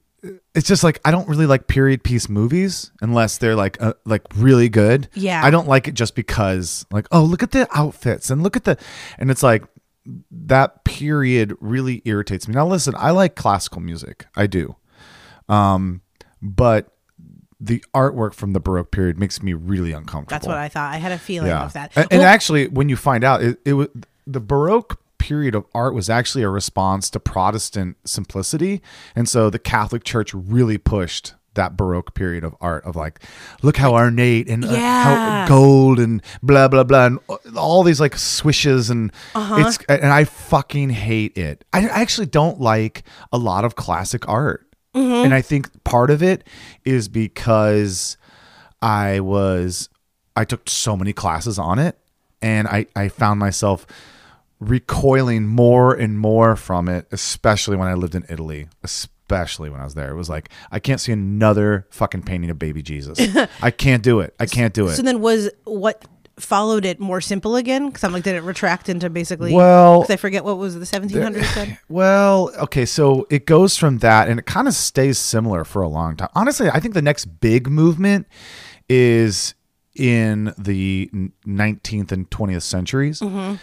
It's 0.53 0.67
just 0.67 0.83
like 0.83 0.99
I 1.05 1.11
don't 1.11 1.29
really 1.29 1.45
like 1.45 1.67
period 1.67 2.03
piece 2.03 2.27
movies 2.27 2.91
unless 3.01 3.37
they're 3.37 3.55
like 3.55 3.81
uh, 3.81 3.93
like 4.05 4.23
really 4.35 4.67
good. 4.67 5.07
Yeah. 5.13 5.41
I 5.43 5.49
don't 5.49 5.67
like 5.67 5.87
it 5.87 5.93
just 5.93 6.15
because 6.15 6.85
like 6.91 7.07
oh 7.11 7.23
look 7.23 7.41
at 7.43 7.51
the 7.51 7.67
outfits 7.71 8.29
and 8.29 8.43
look 8.43 8.57
at 8.57 8.65
the 8.65 8.77
and 9.17 9.31
it's 9.31 9.43
like 9.43 9.63
that 10.31 10.83
period 10.83 11.55
really 11.61 12.01
irritates 12.03 12.47
me. 12.47 12.55
Now 12.55 12.67
listen, 12.67 12.95
I 12.97 13.11
like 13.11 13.35
classical 13.35 13.79
music. 13.79 14.25
I 14.35 14.47
do. 14.47 14.75
Um 15.47 16.01
but 16.41 16.93
the 17.59 17.83
artwork 17.93 18.33
from 18.33 18.53
the 18.53 18.59
baroque 18.59 18.91
period 18.91 19.19
makes 19.19 19.43
me 19.43 19.53
really 19.53 19.91
uncomfortable. 19.91 20.29
That's 20.35 20.47
what 20.47 20.57
I 20.57 20.69
thought. 20.69 20.93
I 20.93 20.97
had 20.97 21.11
a 21.11 21.17
feeling 21.19 21.49
yeah. 21.49 21.65
of 21.65 21.73
that. 21.73 21.91
And, 21.95 22.07
and 22.11 22.19
Well, 22.19 22.27
actually 22.29 22.67
when 22.67 22.87
you 22.89 22.95
find 22.95 23.23
out 23.23 23.41
it, 23.43 23.59
it 23.65 23.73
was 23.73 23.87
the 24.25 24.39
baroque 24.39 24.99
period 25.17 25.55
of 25.55 25.65
art 25.75 25.93
was 25.93 26.09
actually 26.09 26.43
a 26.43 26.49
response 26.49 27.09
to 27.09 27.19
Protestant 27.19 27.97
simplicity. 28.05 28.81
And 29.15 29.27
so 29.27 29.49
the 29.49 29.59
Catholic 29.59 30.03
Church 30.05 30.33
really 30.33 30.77
pushed 30.77 31.33
that 31.55 31.75
baroque 31.75 32.13
period 32.13 32.43
of 32.45 32.55
art 32.61 32.85
of 32.85 32.95
like 32.95 33.19
look 33.63 33.75
how 33.75 33.93
ornate 33.93 34.47
and 34.47 34.63
uh, 34.63 34.69
Yeah. 34.71 35.41
how 35.43 35.47
gold 35.47 35.99
and 35.99 36.21
blah 36.41 36.67
blah 36.69 36.83
blah 36.83 37.07
and 37.07 37.19
all 37.57 37.83
these 37.83 37.99
like 37.99 38.15
swishes 38.15 38.89
and 38.89 39.11
Uh-huh. 39.35 39.65
it's 39.67 39.77
and 39.89 40.05
I 40.05 40.23
fucking 40.23 40.91
hate 40.91 41.37
it. 41.37 41.65
I 41.73 41.81
actually 41.89 42.27
don't 42.27 42.61
like 42.61 43.03
a 43.33 43.37
lot 43.37 43.65
of 43.65 43.75
classic 43.75 44.29
art. 44.29 44.65
Mm-hmm. 44.95 45.25
And 45.25 45.33
I 45.33 45.41
think 45.41 45.83
part 45.83 46.09
of 46.09 46.23
it 46.23 46.43
is 46.83 47.07
because 47.07 48.17
I 48.81 49.19
was 49.19 49.89
I 50.35 50.45
took 50.45 50.69
so 50.69 50.95
many 50.95 51.13
classes 51.13 51.59
on 51.59 51.79
it 51.79 51.97
and 52.41 52.67
I 52.67 52.87
I 52.95 53.09
found 53.09 53.39
myself 53.39 53.85
recoiling 54.59 55.47
more 55.47 55.93
and 55.93 56.19
more 56.19 56.55
from 56.55 56.89
it, 56.89 57.07
especially 57.11 57.77
when 57.77 57.87
I 57.87 57.93
lived 57.93 58.15
in 58.15 58.25
Italy, 58.29 58.67
especially 58.83 59.69
when 59.69 59.79
I 59.79 59.85
was 59.85 59.93
there. 59.93 60.09
It 60.09 60.15
was 60.15 60.29
like 60.29 60.49
I 60.71 60.79
can't 60.79 60.99
see 60.99 61.11
another 61.11 61.87
fucking 61.91 62.23
painting 62.23 62.49
of 62.49 62.57
baby 62.57 62.81
Jesus. 62.81 63.19
I 63.61 63.71
can't 63.71 64.03
do 64.03 64.19
it. 64.21 64.33
I 64.39 64.45
can't 64.45 64.73
do 64.73 64.87
it. 64.87 64.95
So 64.95 65.01
then 65.01 65.21
was 65.21 65.49
what 65.65 66.03
followed 66.39 66.85
it 66.85 66.99
more 66.99 67.21
simple 67.21 67.55
again? 67.55 67.87
Because 67.87 68.03
I'm 68.03 68.11
like, 68.11 68.23
did 68.23 68.35
it 68.35 68.41
retract 68.41 68.89
into 68.89 69.09
basically? 69.09 69.53
Well- 69.53 70.05
I 70.09 70.15
forget 70.15 70.43
what 70.43 70.57
was 70.57 70.73
the 70.75 70.85
1700s 70.85 71.55
then. 71.55 71.77
Well, 71.87 72.51
okay, 72.57 72.85
so 72.85 73.27
it 73.29 73.45
goes 73.45 73.77
from 73.77 73.99
that 73.99 74.27
and 74.27 74.39
it 74.39 74.45
kind 74.45 74.67
of 74.67 74.73
stays 74.73 75.17
similar 75.17 75.63
for 75.63 75.81
a 75.81 75.87
long 75.87 76.15
time. 76.15 76.29
Honestly, 76.35 76.69
I 76.69 76.79
think 76.79 76.93
the 76.93 77.01
next 77.01 77.25
big 77.25 77.69
movement 77.69 78.27
is 78.87 79.53
in 79.95 80.53
the 80.57 81.09
19th 81.45 82.11
and 82.11 82.29
20th 82.29 82.61
centuries, 82.61 83.19
mm-hmm. 83.19 83.55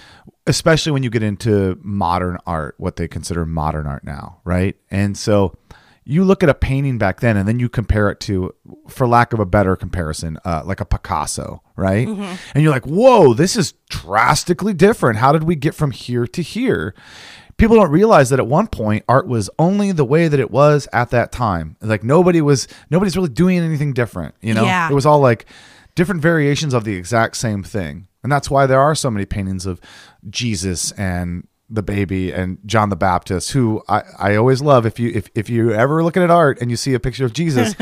especially 0.47 0.93
when 0.93 1.03
you 1.03 1.11
get 1.11 1.23
into 1.23 1.79
modern 1.83 2.39
art, 2.47 2.75
what 2.79 2.97
they 2.97 3.09
consider 3.09 3.47
modern 3.47 3.87
art 3.87 4.05
now, 4.05 4.41
right? 4.45 4.77
And 4.91 5.17
so 5.17 5.57
you 6.09 6.25
look 6.25 6.45
at 6.45 6.49
a 6.49 6.55
painting 6.55 6.99
back 6.99 7.19
then 7.19 7.37
and 7.37 7.49
then 7.49 7.59
you 7.59 7.69
compare 7.69 8.09
it 8.09 8.21
to, 8.21 8.55
for 8.89 9.09
lack 9.09 9.33
of 9.33 9.41
a 9.41 9.45
better 9.45 9.75
comparison, 9.75 10.39
uh, 10.45 10.63
like 10.65 10.81
a 10.81 10.85
Picasso, 10.85 11.63
right? 11.75 12.07
And 12.55 12.63
you're 12.63 12.71
like, 12.71 12.87
whoa, 12.87 13.35
this 13.35 13.57
is 13.57 13.75
drastically 13.91 14.73
different. 14.73 15.19
How 15.19 15.33
did 15.33 15.43
we 15.43 15.57
get 15.57 15.75
from 15.75 15.91
here 15.91 16.25
to 16.29 16.43
here? 16.43 16.95
People 17.57 17.75
don't 17.75 17.91
realize 17.91 18.31
that 18.31 18.39
at 18.39 18.47
one 18.47 18.69
point 18.69 19.05
art 19.09 19.27
was 19.27 19.51
only 19.59 19.91
the 19.91 20.05
way 20.05 20.29
that 20.29 20.39
it 20.39 20.53
was 20.53 20.87
at 20.93 21.11
that 21.11 21.33
time. 21.33 21.77
Like 21.81 22.05
nobody 22.05 22.41
was 22.41 22.69
nobody's 22.89 23.17
really 23.17 23.31
doing 23.31 23.59
anything 23.59 23.93
different, 23.93 24.37
you 24.41 24.55
know? 24.55 24.65
Yeah. 24.65 24.89
It 24.89 24.95
was 24.95 25.07
all 25.07 25.19
like 25.19 25.47
different 25.97 26.23
variations 26.23 26.73
of 26.73 26.85
the 26.85 26.95
exact 26.95 27.37
same 27.37 27.65
thing. 27.65 28.07
And 28.23 28.31
that's 28.31 28.49
why 28.49 28.67
there 28.67 28.81
are 28.81 28.95
so 28.95 29.11
many 29.11 29.25
paintings 29.27 29.67
of 29.67 29.81
Jesus 30.31 30.93
and 30.93 31.49
the 31.69 31.83
baby 31.83 32.31
and 32.31 32.59
John 32.65 32.91
the 32.91 32.97
Baptist, 32.97 33.51
who 33.51 33.83
I, 33.89 34.03
I 34.19 34.37
always 34.37 34.63
love. 34.63 34.87
If 34.87 35.01
you 35.01 35.11
if, 35.15 35.29
if 35.35 35.51
you 35.51 35.73
ever 35.73 36.05
looking 36.05 36.23
at 36.23 36.31
art 36.31 36.61
and 36.61 36.71
you 36.71 36.77
see 36.77 36.95
a 36.95 37.01
picture 37.01 37.25
of 37.25 37.33
Jesus, 37.33 37.75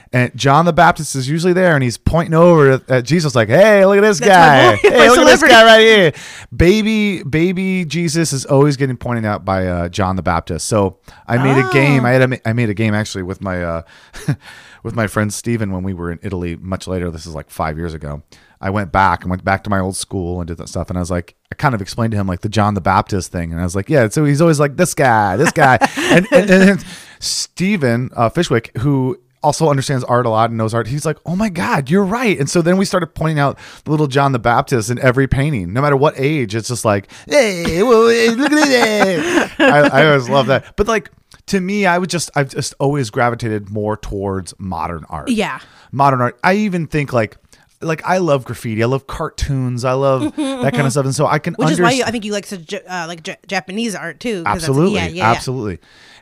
and 0.12 0.36
John 0.36 0.64
the 0.64 0.72
Baptist 0.72 1.16
is 1.16 1.28
usually 1.28 1.52
there 1.52 1.74
and 1.74 1.82
he's 1.82 1.98
pointing 1.98 2.34
over 2.34 2.72
at, 2.72 2.90
at 2.90 3.04
Jesus 3.04 3.34
like, 3.34 3.48
"Hey, 3.48 3.84
look 3.84 3.98
at 3.98 4.02
this 4.02 4.20
my 4.20 4.26
guy! 4.28 4.76
hey, 4.76 5.08
look 5.08 5.18
at 5.18 5.24
this 5.24 5.42
guy 5.42 5.64
right 5.64 5.80
here!" 5.80 6.12
Baby 6.54 7.24
baby 7.24 7.84
Jesus 7.84 8.32
is 8.32 8.46
always 8.46 8.76
getting 8.76 8.96
pointed 8.96 9.24
out 9.24 9.44
by 9.44 9.66
uh, 9.66 9.88
John 9.88 10.14
the 10.14 10.22
Baptist. 10.22 10.68
So 10.68 10.98
I 11.26 11.38
made 11.38 11.58
a 11.58 11.68
game. 11.72 12.04
I 12.04 12.10
had 12.10 12.32
a, 12.32 12.48
I 12.48 12.52
made 12.52 12.70
a 12.70 12.74
game 12.74 12.94
actually 12.94 13.24
with 13.24 13.40
my 13.40 13.62
uh, 13.62 13.82
with 14.84 14.94
my 14.94 15.08
friend 15.08 15.32
Steven 15.32 15.72
when 15.72 15.82
we 15.82 15.94
were 15.94 16.12
in 16.12 16.20
Italy 16.22 16.56
much 16.56 16.86
later. 16.86 17.10
This 17.10 17.26
is 17.26 17.34
like 17.34 17.50
five 17.50 17.76
years 17.76 17.94
ago. 17.94 18.22
I 18.62 18.70
went 18.70 18.92
back 18.92 19.22
and 19.22 19.30
went 19.30 19.44
back 19.44 19.64
to 19.64 19.70
my 19.70 19.80
old 19.80 19.96
school 19.96 20.40
and 20.40 20.46
did 20.46 20.56
that 20.58 20.68
stuff. 20.68 20.88
And 20.88 20.96
I 20.96 21.00
was 21.00 21.10
like, 21.10 21.34
I 21.50 21.56
kind 21.56 21.74
of 21.74 21.82
explained 21.82 22.12
to 22.12 22.16
him 22.16 22.28
like 22.28 22.40
the 22.40 22.48
John 22.48 22.74
the 22.74 22.80
Baptist 22.80 23.32
thing. 23.32 23.50
And 23.52 23.60
I 23.60 23.64
was 23.64 23.74
like, 23.74 23.90
yeah, 23.90 24.08
so 24.08 24.24
he's 24.24 24.40
always 24.40 24.60
like 24.60 24.76
this 24.76 24.94
guy, 24.94 25.36
this 25.36 25.50
guy. 25.50 25.78
and, 25.96 26.26
and, 26.32 26.50
and 26.50 26.84
Steven 27.18 28.10
uh, 28.14 28.30
Fishwick, 28.30 28.76
who 28.78 29.18
also 29.42 29.68
understands 29.68 30.04
art 30.04 30.24
a 30.26 30.28
lot 30.28 30.50
and 30.50 30.56
knows 30.56 30.72
art. 30.72 30.86
He's 30.86 31.04
like, 31.04 31.18
"Oh 31.26 31.34
my 31.34 31.48
god, 31.48 31.90
you're 31.90 32.04
right." 32.04 32.38
And 32.38 32.48
so 32.48 32.62
then 32.62 32.76
we 32.76 32.84
started 32.84 33.08
pointing 33.08 33.40
out 33.40 33.58
little 33.86 34.06
John 34.06 34.30
the 34.30 34.38
Baptist 34.38 34.90
in 34.90 35.00
every 35.00 35.26
painting, 35.26 35.72
no 35.72 35.80
matter 35.80 35.96
what 35.96 36.14
age. 36.16 36.54
It's 36.54 36.68
just 36.68 36.84
like, 36.84 37.10
"Hey, 37.26 37.82
whoa, 37.82 38.08
hey, 38.08 38.30
look 38.30 38.52
at 38.52 38.68
that!" 38.68 39.60
I, 39.60 40.02
I 40.02 40.06
always 40.06 40.28
love 40.28 40.46
that. 40.46 40.76
But 40.76 40.86
like 40.86 41.10
to 41.46 41.60
me, 41.60 41.86
I 41.86 41.98
would 41.98 42.10
just 42.10 42.30
I've 42.36 42.50
just 42.50 42.74
always 42.78 43.10
gravitated 43.10 43.70
more 43.70 43.96
towards 43.96 44.54
modern 44.58 45.04
art. 45.08 45.28
Yeah. 45.28 45.58
modern 45.90 46.20
art. 46.20 46.38
I 46.44 46.54
even 46.54 46.86
think 46.86 47.12
like. 47.12 47.36
Like 47.82 48.04
I 48.04 48.18
love 48.18 48.44
graffiti, 48.44 48.82
I 48.82 48.86
love 48.86 49.06
cartoons, 49.06 49.84
I 49.84 49.92
love 49.92 50.34
that 50.36 50.72
kind 50.72 50.86
of 50.86 50.92
stuff, 50.92 51.04
and 51.04 51.14
so 51.14 51.26
I 51.26 51.38
can 51.38 51.54
Which 51.54 51.70
is 51.72 51.80
why 51.80 51.90
you, 51.92 52.04
I 52.04 52.10
think 52.10 52.24
you 52.24 52.32
like 52.32 52.46
such, 52.46 52.72
uh, 52.74 53.04
like 53.08 53.22
J- 53.22 53.36
Japanese 53.46 53.94
art 53.94 54.20
too. 54.20 54.42
absolutely. 54.46 54.94
yeah, 54.96 55.06
yeah, 55.06 55.14
yeah. 55.14 55.30
absolutely. 55.30 55.78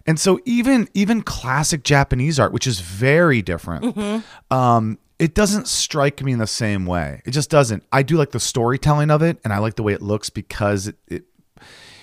And 0.07 0.19
so 0.19 0.41
even 0.47 0.89
even 0.95 1.23
classic 1.23 1.85
japanese 1.85 2.41
art 2.41 2.53
which 2.53 2.67
is 2.67 2.81
very 2.81 3.43
different 3.43 3.85
Mm-hmm. 3.95 4.55
um 4.57 4.99
it 5.19 5.35
doesn't 5.35 5.69
strike 5.69 6.23
me 6.25 6.33
in 6.33 6.39
the 6.39 6.47
same 6.47 6.87
way. 6.87 7.21
It 7.27 7.33
just 7.33 7.51
doesn't. 7.51 7.85
I 7.93 8.03
do 8.03 8.17
like 8.17 8.31
the 8.31 8.41
storytelling 8.41 9.11
of 9.11 9.21
it 9.21 9.39
and 9.45 9.53
i 9.53 9.59
like 9.59 9.75
the 9.75 9.83
way 9.83 9.93
it 9.93 10.01
looks 10.01 10.31
because 10.31 10.87
it 10.89 10.97
it, 11.09 11.25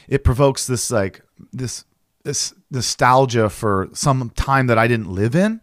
it 0.08 0.24
provokes 0.24 0.67
this 0.67 0.91
like 0.91 1.22
this 1.52 1.84
this 2.24 2.54
nostalgia 2.70 3.50
for 3.50 3.89
some 3.93 4.30
time 4.36 4.67
that 4.67 4.78
i 4.78 4.88
didn't 4.88 5.10
live 5.10 5.36
in 5.36 5.62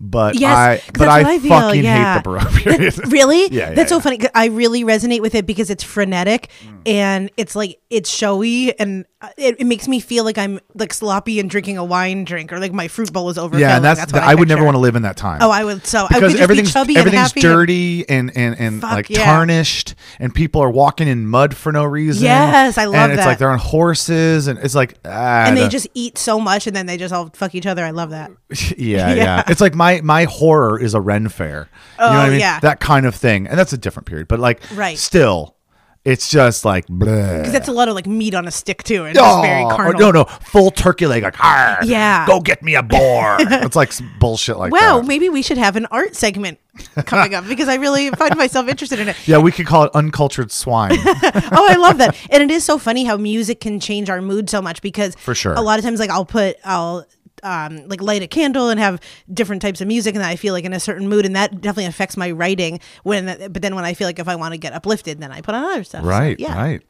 but 0.00 0.34
Yes, 0.38 0.56
i 0.56 0.92
but 0.98 1.08
i, 1.08 1.34
I 1.34 1.38
feel, 1.38 1.50
fucking 1.50 1.84
yeah. 1.84 2.14
hate 2.14 2.22
the 2.24 2.28
baroque 2.30 2.52
period 2.52 3.12
really? 3.12 3.42
Yeah, 3.48 3.68
yeah, 3.70 3.74
That's 3.74 3.88
so 3.90 4.00
funny. 4.00 4.20
I 4.34 4.46
really 4.46 4.84
resonate 4.84 5.20
with 5.20 5.34
it 5.34 5.46
because 5.46 5.70
it's 5.70 5.84
frenetic 5.84 6.50
Mm. 6.64 6.82
and 6.86 7.30
it's 7.36 7.54
like 7.56 7.80
it's 7.90 8.10
showy 8.10 8.78
and 8.78 9.04
uh, 9.20 9.28
it, 9.38 9.56
it 9.60 9.64
makes 9.66 9.88
me 9.88 10.00
feel 10.00 10.24
like 10.24 10.36
I'm 10.38 10.60
like 10.74 10.92
sloppy 10.92 11.40
and 11.40 11.48
drinking 11.48 11.78
a 11.78 11.84
wine 11.84 12.24
drink 12.24 12.52
or 12.52 12.58
like 12.58 12.72
my 12.72 12.88
fruit 12.88 13.12
bowl 13.12 13.30
is 13.30 13.38
over. 13.38 13.58
yeah 13.58 13.76
and 13.76 13.84
that's, 13.84 14.12
what 14.12 14.22
I, 14.22 14.34
would 14.34 14.48
never 14.48 14.64
want 14.64 14.74
to 14.74 14.78
live 14.78 14.94
in 14.96 15.02
that 15.02 15.16
time 15.16 15.38
Oh, 15.42 15.50
I 15.50 15.64
would. 15.64 15.86
So 15.86 16.00
I 16.00 16.02
would 16.02 16.08
because 16.14 16.32
just 16.32 16.42
everything's 16.42 16.68
be 16.68 16.72
chubby 16.72 16.96
everything's 16.96 17.32
and 17.32 17.40
happy. 17.40 17.40
dirty 17.40 18.08
and 18.08 18.36
and 18.36 18.58
and 18.58 18.80
Fuck, 18.80 18.92
like 18.92 19.10
yeah. 19.10 19.24
tarnished, 19.24 19.94
and 20.18 20.34
people 20.34 20.60
are 20.62 20.70
walking 20.70 21.08
in 21.08 21.26
mud 21.26 21.54
for 21.56 21.72
no 21.72 21.84
reason. 21.84 22.24
Yes, 22.24 22.76
I 22.78 22.84
love 22.86 22.94
And 22.96 23.12
it's 23.12 23.24
like 23.26 23.38
they're 23.38 23.50
on 23.50 23.58
horses, 23.58 24.46
and 24.48 24.58
it's 24.58 24.74
like 24.74 24.94
ah, 25.04 25.44
and 25.46 25.56
they 25.56 25.64
the- 25.64 25.68
just 25.68 25.86
eat 25.94 26.18
so 26.18 26.38
much 26.40 26.66
and 26.66 26.74
then 26.76 26.86
they 26.86 26.96
just 26.96 27.12
all 27.14 27.30
fuck 27.34 27.54
each 27.54 27.66
other. 27.66 27.84
I 27.84 27.90
love 27.90 28.10
that. 28.10 28.30
yeah, 28.78 29.08
yeah 29.08 29.14
Yeah. 29.24 29.42
It's 29.48 29.60
like 29.60 29.74
my 29.74 29.83
my 29.84 30.00
my 30.02 30.24
horror 30.24 30.80
is 30.80 30.94
a 30.94 31.00
Ren 31.00 31.28
fair. 31.28 31.68
you 31.98 32.04
know 32.04 32.10
what 32.10 32.16
oh, 32.16 32.20
I 32.20 32.26
Oh, 32.26 32.30
mean? 32.30 32.40
yeah. 32.40 32.60
that 32.60 32.80
kind 32.80 33.06
of 33.06 33.14
thing, 33.14 33.46
and 33.46 33.58
that's 33.58 33.72
a 33.72 33.78
different 33.78 34.06
period. 34.06 34.28
But 34.28 34.40
like, 34.40 34.62
Right. 34.74 34.96
still, 34.98 35.56
it's 36.04 36.28
just 36.30 36.64
like. 36.64 36.86
Because 36.86 37.52
that's 37.52 37.68
a 37.68 37.72
lot 37.72 37.88
of 37.88 37.94
like 37.94 38.06
meat 38.06 38.34
on 38.34 38.46
a 38.46 38.50
stick 38.50 38.82
too, 38.82 39.04
and 39.04 39.14
very 39.16 39.26
Oh, 39.26 39.66
or 39.66 39.70
carnal. 39.76 40.00
no, 40.00 40.10
no, 40.10 40.24
full 40.24 40.70
turkey 40.70 41.06
leg, 41.06 41.22
like, 41.22 41.38
"Arr, 41.42 41.78
Yeah. 41.84 42.26
go 42.26 42.40
get 42.40 42.62
me 42.62 42.74
a 42.74 42.82
boar. 42.82 43.36
it's 43.40 43.76
like 43.76 43.92
bullshit 44.18 44.58
like 44.58 44.72
Wow, 44.72 45.00
that. 45.00 45.06
maybe 45.06 45.28
we 45.28 45.42
should 45.42 45.58
have 45.58 45.76
an 45.76 45.86
art 45.90 46.14
segment 46.16 46.58
coming 47.06 47.34
up 47.34 47.46
because 47.46 47.68
I 47.68 47.76
really 47.76 48.10
find 48.10 48.36
myself 48.44 48.68
interested 48.68 48.98
in 49.00 49.08
it. 49.08 49.16
Yeah, 49.26 49.38
we 49.38 49.52
could 49.52 49.66
call 49.66 49.84
it 49.84 49.90
uncultured 49.94 50.50
swine. 50.52 50.92
oh, 51.06 51.66
I 51.70 51.76
love 51.78 51.98
that. 51.98 52.16
And 52.30 52.42
it 52.42 52.50
is 52.50 52.64
so 52.64 52.78
funny 52.78 53.04
how 53.04 53.16
music 53.16 53.60
can 53.60 53.80
change 53.80 54.08
our 54.10 54.20
mood 54.20 54.48
so 54.50 54.60
much 54.60 54.80
because 54.82 55.14
For 55.14 55.34
sure. 55.34 55.52
a 55.54 55.60
lot 55.62 55.78
of 55.78 55.84
times 55.84 56.00
like 56.00 56.10
I'll 56.10 56.26
put 56.26 56.56
I'll 56.64 57.06
um, 57.44 57.86
like 57.88 58.00
light 58.00 58.22
a 58.22 58.26
candle 58.26 58.70
and 58.70 58.80
have 58.80 59.00
different 59.32 59.62
types 59.62 59.80
of 59.80 59.86
music 59.86 60.14
and 60.14 60.24
I 60.24 60.36
feel 60.36 60.54
like 60.54 60.64
in 60.64 60.72
a 60.72 60.80
certain 60.80 61.08
mood 61.08 61.26
and 61.26 61.36
that 61.36 61.60
definitely 61.60 61.86
affects 61.86 62.16
my 62.16 62.30
writing 62.30 62.80
when 63.04 63.26
but 63.52 63.62
then 63.62 63.74
when 63.74 63.84
I 63.84 63.94
feel 63.94 64.08
like 64.08 64.18
if 64.18 64.26
I 64.26 64.34
want 64.34 64.52
to 64.52 64.58
get 64.58 64.72
uplifted 64.72 65.20
then 65.20 65.30
I 65.30 65.40
put 65.40 65.54
on 65.54 65.64
other 65.64 65.84
stuff. 65.84 66.02
So, 66.02 66.08
right, 66.08 66.38
yeah. 66.40 66.56
right. 66.56 66.82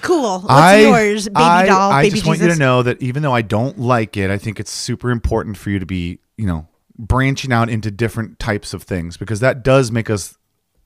Cool. 0.00 0.40
What's 0.40 0.50
I, 0.50 0.80
yours, 0.80 1.28
baby 1.28 1.40
I, 1.40 1.66
doll, 1.66 1.92
I 1.92 2.02
baby 2.02 2.10
just 2.10 2.24
Jesus? 2.24 2.26
want 2.26 2.40
you 2.40 2.48
to 2.48 2.58
know 2.58 2.82
that 2.82 3.00
even 3.02 3.22
though 3.22 3.32
I 3.32 3.40
don't 3.40 3.78
like 3.78 4.18
it, 4.18 4.30
I 4.30 4.36
think 4.36 4.60
it's 4.60 4.70
super 4.70 5.10
important 5.10 5.56
for 5.56 5.70
you 5.70 5.78
to 5.78 5.86
be, 5.86 6.18
you 6.36 6.46
know, 6.46 6.68
branching 6.98 7.52
out 7.52 7.70
into 7.70 7.90
different 7.90 8.38
types 8.38 8.74
of 8.74 8.82
things 8.82 9.16
because 9.16 9.40
that 9.40 9.64
does 9.64 9.90
make 9.90 10.10
us 10.10 10.36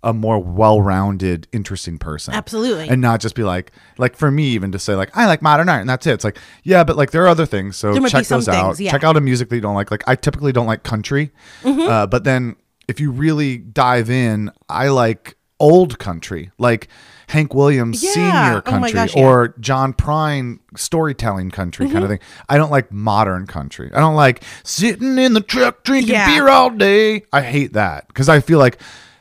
a 0.04 0.12
more 0.14 0.38
well-rounded, 0.38 1.48
interesting 1.52 1.98
person. 1.98 2.32
Absolutely. 2.34 2.88
and 2.88 3.00
not 3.00 3.20
just 3.20 3.34
be 3.34 3.42
like, 3.42 3.72
like 3.98 4.16
for 4.16 4.30
me, 4.30 4.44
even 4.48 4.70
to 4.72 4.78
say 4.78 4.94
like 4.94 5.10
I 5.16 5.26
like 5.26 5.42
modern 5.42 5.68
art 5.68 5.80
and 5.80 5.90
that's 5.90 6.06
it. 6.06 6.12
It's 6.12 6.24
like, 6.24 6.38
yeah, 6.62 6.84
but 6.84 6.96
like 6.96 7.10
there 7.10 7.24
are 7.24 7.28
other 7.28 7.46
things. 7.46 7.76
So 7.76 7.92
There 7.92 8.00
might 8.00 8.08
be 8.08 8.18
check 8.18 8.26
those 8.26 8.48
out. 8.48 8.78
yeah. 8.78 8.90
Check 8.92 9.02
out 9.04 9.16
a 9.16 9.20
music 9.20 9.48
that 9.48 9.56
you 9.56 9.60
don't 9.62 9.74
like. 9.74 9.90
Like 9.90 10.04
I 10.06 10.14
typically 10.14 10.52
don't 10.52 10.66
like 10.66 10.82
country, 10.84 11.32
Mm-hmm. 11.62 11.80
uh, 11.80 12.06
but 12.06 12.24
then 12.24 12.56
if 12.86 13.00
you 13.00 13.10
really 13.10 13.58
dive 13.58 14.08
in, 14.08 14.50
I 14.68 14.88
like 14.88 15.36
old 15.60 15.98
country, 15.98 16.52
like 16.58 16.86
Hank 17.26 17.52
Williams 17.52 18.02
Yeah. 18.02 18.10
senior 18.12 18.58
Oh 18.58 18.60
country 18.62 18.92
gosh, 18.92 19.16
yeah. 19.16 19.22
or 19.26 19.48
John 19.60 19.92
Prine 19.92 20.60
storytelling 20.76 21.50
country 21.50 21.86
kind 21.86 21.96
Mm-hmm. 21.96 22.04
of 22.04 22.10
thing. 22.10 22.20
I 22.48 22.56
don't 22.56 22.70
like 22.70 22.92
modern 22.92 23.46
country. 23.48 23.90
I 23.92 23.98
don't 23.98 24.14
like 24.14 24.44
sitting 24.62 25.18
in 25.18 25.34
the 25.34 25.40
truck 25.40 25.82
drinking 25.82 26.14
beer 26.14 26.48
all 26.48 26.70
day. 26.70 27.24
I 27.32 27.42
hate 27.42 27.72
that 27.72 28.06
because 28.08 28.28
I 28.28 28.38
feel 28.40 28.58
like 28.60 28.80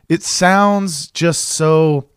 it 0.10 0.24
sounds 0.24 1.08
just 1.12 1.43
so 1.46 2.10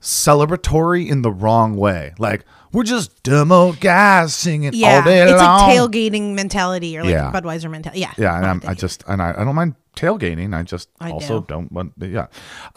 celebratory 0.00 1.08
in 1.08 1.22
the 1.22 1.30
wrong 1.32 1.76
way. 1.76 2.14
Like 2.18 2.44
we're 2.72 2.84
just 2.84 3.22
demo 3.22 3.72
guys 3.72 4.34
singing 4.34 4.72
yeah, 4.74 4.96
all 4.96 5.02
day 5.02 5.22
it's 5.22 5.40
long. 5.40 5.60
like 5.68 5.76
tailgating 5.76 6.34
mentality 6.34 6.96
or 6.98 7.02
like 7.02 7.12
Yeah. 7.12 7.32
Budweiser 7.32 7.70
mentality. 7.70 8.00
Yeah, 8.00 8.12
Yeah, 8.18 8.36
and 8.36 8.46
I'm, 8.46 8.62
I 8.66 8.74
just 8.74 9.04
and 9.08 9.22
I, 9.22 9.30
I 9.36 9.44
don't 9.44 9.54
mind 9.54 9.74
tailgating. 9.96 10.54
I 10.54 10.62
just 10.62 10.88
I 11.00 11.10
also 11.10 11.40
do. 11.40 11.54
not 11.62 11.72
want. 11.72 11.92
Yeah. 11.98 12.26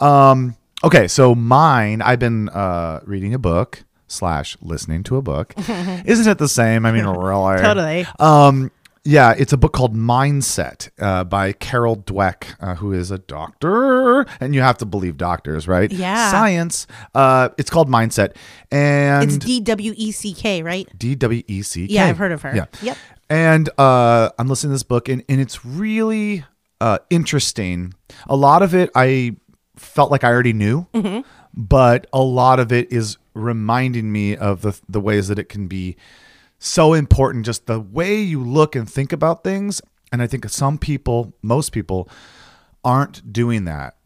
Um. 0.00 0.56
Okay, 0.84 1.06
so 1.08 1.34
mine. 1.34 2.02
I've 2.02 2.18
been 2.18 2.48
uh 2.48 3.00
reading 3.04 3.34
a 3.34 3.38
book 3.38 3.84
slash 4.08 4.56
listening 4.60 5.02
to 5.04 5.16
a 5.16 5.22
book. 5.22 5.54
Isn't 6.04 6.28
it 6.30 6.38
the 6.38 6.48
same? 6.48 6.84
I 6.84 6.92
mean, 6.92 7.06
really. 7.06 7.58
Totally. 7.62 8.06
Um. 8.18 8.70
Yeah, 9.04 9.34
it's 9.36 9.52
a 9.52 9.56
book 9.56 9.72
called 9.72 9.96
Mindset 9.96 10.88
uh, 11.00 11.24
by 11.24 11.52
Carol 11.52 11.96
Dweck, 11.96 12.54
uh, 12.60 12.76
who 12.76 12.92
is 12.92 13.10
a 13.10 13.18
doctor, 13.18 14.24
and 14.38 14.54
you 14.54 14.60
have 14.60 14.78
to 14.78 14.86
believe 14.86 15.16
doctors, 15.16 15.66
right? 15.66 15.90
Yeah. 15.90 16.30
Science. 16.30 16.86
Uh, 17.12 17.48
it's 17.58 17.68
called 17.68 17.88
Mindset, 17.88 18.36
and 18.70 19.24
it's 19.24 19.38
D 19.44 19.58
W 19.60 19.92
E 19.96 20.12
C 20.12 20.32
K, 20.32 20.62
right? 20.62 20.88
D 20.96 21.16
W 21.16 21.42
E 21.48 21.62
C 21.62 21.88
K. 21.88 21.94
Yeah, 21.94 22.06
I've 22.06 22.16
heard 22.18 22.30
of 22.30 22.42
her. 22.42 22.54
Yeah. 22.54 22.66
Yep. 22.80 22.96
And 23.28 23.70
uh, 23.76 24.30
I'm 24.38 24.46
listening 24.46 24.70
to 24.70 24.74
this 24.74 24.82
book, 24.84 25.08
and, 25.08 25.24
and 25.28 25.40
it's 25.40 25.64
really 25.64 26.44
uh, 26.80 26.98
interesting. 27.10 27.94
A 28.28 28.36
lot 28.36 28.62
of 28.62 28.72
it 28.72 28.90
I 28.94 29.34
felt 29.74 30.12
like 30.12 30.22
I 30.22 30.28
already 30.28 30.52
knew, 30.52 30.86
Mm-hmm. 30.94 31.22
but 31.54 32.06
a 32.12 32.20
lot 32.22 32.60
of 32.60 32.70
it 32.70 32.92
is 32.92 33.18
reminding 33.34 34.12
me 34.12 34.36
of 34.36 34.62
the 34.62 34.78
the 34.88 35.00
ways 35.00 35.26
that 35.26 35.40
it 35.40 35.48
can 35.48 35.66
be 35.66 35.96
so 36.62 36.94
important. 36.94 37.44
Just 37.44 37.66
the 37.66 37.80
way 37.80 38.20
you 38.20 38.42
look 38.42 38.76
and 38.76 38.88
think 38.88 39.12
about 39.12 39.44
things. 39.44 39.82
And 40.12 40.22
I 40.22 40.26
think 40.26 40.48
some 40.48 40.78
people, 40.78 41.34
most 41.42 41.72
people, 41.72 42.08
aren't 42.84 43.32
doing 43.32 43.64
that. 43.64 43.96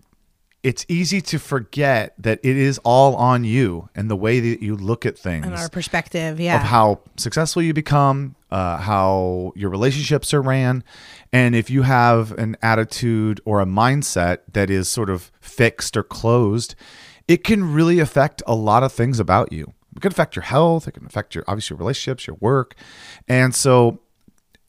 It's 0.62 0.84
easy 0.88 1.20
to 1.20 1.38
forget 1.38 2.14
that 2.18 2.40
it 2.42 2.56
is 2.56 2.78
all 2.78 3.14
on 3.14 3.44
you 3.44 3.88
and 3.94 4.10
the 4.10 4.16
way 4.16 4.40
that 4.40 4.62
you 4.62 4.74
look 4.74 5.06
at 5.06 5.16
things 5.16 5.46
And 5.46 5.54
our 5.54 5.68
perspective, 5.68 6.40
yeah. 6.40 6.56
of 6.56 6.62
how 6.62 7.02
successful 7.16 7.62
you 7.62 7.72
become, 7.72 8.34
uh, 8.50 8.78
how 8.78 9.52
your 9.54 9.70
relationships 9.70 10.34
are 10.34 10.42
ran, 10.42 10.82
and 11.32 11.54
if 11.54 11.70
you 11.70 11.82
have 11.82 12.32
an 12.32 12.56
attitude 12.62 13.40
or 13.44 13.60
a 13.60 13.66
mindset 13.66 14.38
that 14.54 14.68
is 14.68 14.88
sort 14.88 15.08
of 15.08 15.30
fixed 15.40 15.96
or 15.96 16.02
closed, 16.02 16.74
it 17.28 17.44
can 17.44 17.72
really 17.72 18.00
affect 18.00 18.42
a 18.44 18.54
lot 18.54 18.82
of 18.82 18.92
things 18.92 19.20
about 19.20 19.52
you. 19.52 19.72
It 19.96 20.00
can 20.00 20.12
affect 20.12 20.36
your 20.36 20.42
health. 20.42 20.86
It 20.86 20.92
can 20.92 21.06
affect 21.06 21.34
your 21.34 21.44
obviously 21.48 21.74
your 21.74 21.78
relationships, 21.78 22.26
your 22.26 22.36
work, 22.40 22.74
and 23.26 23.54
so 23.54 24.00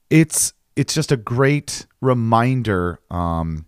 it's 0.10 0.54
it's 0.76 0.94
just 0.94 1.12
a 1.12 1.18
great 1.18 1.86
reminder 2.02 3.00
um, 3.12 3.66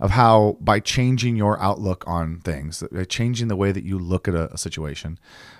of 0.00 0.10
how 0.10 0.56
by 0.60 0.80
changing 0.80 1.36
your 1.36 1.60
outlook 1.60 2.04
on 2.06 2.40
things, 2.40 2.82
by 2.90 3.04
changing 3.04 3.48
the 3.48 3.56
way 3.56 3.70
that 3.70 3.84
you 3.84 3.98
look 3.98 4.26
at 4.26 4.34
a, 4.34 4.52
a 4.52 4.58
situation, 4.58 5.18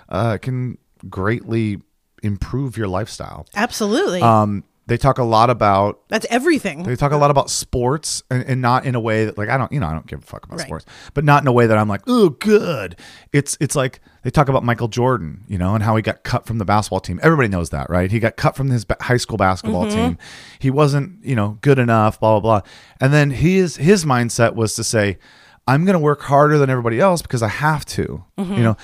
uh, 0.09 0.33
it 0.35 0.41
can 0.41 0.77
greatly 1.09 1.81
improve 2.23 2.75
your 2.75 2.87
lifestyle. 2.87 3.45
Absolutely. 3.55 4.21
Um, 4.21 4.63
they 4.89 4.97
talk 4.97 5.17
a 5.17 5.23
lot 5.23 5.49
about 5.49 6.01
That's 6.09 6.25
everything. 6.29 6.83
they 6.83 6.95
talk 6.97 7.11
a 7.13 7.17
lot 7.17 7.31
about 7.31 7.49
sports 7.49 8.21
and, 8.29 8.43
and 8.43 8.61
not 8.61 8.85
in 8.85 8.95
a 8.95 8.99
way 8.99 9.25
that 9.25 9.37
like 9.37 9.47
I 9.49 9.57
don't 9.57 9.71
you 9.71 9.79
know 9.79 9.87
I 9.87 9.93
don't 9.93 10.05
give 10.07 10.19
a 10.19 10.25
fuck 10.25 10.45
about 10.45 10.59
Right. 10.59 10.65
sports, 10.67 10.85
but 11.13 11.23
not 11.23 11.41
in 11.43 11.47
a 11.47 11.51
way 11.53 11.67
that 11.67 11.77
I'm 11.77 11.87
like 11.87 12.01
oh 12.07 12.29
good. 12.29 12.97
It's 13.31 13.57
it's 13.61 13.75
like 13.75 14.01
they 14.23 14.29
talk 14.29 14.49
about 14.49 14.63
Michael 14.65 14.89
Jordan, 14.89 15.45
you 15.47 15.57
know, 15.57 15.75
and 15.75 15.83
how 15.83 15.95
he 15.95 16.01
got 16.01 16.23
cut 16.23 16.45
from 16.45 16.57
the 16.57 16.65
basketball 16.65 16.99
team. 16.99 17.19
Everybody 17.23 17.47
knows 17.47 17.69
that, 17.69 17.89
right? 17.89 18.11
He 18.11 18.19
got 18.19 18.35
cut 18.35 18.55
from 18.57 18.69
his 18.69 18.83
ba- 18.83 18.97
high 18.99 19.15
school 19.17 19.37
basketball 19.37 19.85
Mm-hmm. 19.85 19.95
team. 19.95 20.17
He 20.59 20.69
wasn't 20.69 21.23
you 21.23 21.35
know 21.35 21.57
good 21.61 21.79
enough, 21.79 22.19
blah 22.19 22.39
blah 22.39 22.59
blah. 22.61 22.69
And 22.99 23.13
then 23.13 23.31
his 23.31 23.77
his 23.77 24.03
mindset 24.05 24.55
was 24.55 24.75
to 24.75 24.83
say, 24.83 25.17
I'm 25.67 25.85
going 25.85 25.93
to 25.93 25.99
work 25.99 26.21
harder 26.23 26.57
than 26.57 26.69
everybody 26.69 26.99
else 26.99 27.21
because 27.21 27.43
I 27.43 27.47
have 27.47 27.85
to, 27.85 28.23
Mm-hmm. 28.37 28.53
you 28.55 28.63
know. 28.63 28.77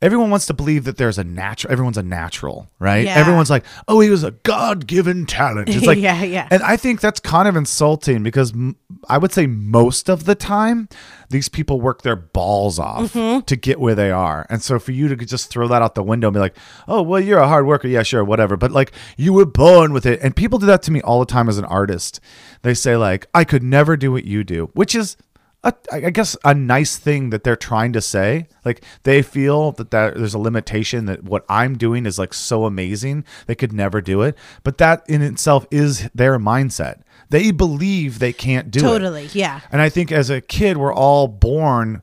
Everyone 0.00 0.30
wants 0.30 0.46
to 0.46 0.54
believe 0.54 0.84
that 0.84 0.96
there's 0.96 1.18
a 1.18 1.24
natural 1.24 1.72
everyone's 1.72 1.98
a 1.98 2.02
natural 2.02 2.68
right? 2.78 3.04
Yeah. 3.04 3.16
everyone's 3.16 3.50
like 3.50 3.64
oh 3.88 4.00
he 4.00 4.10
was 4.10 4.22
a 4.24 4.30
god-given 4.30 5.26
talent. 5.26 5.68
It's 5.68 5.86
like 5.86 5.98
Yeah, 6.08 6.22
yeah. 6.22 6.48
and 6.50 6.62
i 6.62 6.76
think 6.76 7.00
that's 7.00 7.20
kind 7.20 7.48
of 7.48 7.56
insulting 7.56 8.22
because 8.22 8.52
m- 8.52 8.76
i 9.08 9.18
would 9.18 9.32
say 9.32 9.46
most 9.46 10.08
of 10.08 10.24
the 10.24 10.34
time 10.34 10.88
these 11.30 11.48
people 11.48 11.80
work 11.80 12.02
their 12.02 12.16
balls 12.16 12.78
off 12.78 13.12
Mm-hmm. 13.12 13.40
to 13.40 13.56
get 13.56 13.78
where 13.80 13.94
they 13.94 14.10
are. 14.10 14.46
And 14.48 14.62
so 14.62 14.78
for 14.78 14.92
you 14.92 15.08
to 15.08 15.16
just 15.16 15.50
throw 15.50 15.68
that 15.68 15.82
out 15.82 15.94
the 15.94 16.02
window 16.02 16.28
and 16.28 16.34
be 16.34 16.40
like 16.40 16.56
oh 16.86 17.02
well 17.02 17.20
you're 17.20 17.38
a 17.38 17.48
hard 17.48 17.66
worker. 17.66 17.86
Yeah 17.88 18.02
sure 18.02 18.24
whatever. 18.24 18.56
But 18.56 18.70
like 18.72 18.92
you 19.16 19.32
were 19.34 19.44
born 19.46 19.92
with 19.92 20.06
it. 20.06 20.20
And 20.22 20.34
people 20.34 20.58
do 20.58 20.66
that 20.66 20.82
to 20.84 20.90
me 20.90 21.00
all 21.02 21.20
the 21.20 21.26
time 21.26 21.48
as 21.48 21.58
an 21.58 21.64
artist. 21.66 22.20
They 22.62 22.72
say 22.74 22.96
like 22.96 23.26
i 23.34 23.44
could 23.44 23.62
never 23.62 23.96
do 23.96 24.10
what 24.12 24.24
you 24.24 24.42
do 24.44 24.70
which 24.74 24.94
is 24.94 25.16
a, 25.64 25.74
I 25.92 26.10
guess 26.10 26.36
a 26.44 26.54
nice 26.54 26.96
thing 26.96 27.30
that 27.30 27.42
they're 27.42 27.56
trying 27.56 27.92
to 27.94 28.00
say. 28.00 28.46
Like 28.64 28.82
they 29.02 29.22
feel 29.22 29.72
that, 29.72 29.90
that 29.90 30.14
there's 30.16 30.34
a 30.34 30.38
limitation 30.38 31.06
that 31.06 31.24
what 31.24 31.44
I'm 31.48 31.76
doing 31.76 32.06
is 32.06 32.18
like 32.18 32.32
so 32.32 32.64
amazing 32.64 33.24
they 33.46 33.54
could 33.54 33.72
never 33.72 34.00
do 34.00 34.22
it. 34.22 34.36
But 34.62 34.78
that 34.78 35.02
in 35.08 35.20
itself 35.22 35.66
is 35.70 36.08
their 36.14 36.38
mindset. 36.38 37.02
They 37.30 37.50
believe 37.50 38.20
they 38.20 38.32
can't 38.32 38.70
do 38.70 38.78
it. 38.80 38.82
Totally. 38.82 39.28
Yeah. 39.32 39.60
And 39.72 39.82
I 39.82 39.88
think 39.88 40.12
as 40.12 40.30
a 40.30 40.40
kid, 40.40 40.76
we're 40.76 40.94
all 40.94 41.28
born 41.28 42.02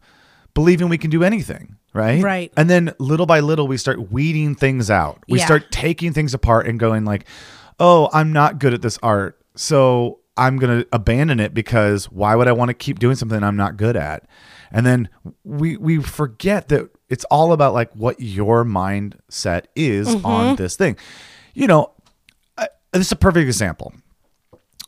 believing 0.54 0.90
we 0.90 0.98
can 0.98 1.10
do 1.10 1.24
anything, 1.24 1.78
right? 1.94 2.22
Right. 2.22 2.54
And 2.56 2.70
then 2.70 2.94
little 3.00 3.26
by 3.26 3.40
little, 3.40 3.68
we 3.68 3.78
start 3.78 4.12
weeding 4.12 4.54
things 4.56 4.92
out. 4.92 5.24
We 5.28 5.40
Yeah. 5.40 5.46
start 5.46 5.72
taking 5.72 6.14
things 6.14 6.34
apart 6.34 6.68
and 6.68 6.80
going 6.80 7.06
like, 7.06 7.26
"Oh, 7.80 8.10
I'm 8.14 8.32
not 8.34 8.60
good 8.60 8.74
at 8.74 8.82
this 8.82 9.00
art, 9.02 9.40
so 9.56 10.20
I'm 10.38 10.58
gonna 10.58 10.86
abandon 10.92 11.40
it 11.40 11.54
because 11.54 12.06
why 12.12 12.36
would 12.36 12.48
I 12.48 12.52
want 12.52 12.70
to 12.70 12.74
keep 12.74 13.00
doing 13.00 13.16
something 13.16 13.44
I'm 13.44 13.56
not 13.58 13.78
good 13.78 13.96
at?" 13.96 14.28
And 14.72 14.86
then 14.86 15.10
we 15.44 15.78
we 15.78 16.02
forget 16.02 16.68
that 16.70 16.90
it's 17.10 17.24
all 17.26 17.54
about 17.54 17.74
like 17.74 17.92
what 17.94 18.20
your 18.20 18.66
mindset 18.66 19.66
is 19.76 20.08
Mm-hmm. 20.08 20.26
on 20.26 20.56
this 20.56 20.76
thing. 20.76 20.98
You 21.54 21.68
know, 21.68 21.92
I, 22.58 22.68
this 22.92 23.08
is 23.08 23.12
a 23.12 23.16
perfect 23.16 23.46
example 23.46 23.94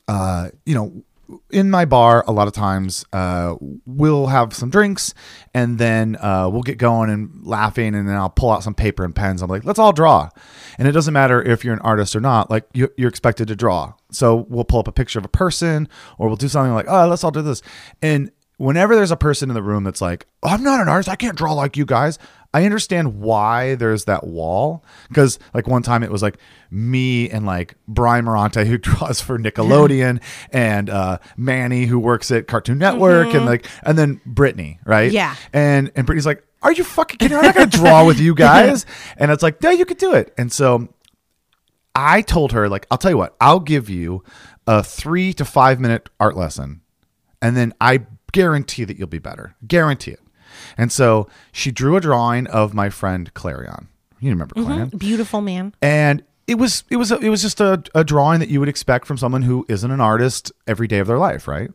uh, 0.07 0.49
you 0.65 0.73
know, 0.73 1.03
in 1.49 1.69
my 1.69 1.85
bar, 1.85 2.23
a 2.27 2.31
lot 2.31 2.47
of 2.47 2.53
times 2.53 3.05
uh, 3.13 3.55
we'll 3.85 4.27
have 4.27 4.53
some 4.53 4.69
drinks 4.69 5.13
and 5.53 5.77
then 5.77 6.15
uh, 6.17 6.49
we'll 6.51 6.61
get 6.61 6.77
going 6.77 7.09
and 7.09 7.45
laughing, 7.45 7.95
and 7.95 8.07
then 8.07 8.15
I'll 8.15 8.29
pull 8.29 8.51
out 8.51 8.63
some 8.63 8.73
paper 8.73 9.03
and 9.03 9.15
pens. 9.15 9.41
I'm 9.41 9.49
like, 9.49 9.65
let's 9.65 9.79
all 9.79 9.93
draw. 9.93 10.29
And 10.77 10.87
it 10.87 10.91
doesn't 10.91 11.13
matter 11.13 11.41
if 11.41 11.63
you're 11.65 11.73
an 11.73 11.79
artist 11.79 12.15
or 12.15 12.19
not, 12.19 12.49
like 12.49 12.65
you, 12.73 12.89
you're 12.97 13.09
expected 13.09 13.47
to 13.47 13.55
draw. 13.55 13.93
So 14.11 14.45
we'll 14.49 14.63
pull 14.63 14.79
up 14.79 14.87
a 14.87 14.91
picture 14.91 15.19
of 15.19 15.25
a 15.25 15.29
person 15.29 15.89
or 16.17 16.27
we'll 16.27 16.37
do 16.37 16.47
something 16.47 16.73
like, 16.73 16.87
oh, 16.87 17.07
let's 17.07 17.23
all 17.23 17.31
do 17.31 17.41
this. 17.41 17.61
And 18.01 18.31
whenever 18.57 18.95
there's 18.95 19.11
a 19.11 19.17
person 19.17 19.49
in 19.49 19.53
the 19.53 19.63
room 19.63 19.83
that's 19.83 20.01
like, 20.01 20.27
oh, 20.43 20.49
I'm 20.49 20.63
not 20.63 20.79
an 20.81 20.89
artist, 20.89 21.09
I 21.09 21.15
can't 21.15 21.37
draw 21.37 21.53
like 21.53 21.77
you 21.77 21.85
guys. 21.85 22.19
I 22.53 22.65
understand 22.65 23.19
why 23.19 23.75
there's 23.75 24.05
that 24.05 24.25
wall 24.25 24.83
because 25.09 25.37
like 25.53 25.67
one 25.67 25.83
time 25.83 26.01
it 26.03 26.11
was 26.11 26.21
like 26.23 26.37
me 26.71 27.29
and 27.29 27.45
like 27.45 27.75
Brian 27.87 28.25
Morante 28.25 28.65
who 28.65 28.77
draws 28.77 29.21
for 29.21 29.37
Nickelodeon 29.37 30.21
and 30.51 30.89
uh, 30.89 31.19
Manny 31.35 31.85
who 31.85 31.99
works 31.99 32.31
at 32.31 32.47
Cartoon 32.47 32.77
Network 32.79 33.33
and 33.33 33.45
like 33.45 33.65
and 33.83 33.97
then 33.97 34.21
Brittany 34.25 34.79
right 34.85 35.11
Yeah. 35.11 35.35
and 35.53 35.91
and 35.95 36.05
Brittany's 36.05 36.25
like 36.25 36.43
are 36.63 36.71
you 36.71 36.83
fucking 36.83 37.17
kidding 37.19 37.37
I'm 37.37 37.43
not 37.45 37.55
gonna 37.55 37.67
draw 37.67 38.05
with 38.05 38.19
you 38.19 38.33
guys 38.49 38.85
and 39.17 39.29
it's 39.31 39.43
like 39.43 39.61
no 39.61 39.69
you 39.69 39.85
could 39.85 39.97
do 39.99 40.13
it 40.13 40.33
and 40.37 40.51
so 40.51 40.87
I 41.95 42.21
told 42.21 42.51
her 42.53 42.67
like 42.69 42.87
I'll 42.89 42.97
tell 42.97 43.11
you 43.11 43.17
what 43.17 43.35
I'll 43.41 43.59
give 43.59 43.89
you 43.89 44.23
a 44.65 44.83
three 44.83 45.33
to 45.33 45.45
five 45.45 45.79
minute 45.79 46.09
art 46.19 46.35
lesson 46.37 46.81
and 47.41 47.55
then 47.55 47.73
I 47.79 48.05
guarantee 48.31 48.83
that 48.83 48.97
you'll 48.97 49.07
be 49.07 49.19
better. 49.19 49.55
Guarantee 49.65 50.11
it. 50.11 50.19
And 50.77 50.91
so 50.91 51.27
she 51.51 51.71
drew 51.71 51.95
a 51.95 52.01
drawing 52.01 52.47
of 52.47 52.73
my 52.73 52.89
friend 52.89 53.33
Clarion. 53.33 53.87
You 54.19 54.31
remember 54.31 54.55
mm-hmm. 54.55 54.67
Clarion? 54.67 54.89
Beautiful 54.89 55.41
man. 55.41 55.73
And 55.81 56.23
it 56.47 56.55
was 56.55 56.83
it 56.89 56.95
was 56.95 57.11
a, 57.11 57.19
it 57.19 57.29
was 57.29 57.41
just 57.41 57.59
a, 57.59 57.83
a 57.93 58.03
drawing 58.03 58.39
that 58.39 58.49
you 58.49 58.59
would 58.59 58.69
expect 58.69 59.05
from 59.05 59.17
someone 59.17 59.43
who 59.43 59.65
isn't 59.69 59.91
an 59.91 60.01
artist 60.01 60.51
every 60.65 60.87
day 60.87 60.99
of 60.99 61.07
their 61.07 61.19
life, 61.19 61.47
right? 61.47 61.69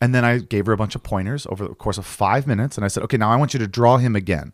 And 0.00 0.14
then 0.14 0.24
I 0.24 0.38
gave 0.38 0.66
her 0.66 0.72
a 0.72 0.76
bunch 0.76 0.94
of 0.94 1.02
pointers 1.02 1.46
over 1.46 1.66
the 1.66 1.74
course 1.74 1.96
of 1.96 2.04
five 2.04 2.46
minutes, 2.46 2.76
and 2.76 2.84
I 2.84 2.88
said, 2.88 3.02
"Okay, 3.04 3.16
now 3.16 3.30
I 3.30 3.36
want 3.36 3.54
you 3.54 3.60
to 3.60 3.66
draw 3.66 3.96
him 3.96 4.14
again." 4.14 4.52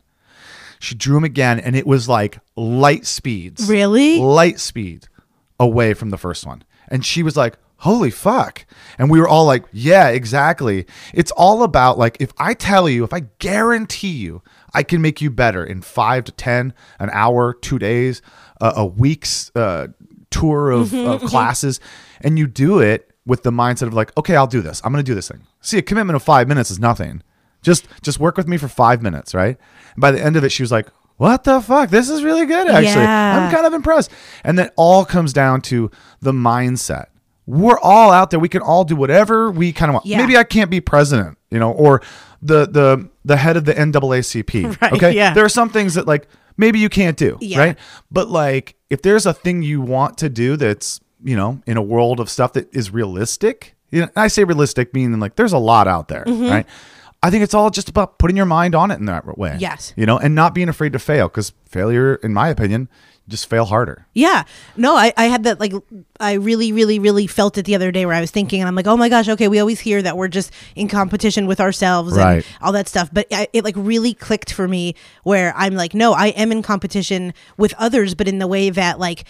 She 0.78 0.94
drew 0.94 1.18
him 1.18 1.24
again, 1.24 1.60
and 1.60 1.76
it 1.76 1.86
was 1.86 2.08
like 2.08 2.38
light 2.56 3.04
speeds 3.04 3.68
Really? 3.68 4.18
light 4.18 4.58
speed 4.58 5.08
away 5.58 5.92
from 5.92 6.08
the 6.08 6.16
first 6.16 6.46
one. 6.46 6.64
And 6.88 7.04
she 7.04 7.22
was 7.22 7.36
like, 7.36 7.58
holy 7.80 8.10
fuck. 8.10 8.66
And 8.98 9.10
we 9.10 9.18
were 9.20 9.28
all 9.28 9.44
like, 9.44 9.64
yeah, 9.72 10.08
exactly. 10.08 10.86
It's 11.14 11.30
all 11.32 11.62
about 11.62 11.98
like, 11.98 12.16
if 12.20 12.32
I 12.38 12.54
tell 12.54 12.88
you, 12.88 13.04
if 13.04 13.12
I 13.12 13.20
guarantee 13.38 14.12
you, 14.12 14.42
I 14.74 14.82
can 14.82 15.00
make 15.00 15.20
you 15.20 15.30
better 15.30 15.64
in 15.64 15.82
five 15.82 16.24
to 16.24 16.32
10, 16.32 16.74
an 16.98 17.10
hour, 17.12 17.54
two 17.54 17.78
days, 17.78 18.22
uh, 18.60 18.74
a 18.76 18.86
week's 18.86 19.50
uh, 19.56 19.88
tour 20.30 20.70
of, 20.70 20.94
of 20.94 21.22
classes, 21.22 21.80
and 22.20 22.38
you 22.38 22.46
do 22.46 22.80
it 22.80 23.10
with 23.26 23.42
the 23.42 23.50
mindset 23.50 23.86
of 23.86 23.94
like, 23.94 24.16
okay, 24.18 24.36
I'll 24.36 24.46
do 24.46 24.60
this. 24.60 24.80
I'm 24.84 24.92
going 24.92 25.04
to 25.04 25.10
do 25.10 25.14
this 25.14 25.28
thing. 25.28 25.46
See, 25.60 25.78
a 25.78 25.82
commitment 25.82 26.16
of 26.16 26.22
five 26.22 26.48
minutes 26.48 26.70
is 26.70 26.78
nothing. 26.78 27.22
Just, 27.62 27.86
just 28.02 28.20
work 28.20 28.36
with 28.36 28.48
me 28.48 28.56
for 28.56 28.68
five 28.68 29.02
minutes, 29.02 29.34
right? 29.34 29.58
And 29.94 30.00
by 30.00 30.10
the 30.10 30.22
end 30.22 30.36
of 30.36 30.44
it, 30.44 30.50
she 30.52 30.62
was 30.62 30.72
like, 30.72 30.88
what 31.16 31.44
the 31.44 31.60
fuck? 31.60 31.90
This 31.90 32.08
is 32.08 32.24
really 32.24 32.46
good, 32.46 32.66
actually. 32.66 33.02
Yeah. 33.02 33.38
I'm 33.38 33.52
kind 33.52 33.66
of 33.66 33.74
impressed. 33.74 34.10
And 34.42 34.58
then 34.58 34.70
all 34.76 35.04
comes 35.04 35.34
down 35.34 35.60
to 35.62 35.90
the 36.20 36.32
mindset. 36.32 37.08
We're 37.50 37.78
all 37.80 38.10
out 38.12 38.30
there. 38.30 38.38
We 38.40 38.48
can 38.48 38.62
all 38.62 38.84
do 38.84 38.94
whatever 38.96 39.50
we 39.50 39.72
kind 39.72 39.90
of 39.90 39.94
want. 39.94 40.06
Yeah. 40.06 40.18
Maybe 40.18 40.36
I 40.36 40.44
can't 40.44 40.70
be 40.70 40.80
president, 40.80 41.36
you 41.50 41.58
know, 41.58 41.72
or 41.72 42.00
the 42.42 42.66
the 42.66 43.08
the 43.24 43.36
head 43.36 43.56
of 43.56 43.64
the 43.64 43.74
NAACP. 43.74 44.78
Right, 44.82 44.92
okay, 44.92 45.12
yeah. 45.12 45.34
there 45.34 45.44
are 45.44 45.48
some 45.50 45.68
things 45.68 45.94
that 45.94 46.06
like 46.06 46.28
maybe 46.56 46.78
you 46.78 46.88
can't 46.88 47.16
do, 47.16 47.36
Yeah. 47.40 47.58
right? 47.58 47.78
But 48.10 48.28
like 48.28 48.76
if 48.88 49.02
there's 49.02 49.26
a 49.26 49.32
thing 49.34 49.62
you 49.62 49.80
want 49.80 50.16
to 50.18 50.28
do 50.28 50.56
that's 50.56 51.00
you 51.22 51.36
know 51.36 51.60
in 51.66 51.76
a 51.76 51.82
world 51.82 52.20
of 52.20 52.30
stuff 52.30 52.52
that 52.54 52.72
is 52.74 52.90
realistic, 52.92 53.74
you 53.90 54.02
know, 54.02 54.08
I 54.16 54.28
say 54.28 54.44
realistic 54.44 54.94
meaning 54.94 55.18
like 55.20 55.36
there's 55.36 55.52
a 55.52 55.58
lot 55.58 55.88
out 55.88 56.08
there, 56.08 56.24
Mm-hmm. 56.24 56.48
right? 56.48 56.66
I 57.22 57.28
think 57.30 57.42
it's 57.44 57.52
all 57.52 57.68
just 57.68 57.90
about 57.90 58.18
putting 58.18 58.34
your 58.36 58.46
mind 58.46 58.74
on 58.74 58.90
it 58.90 58.98
in 58.98 59.04
that 59.04 59.36
way. 59.36 59.54
Yes. 59.58 59.92
You 59.94 60.06
know, 60.06 60.16
and 60.18 60.34
not 60.34 60.54
being 60.54 60.70
afraid 60.70 60.94
to 60.94 60.98
fail 60.98 61.28
because 61.28 61.52
failure, 61.68 62.14
in 62.22 62.32
my 62.32 62.48
opinion, 62.48 62.88
just 63.30 63.48
fail 63.48 63.64
harder. 63.64 64.06
Yeah. 64.12 64.44
No, 64.76 64.96
I, 64.96 65.12
I 65.16 65.26
had 65.26 65.44
that 65.44 65.58
like 65.60 65.72
I 66.18 66.34
really, 66.34 66.72
really, 66.72 66.98
really 66.98 67.26
felt 67.26 67.56
it 67.56 67.64
the 67.64 67.74
other 67.74 67.90
day 67.90 68.04
where 68.04 68.14
I 68.14 68.20
was 68.20 68.30
thinking 68.30 68.60
and 68.60 68.68
I'm 68.68 68.74
like, 68.74 68.86
oh 68.86 68.96
my 68.96 69.08
gosh, 69.08 69.28
okay, 69.28 69.48
we 69.48 69.58
always 69.60 69.80
hear 69.80 70.02
that 70.02 70.16
we're 70.16 70.28
just 70.28 70.52
in 70.76 70.88
competition 70.88 71.46
with 71.46 71.60
ourselves 71.60 72.14
Right. 72.14 72.36
and 72.36 72.44
all 72.60 72.72
that 72.72 72.88
stuff. 72.88 73.08
But 73.12 73.26
I, 73.32 73.48
it 73.52 73.64
like 73.64 73.74
really 73.78 74.12
clicked 74.12 74.52
for 74.52 74.68
me 74.68 74.94
where 75.22 75.54
I'm 75.56 75.74
like, 75.74 75.94
no, 75.94 76.12
I 76.12 76.28
am 76.28 76.52
in 76.52 76.62
competition 76.62 77.32
with 77.56 77.72
others, 77.78 78.14
but 78.14 78.28
in 78.28 78.38
the 78.38 78.46
way 78.46 78.68
that 78.70 78.98
like 78.98 79.24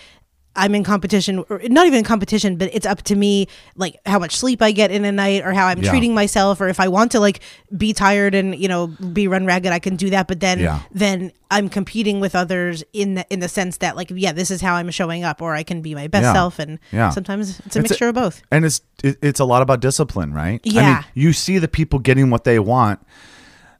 I'm 0.56 0.74
in 0.74 0.82
competition, 0.82 1.44
or 1.48 1.60
not 1.64 1.86
even 1.86 2.00
in 2.00 2.04
competition, 2.04 2.56
but 2.56 2.70
it's 2.72 2.84
up 2.84 3.02
to 3.02 3.14
me, 3.14 3.46
like 3.76 4.00
how 4.04 4.18
much 4.18 4.36
sleep 4.36 4.60
I 4.60 4.72
get 4.72 4.90
in 4.90 5.04
a 5.04 5.12
night, 5.12 5.44
or 5.44 5.52
how 5.52 5.66
I'm 5.68 5.80
Yeah. 5.80 5.90
treating 5.90 6.12
myself, 6.12 6.60
or 6.60 6.68
if 6.68 6.80
I 6.80 6.88
want 6.88 7.12
to 7.12 7.20
like 7.20 7.38
be 7.76 7.92
tired 7.92 8.34
and 8.34 8.56
you 8.56 8.66
know 8.66 8.88
be 8.88 9.28
run 9.28 9.46
ragged, 9.46 9.70
I 9.72 9.78
can 9.78 9.94
do 9.96 10.10
that. 10.10 10.26
But 10.26 10.40
then, 10.40 10.58
Yeah. 10.58 10.80
then 10.90 11.30
I'm 11.52 11.68
competing 11.68 12.18
with 12.18 12.34
others 12.34 12.82
in 12.92 13.14
the 13.14 13.24
in 13.30 13.38
the 13.38 13.48
sense 13.48 13.76
that 13.78 13.94
like, 13.96 14.10
yeah, 14.14 14.32
this 14.32 14.50
is 14.50 14.60
how 14.60 14.74
I'm 14.74 14.90
showing 14.90 15.22
up, 15.22 15.40
or 15.40 15.54
I 15.54 15.62
can 15.62 15.82
be 15.82 15.94
my 15.94 16.08
best 16.08 16.24
Yeah. 16.24 16.32
self, 16.32 16.58
and 16.58 16.78
Yeah. 16.90 17.10
sometimes 17.10 17.50
it's 17.50 17.60
a 17.60 17.66
It's 17.66 17.76
a- 17.76 17.82
mixture 17.82 18.08
of 18.08 18.16
both. 18.16 18.42
And 18.50 18.64
it's 18.64 18.80
it, 19.04 19.18
it's 19.22 19.38
a 19.40 19.44
lot 19.44 19.62
about 19.62 19.80
discipline, 19.80 20.32
right? 20.34 20.60
I 20.66 20.68
mean, 20.68 20.74
Yeah. 20.74 21.02
you 21.14 21.32
see 21.32 21.58
the 21.58 21.68
people 21.68 22.00
getting 22.00 22.28
what 22.28 22.42
they 22.44 22.58
want. 22.58 22.98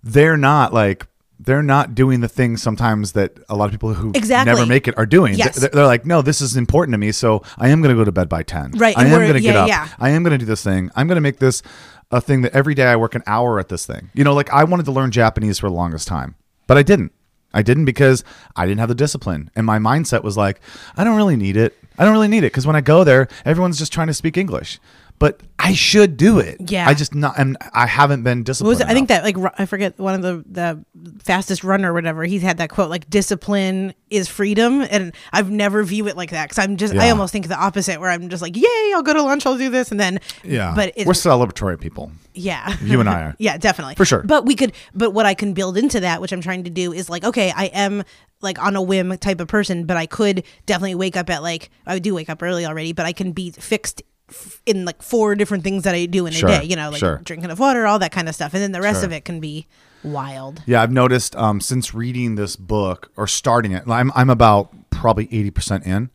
They're 0.02 0.36
not 0.38 0.72
like 0.72 1.06
they're 1.42 1.62
not 1.62 1.94
doing 1.94 2.20
the 2.20 2.28
things 2.28 2.62
sometimes 2.62 3.12
that 3.12 3.38
a 3.48 3.56
lot 3.56 3.64
of 3.64 3.70
people 3.70 3.94
who 3.94 4.12
Exactly. 4.14 4.52
never 4.52 4.66
make 4.66 4.86
it 4.86 4.96
are 4.98 5.06
doing. 5.06 5.34
Yes. 5.34 5.58
They're, 5.58 5.70
they're 5.70 5.86
like, 5.86 6.04
no, 6.04 6.20
this 6.22 6.40
is 6.40 6.56
important 6.56 6.92
to 6.94 6.98
me, 6.98 7.12
so 7.12 7.42
I 7.56 7.68
am 7.70 7.80
going 7.80 7.94
to 7.94 7.98
go 8.00 8.04
to 8.04 8.12
bed 8.12 8.28
by 8.28 8.42
ten. 8.42 8.72
Right, 8.72 8.96
I 8.96 9.04
am 9.06 9.10
going 9.10 9.32
to 9.32 9.40
get 9.40 9.56
up. 9.56 9.68
yeah. 9.68 9.88
I 9.98 10.10
am 10.10 10.22
going 10.22 10.32
to 10.32 10.38
do 10.38 10.44
this 10.44 10.62
thing. 10.62 10.90
I'm 10.94 11.06
going 11.06 11.16
to 11.16 11.22
make 11.22 11.38
this 11.38 11.62
a 12.10 12.20
thing 12.20 12.42
that 12.42 12.52
every 12.52 12.74
day 12.74 12.84
I 12.84 12.96
work 12.96 13.14
an 13.14 13.22
hour 13.26 13.58
at 13.58 13.68
this 13.68 13.86
thing. 13.86 14.10
You 14.14 14.22
know, 14.24 14.34
like 14.34 14.50
I 14.52 14.64
wanted 14.64 14.84
to 14.86 14.92
learn 14.92 15.10
Japanese 15.12 15.58
for 15.58 15.68
the 15.68 15.74
longest 15.74 16.06
time, 16.08 16.34
but 16.66 16.76
I 16.76 16.82
didn't. 16.82 17.12
I 17.52 17.62
didn't 17.62 17.84
because 17.84 18.22
I 18.54 18.66
didn't 18.66 18.78
have 18.80 18.88
the 18.88 18.94
discipline. 18.94 19.50
And 19.56 19.66
my 19.66 19.78
mindset 19.78 20.22
was 20.22 20.36
like, 20.36 20.60
I 20.96 21.02
don't 21.04 21.16
really 21.16 21.36
need 21.36 21.56
it. 21.56 21.76
I 21.98 22.04
don't 22.04 22.12
really 22.12 22.28
need 22.28 22.44
it 22.44 22.52
because 22.52 22.66
when 22.66 22.76
I 22.76 22.80
go 22.80 23.02
there, 23.02 23.26
everyone's 23.44 23.78
just 23.78 23.92
trying 23.92 24.06
to 24.06 24.14
speak 24.14 24.36
English. 24.36 24.78
But 25.20 25.40
I 25.58 25.74
should 25.74 26.16
do 26.16 26.38
it. 26.40 26.56
Yeah. 26.70 26.88
I 26.88 26.94
just 26.94 27.14
not 27.14 27.38
and 27.38 27.56
I 27.74 27.86
haven't 27.86 28.22
been 28.24 28.38
What 28.38 28.46
disciplined. 28.46 28.70
was 28.70 28.80
it? 28.80 28.86
I 28.88 28.94
think 28.94 29.08
that 29.10 29.22
like 29.22 29.36
I 29.58 29.66
forget 29.66 29.96
one 29.98 30.14
of 30.14 30.22
the 30.22 30.42
the 30.50 30.82
fastest 31.22 31.62
runner 31.62 31.92
or 31.92 31.94
whatever. 31.94 32.24
He's 32.24 32.40
had 32.42 32.56
that 32.56 32.70
quote 32.70 32.88
like 32.90 33.08
discipline 33.10 33.92
is 34.08 34.28
freedom, 34.28 34.80
and 34.90 35.14
I've 35.32 35.50
never 35.50 35.84
view 35.84 36.08
it 36.08 36.16
like 36.16 36.30
that 36.30 36.48
because 36.48 36.58
I'm 36.58 36.76
just 36.78 36.94
I 36.94 37.10
almost 37.10 37.32
think 37.32 37.46
the 37.48 37.54
opposite 37.62 38.00
where 38.00 38.10
I'm 38.10 38.28
just 38.30 38.40
like 38.42 38.56
yay 38.56 38.92
I'll 38.94 39.02
go 39.02 39.12
to 39.12 39.22
lunch 39.22 39.44
I'll 39.46 39.58
do 39.58 39.68
this 39.70 39.90
and 39.90 40.00
then 40.00 40.20
Yeah. 40.42 40.72
but 40.74 40.94
we're 40.96 41.12
celebratory 41.12 41.78
people. 41.78 42.10
yeah 42.34 42.74
You 42.82 42.98
and 43.00 43.08
I 43.08 43.20
are. 43.22 43.36
yeah 43.38 43.58
definitely 43.58 43.96
For 43.96 44.06
sure. 44.06 44.22
but 44.22 44.46
we 44.46 44.54
could 44.56 44.72
but 44.94 45.10
what 45.10 45.26
I 45.26 45.34
can 45.34 45.52
build 45.52 45.76
into 45.76 46.00
that 46.00 46.22
which 46.22 46.32
I'm 46.32 46.40
trying 46.40 46.64
to 46.64 46.70
do 46.70 46.92
is 46.94 47.10
like 47.10 47.24
okay 47.24 47.52
I 47.54 47.66
am 47.66 48.04
like 48.40 48.58
on 48.58 48.74
a 48.74 48.80
whim 48.82 49.16
type 49.18 49.38
of 49.40 49.48
person 49.48 49.84
but 49.84 49.98
I 49.98 50.06
could 50.06 50.44
definitely 50.64 50.94
wake 50.94 51.16
up 51.18 51.28
at 51.28 51.42
like 51.42 51.70
I 51.86 51.98
do 51.98 52.14
wake 52.14 52.30
up 52.30 52.42
early 52.42 52.64
already 52.64 52.92
but 52.94 53.04
I 53.04 53.12
can 53.12 53.32
be 53.32 53.50
fixed 53.50 54.02
f- 54.30 54.62
in 54.66 54.84
like 54.84 55.02
four 55.02 55.34
different 55.34 55.64
things 55.64 55.82
that 55.84 55.94
I 55.94 56.06
do 56.06 56.26
in 56.26 56.32
Sure, 56.32 56.48
a 56.48 56.60
day. 56.60 56.64
You 56.64 56.76
know, 56.76 56.90
like 56.90 57.00
sure. 57.00 57.20
drinking 57.24 57.50
of 57.50 57.58
water, 57.58 57.86
all 57.86 57.98
that 57.98 58.12
kind 58.12 58.28
of 58.28 58.34
stuff, 58.34 58.54
and 58.54 58.62
then 58.62 58.72
the 58.72 58.80
rest 58.80 59.00
Sure. 59.00 59.06
of 59.06 59.12
it 59.12 59.24
can 59.24 59.40
be 59.40 59.66
wild. 60.02 60.62
Yeah, 60.66 60.82
I've 60.82 60.92
noticed 60.92 61.36
um, 61.36 61.60
since 61.60 61.92
reading 61.92 62.34
this 62.36 62.56
book 62.56 63.10
or 63.16 63.26
starting 63.26 63.72
it, 63.72 63.84
I'm 63.88 64.10
I'm 64.14 64.30
about 64.30 64.70
probably 64.90 65.24
eighty 65.32 65.50
percent 65.50 65.84
in, 65.86 66.10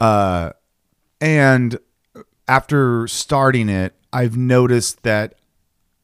uh, 0.00 0.50
and 1.20 1.78
after 2.48 3.06
starting 3.08 3.68
it, 3.68 3.94
I've 4.12 4.36
noticed 4.36 5.02
that 5.04 5.34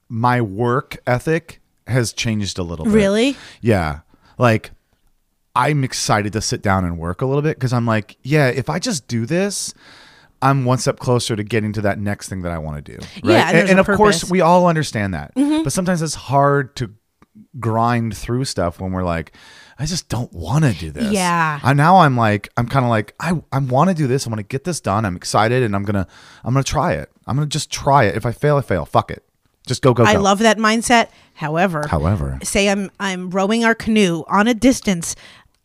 my 0.09 0.40
work 0.40 0.96
ethic 1.06 1.61
has 1.86 2.12
changed 2.12 2.59
a 2.59 2.62
little 2.62 2.84
bit. 2.84 2.94
Really? 2.94 3.36
Yeah, 3.61 4.00
like 4.38 4.70
I'm 5.54 5.82
excited 5.84 6.32
to 6.34 6.40
sit 6.40 6.62
down 6.62 6.84
and 6.84 6.98
work 6.98 7.20
a 7.20 7.26
little 7.26 7.42
bit 7.42 7.56
because 7.56 7.72
I'm 7.72 7.84
like, 7.86 8.16
yeah, 8.22 8.48
if 8.48 8.70
I 8.70 8.78
just 8.78 9.09
do 9.09 9.26
this. 9.26 9.74
I'm 10.41 10.64
one 10.64 10.78
step 10.78 10.99
closer 10.99 11.36
to 11.36 11.43
getting 11.43 11.72
to 11.74 11.80
that 11.82 11.99
next 11.99 12.28
thing 12.28 12.43
that 12.43 12.53
I 12.53 12.59
want 12.59 12.84
to 12.84 12.93
do. 12.93 12.99
Right? 13.22 13.32
Yeah, 13.32 13.51
and 13.51 13.70
and 13.70 13.80
of 13.80 13.86
course, 13.86 13.99
purpose. 13.99 14.24
Mm-hmm. 14.24 14.32
we 14.32 14.41
all 14.41 14.66
understand 14.66 15.14
that. 15.14 15.32
But 15.34 15.72
sometimes 15.72 16.03
it's 16.03 16.14
hard 16.14 16.76
to 16.76 16.95
grind 17.59 18.16
through 18.16 18.45
stuff 18.45 18.80
when 18.80 18.93
we're 18.93 19.05
like, 19.05 19.32
I 19.78 19.86
just 19.86 20.09
don't 20.09 20.32
want 20.32 20.64
to 20.64 20.72
do 20.72 20.91
this. 20.91 21.12
Yeah. 21.12 21.61
And 21.62 21.76
now 21.76 21.99
I'm 21.99 22.16
like, 22.16 22.49
I'm 22.57 22.66
kind 22.66 22.84
of 22.84 22.91
like, 22.91 23.14
I, 23.20 23.41
I 23.53 23.59
want 23.59 23.91
to 23.91 23.95
do 23.95 24.07
this. 24.09 24.26
I 24.26 24.30
want 24.30 24.41
to 24.41 24.45
get 24.45 24.64
this 24.64 24.80
done. 24.80 25.05
I'm 25.05 25.14
excited 25.14 25.62
and 25.62 25.76
I'm 25.76 25.84
to, 25.86 26.07
I'm 26.43 26.55
to 26.55 26.64
try 26.64 26.95
it. 26.95 27.11
I'm 27.26 27.39
to 27.39 27.47
just 27.47 27.70
try 27.70 28.05
it. 28.05 28.16
If 28.16 28.26
I 28.26 28.32
fail, 28.32 28.57
I 28.57 28.62
fail. 28.62 28.84
Fuck 28.84 29.12
it. 29.12 29.24
Just 29.66 29.82
go, 29.82 29.93
go, 29.93 30.05
go. 30.05 30.11
I 30.11 30.16
love 30.16 30.41
that 30.41 30.59
mindset. 30.59 31.11
However, 31.34 31.86
However, 31.86 32.39
say 32.43 32.70
I'm 32.70 32.91
I'm 32.99 33.28
rowing 33.30 33.64
our 33.64 33.74
canoe 33.74 34.24
on 34.26 34.49
a 34.49 34.55
distance. 34.55 35.14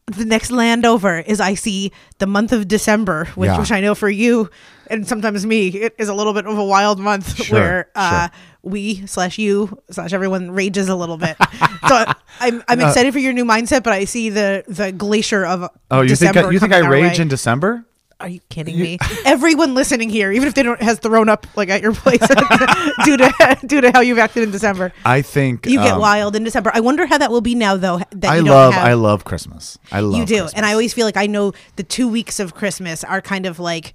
The 0.07 0.25
next 0.25 0.51
land 0.51 0.85
over 0.85 1.19
is 1.19 1.39
I 1.39 1.53
see 1.53 1.91
the 2.19 2.27
month 2.27 2.51
of 2.51 2.67
December, 2.67 3.25
which, 3.35 3.47
Yeah. 3.47 3.59
which 3.59 3.71
I 3.71 3.79
know 3.79 3.95
for 3.95 4.09
you 4.09 4.49
and 4.87 5.07
sometimes 5.07 5.45
me, 5.45 5.69
it 5.69 5.95
is 5.97 6.09
a 6.09 6.13
little 6.13 6.33
bit 6.33 6.45
of 6.45 6.57
a 6.57 6.63
wild 6.63 6.99
month 6.99 7.35
Sure, 7.43 7.57
where 7.59 7.89
uh, 7.95 8.27
sure. 8.27 8.31
we 8.63 9.05
slash 9.07 9.37
you 9.37 9.81
slash 9.89 10.13
everyone 10.13 10.51
rages 10.51 10.89
a 10.89 10.95
little 10.95 11.17
bit. 11.17 11.37
so 11.87 12.05
I'm 12.39 12.63
I'm 12.67 12.79
excited 12.79 13.13
for 13.13 13.19
your 13.19 13.33
new 13.33 13.45
mindset, 13.45 13.83
but 13.83 13.93
I 13.93 14.05
see 14.05 14.29
the 14.29 14.63
the 14.67 14.91
glacier 14.91 15.45
of 15.45 15.63
Uh, 15.63 15.69
oh, 15.91 16.01
you 16.01 16.09
December 16.09 16.41
think 16.41 16.47
I, 16.47 16.51
you 16.51 16.59
think 16.59 16.73
I 16.73 16.79
rage 16.87 17.19
in 17.19 17.27
December? 17.27 17.85
Are 18.23 18.29
you 18.29 18.39
kidding 18.47 18.79
me? 18.79 18.97
Everyone 19.25 19.75
listening 19.75 20.09
here, 20.09 20.31
even 20.31 20.47
if 20.47 20.53
they 20.53 20.63
don't 20.63 20.81
has 20.81 20.97
thrown 20.97 21.27
up 21.27 21.45
like 21.57 21.67
at 21.67 21.81
your 21.81 21.93
place 21.93 22.19
due 23.05 23.17
to 23.17 23.57
due 23.65 23.81
to 23.81 23.91
how 23.91 23.99
you've 23.99 24.17
acted 24.17 24.43
in 24.43 24.51
December. 24.51 24.93
I 25.03 25.21
think 25.21 25.65
You 25.65 25.79
get 25.79 25.95
um, 25.95 25.99
wild 25.99 26.37
in 26.37 26.45
December. 26.45 26.71
I 26.73 26.79
wonder 26.79 27.05
how 27.05 27.17
that 27.17 27.31
will 27.31 27.41
be 27.41 27.53
now, 27.53 27.75
though. 27.75 27.99
That 28.11 28.31
I 28.31 28.39
love, 28.39 28.73
have, 28.73 28.85
I 28.85 28.93
love 28.93 29.25
Christmas. 29.25 29.77
I 29.91 29.99
love. 29.99 30.17
you 30.17 30.25
do, 30.25 30.35
Christmas. 30.35 30.53
and 30.53 30.65
I 30.65 30.71
always 30.71 30.93
feel 30.93 31.05
like 31.05 31.17
I 31.17 31.27
know 31.27 31.51
the 31.75 31.83
two 31.83 32.07
weeks 32.07 32.39
of 32.39 32.55
Christmas 32.55 33.03
are 33.03 33.21
kind 33.21 33.45
of 33.45 33.59
like 33.59 33.93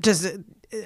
just 0.00 0.26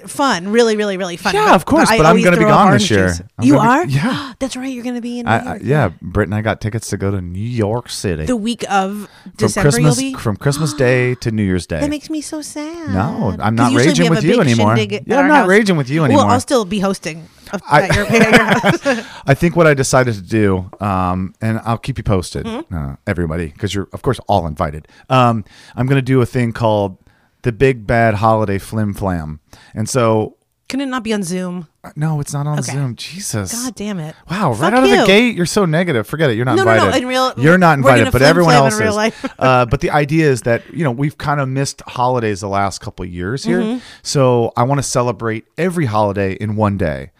fun, 0.05 0.49
really, 0.49 0.75
really, 0.75 0.97
really 0.97 1.17
fun. 1.17 1.33
Yeah, 1.33 1.55
of 1.55 1.65
course, 1.65 1.89
I 1.89 1.97
but 1.97 2.05
I'm 2.05 2.09
always 2.11 2.23
gonna 2.23 2.37
be 2.37 2.43
gone 2.43 2.71
this 2.71 2.89
year. 2.89 3.13
You 3.41 3.57
are? 3.57 3.85
be- 3.85 3.93
yeah. 3.93 4.33
that's 4.39 4.55
right. 4.55 4.67
You're 4.71 4.83
going 4.83 4.95
to 4.95 5.01
be 5.01 5.19
in. 5.19 5.25
New 5.25 5.31
I, 5.31 5.37
I, 5.37 5.59
yeah, 5.61 5.91
Britt 6.01 6.27
and 6.27 6.35
I 6.35 6.41
got 6.41 6.61
tickets 6.61 6.89
to 6.89 6.97
go 6.97 7.11
to 7.11 7.21
New 7.21 7.39
York 7.39 7.89
City 7.89 8.25
the 8.25 8.35
week 8.35 8.63
of 8.69 9.09
from 9.23 9.31
December. 9.37 9.71
Christmas 9.71 10.21
from 10.21 10.37
Christmas 10.37 10.73
Day 10.73 11.15
to 11.21 11.31
New 11.31 11.43
Year's 11.43 11.65
Day. 11.67 11.79
That 11.79 11.89
makes 11.89 12.09
me 12.09 12.21
so 12.21 12.41
sad. 12.41 12.93
No, 12.93 13.35
I'm 13.39 13.55
not 13.55 13.73
raging 13.73 14.09
with 14.09 14.23
you 14.23 14.39
anymore. 14.41 14.77
Yeah, 14.77 14.99
I'm 15.19 15.27
not 15.27 15.41
house. 15.41 15.47
raging 15.47 15.77
with 15.77 15.89
you 15.89 16.03
anymore. 16.05 16.25
Well. 16.25 16.33
I'll 16.33 16.39
still 16.39 16.65
be 16.65 16.79
hosting 16.79 17.27
I- 17.67 17.87
your, 17.95 18.05
at 18.05 18.81
your 18.83 18.93
house. 19.01 19.05
I 19.25 19.33
think 19.33 19.55
what 19.55 19.67
I 19.67 19.73
decided 19.73 20.13
to 20.15 20.21
do, 20.21 20.69
um, 20.79 21.33
and 21.41 21.59
I'll 21.65 21.77
keep 21.77 21.97
you 21.97 22.03
posted, 22.03 22.45
Mm-hmm. 22.45 22.73
uh, 22.75 22.95
everybody, 23.07 23.47
because 23.47 23.73
you're 23.73 23.89
of 23.93 24.01
course 24.01 24.19
all 24.27 24.47
invited. 24.47 24.87
Um, 25.09 25.43
I'm 25.75 25.85
going 25.87 25.97
to 25.97 26.01
do 26.01 26.21
a 26.21 26.25
thing 26.25 26.51
called 26.53 26.97
the 27.43 27.51
Big 27.51 27.85
Bad 27.87 28.15
Holiday 28.15 28.57
Flim 28.57 28.93
Flam, 28.93 29.39
and 29.73 29.87
so 29.89 30.37
Can 30.69 30.79
it 30.81 30.85
not 30.85 31.03
be 31.03 31.13
on 31.13 31.23
Zoom? 31.23 31.67
uh, 31.83 31.89
no, 31.95 32.19
it's 32.21 32.31
not 32.33 32.47
on 32.47 32.59
Okay. 32.59 32.71
Zoom. 32.71 32.95
Jesus, 32.95 33.51
God 33.51 33.75
damn 33.75 33.99
it! 33.99 34.15
Wow, 34.29 34.51
right 34.51 34.57
Fuck 34.59 34.73
out 34.73 34.83
of 34.83 34.89
the 34.89 35.03
gate, 35.05 35.35
you're 35.35 35.45
so 35.45 35.65
negative. 35.65 36.07
Forget 36.07 36.29
it. 36.29 36.35
You're 36.37 36.45
not 36.45 36.55
No, 36.55 36.63
no, 36.63 36.71
no, 36.75 36.85
invited. 36.85 37.01
in 37.03 37.07
real- 37.09 37.33
you're 37.37 37.57
not 37.57 37.77
invited, 37.77 38.11
but 38.11 38.21
everyone 38.21 38.53
else 38.53 38.79
is. 38.79 38.95
uh, 39.39 39.65
but 39.65 39.81
the 39.81 39.89
idea 39.89 40.29
is 40.29 40.43
that 40.43 40.61
you 40.73 40.83
know 40.83 40.91
we've 40.91 41.17
kind 41.17 41.41
of 41.41 41.49
missed 41.49 41.81
holidays 41.87 42.39
the 42.41 42.47
last 42.47 42.79
couple 42.79 43.03
of 43.03 43.11
years 43.11 43.43
here, 43.43 43.59
Mm-hmm. 43.61 43.79
so 44.03 44.53
I 44.55 44.63
want 44.63 44.79
to 44.79 44.83
celebrate 44.83 45.45
every 45.57 45.85
holiday 45.85 46.33
in 46.33 46.55
one 46.55 46.77
day. 46.77 47.11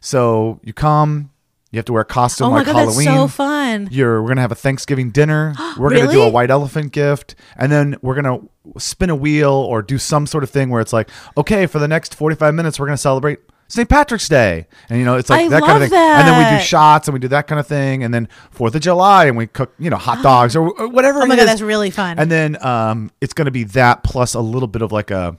So 0.00 0.60
you 0.62 0.72
come, 0.72 1.30
you 1.70 1.78
have 1.78 1.84
to 1.86 1.92
wear 1.92 2.02
a 2.02 2.04
costume 2.04 2.46
Oh 2.46 2.50
my 2.50 2.56
like 2.58 2.66
god, 2.66 2.76
Halloween. 2.76 3.04
that's 3.04 3.16
so 3.16 3.28
fun. 3.28 3.88
You're 3.90 4.22
we're 4.22 4.28
gonna 4.28 4.40
have 4.40 4.52
a 4.52 4.56
Thanksgiving 4.56 5.10
dinner. 5.10 5.54
We're 5.78 5.90
gonna 5.90 6.10
do 6.10 6.22
a 6.22 6.28
white 6.28 6.50
elephant 6.50 6.92
gift, 6.92 7.34
and 7.56 7.70
then 7.70 7.96
we're 8.02 8.14
gonna 8.14 8.40
spin 8.78 9.10
a 9.10 9.16
wheel 9.16 9.52
or 9.52 9.82
do 9.82 9.98
some 9.98 10.26
sort 10.26 10.44
of 10.44 10.50
thing 10.50 10.70
where 10.70 10.80
it's 10.80 10.92
like, 10.92 11.10
okay, 11.36 11.66
for 11.66 11.78
the 11.78 11.88
next 11.88 12.14
45 12.14 12.54
minutes, 12.54 12.78
we're 12.80 12.86
gonna 12.86 12.96
celebrate 12.96 13.38
St. 13.68 13.86
Patrick's 13.88 14.28
Day, 14.30 14.66
and 14.88 14.98
you 14.98 15.04
know 15.04 15.16
it's 15.16 15.28
like 15.28 15.46
I 15.46 15.48
that 15.48 15.62
kind 15.62 15.82
of 15.82 15.90
thing. 15.90 15.98
And 15.98 16.26
then 16.26 16.38
we 16.38 16.58
do 16.58 16.64
shots 16.64 17.06
and 17.06 17.12
we 17.12 17.18
do 17.18 17.28
that 17.28 17.46
kind 17.46 17.60
of 17.60 17.66
thing, 17.66 18.02
and 18.02 18.14
then 18.14 18.28
Fourth 18.50 18.74
of 18.74 18.80
July 18.80 19.26
and 19.26 19.36
we 19.36 19.46
cook 19.46 19.74
you 19.78 19.90
know 19.90 19.98
hot 19.98 20.22
dogs 20.22 20.56
or, 20.56 20.70
or 20.70 20.88
whatever. 20.88 21.22
Oh 21.22 21.26
my 21.26 21.36
god, 21.36 21.42
is. 21.42 21.46
that's 21.48 21.60
really 21.60 21.90
fun. 21.90 22.18
And 22.18 22.30
then 22.30 22.64
um, 22.64 23.10
it's 23.20 23.34
gonna 23.34 23.50
be 23.50 23.64
that 23.64 24.02
plus 24.04 24.32
a 24.34 24.40
little 24.40 24.68
bit 24.68 24.80
of 24.82 24.90
like 24.90 25.10
a. 25.10 25.36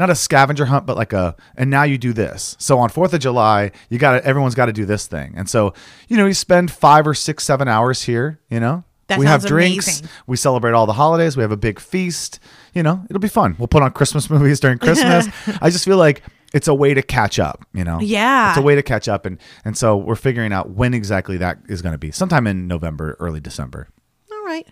Not 0.00 0.10
a 0.10 0.14
scavenger 0.16 0.64
hunt, 0.64 0.86
but 0.86 0.96
like 0.96 1.12
a, 1.12 1.36
and 1.56 1.70
now 1.70 1.82
you 1.84 1.98
do 1.98 2.12
this. 2.12 2.56
So 2.58 2.78
on 2.80 2.88
Fourth 2.88 3.12
of 3.14 3.20
July, 3.20 3.70
you 3.90 3.98
got 3.98 4.22
everyone's 4.24 4.54
got 4.56 4.66
to 4.66 4.72
do 4.72 4.84
this 4.86 5.06
thing, 5.06 5.34
and 5.36 5.48
so 5.48 5.74
you 6.08 6.16
know 6.16 6.26
you 6.26 6.34
spend 6.34 6.70
five 6.72 7.06
or 7.06 7.14
six, 7.14 7.44
seven 7.44 7.68
hours 7.68 8.02
here. 8.02 8.40
You 8.48 8.60
know, 8.60 8.82
That 9.08 9.18
we 9.18 9.26
have 9.26 9.44
drinks. 9.44 9.86
amazing. 9.86 10.08
We 10.26 10.36
celebrate 10.38 10.72
all 10.72 10.86
the 10.86 10.94
holidays. 10.94 11.36
We 11.36 11.42
have 11.42 11.52
a 11.52 11.56
big 11.56 11.78
feast. 11.78 12.40
You 12.74 12.82
know, 12.82 13.04
it'll 13.10 13.20
be 13.20 13.28
fun. 13.28 13.54
We'll 13.58 13.68
put 13.68 13.82
on 13.82 13.92
Christmas 13.92 14.30
movies 14.34 14.58
during 14.58 14.78
Christmas. 14.86 15.28
I 15.60 15.68
just 15.70 15.84
feel 15.84 15.98
like 15.98 16.22
it's 16.54 16.66
a 16.66 16.74
way 16.74 16.94
to 16.94 17.02
catch 17.02 17.38
up. 17.38 17.64
You 17.74 17.84
know, 17.84 18.00
Yeah. 18.00 18.48
it's 18.50 18.58
a 18.58 18.62
way 18.62 18.74
to 18.76 18.82
catch 18.82 19.06
up, 19.06 19.26
and 19.26 19.38
and 19.66 19.76
so 19.76 19.98
we're 19.98 20.14
figuring 20.16 20.52
out 20.52 20.70
when 20.70 20.94
exactly 20.94 21.36
that 21.36 21.58
is 21.68 21.82
going 21.82 21.92
to 21.92 21.98
be. 21.98 22.10
Sometime 22.10 22.46
in 22.46 22.66
November, 22.66 23.16
early 23.20 23.40
December. 23.40 23.88
All 24.32 24.44
right. 24.46 24.66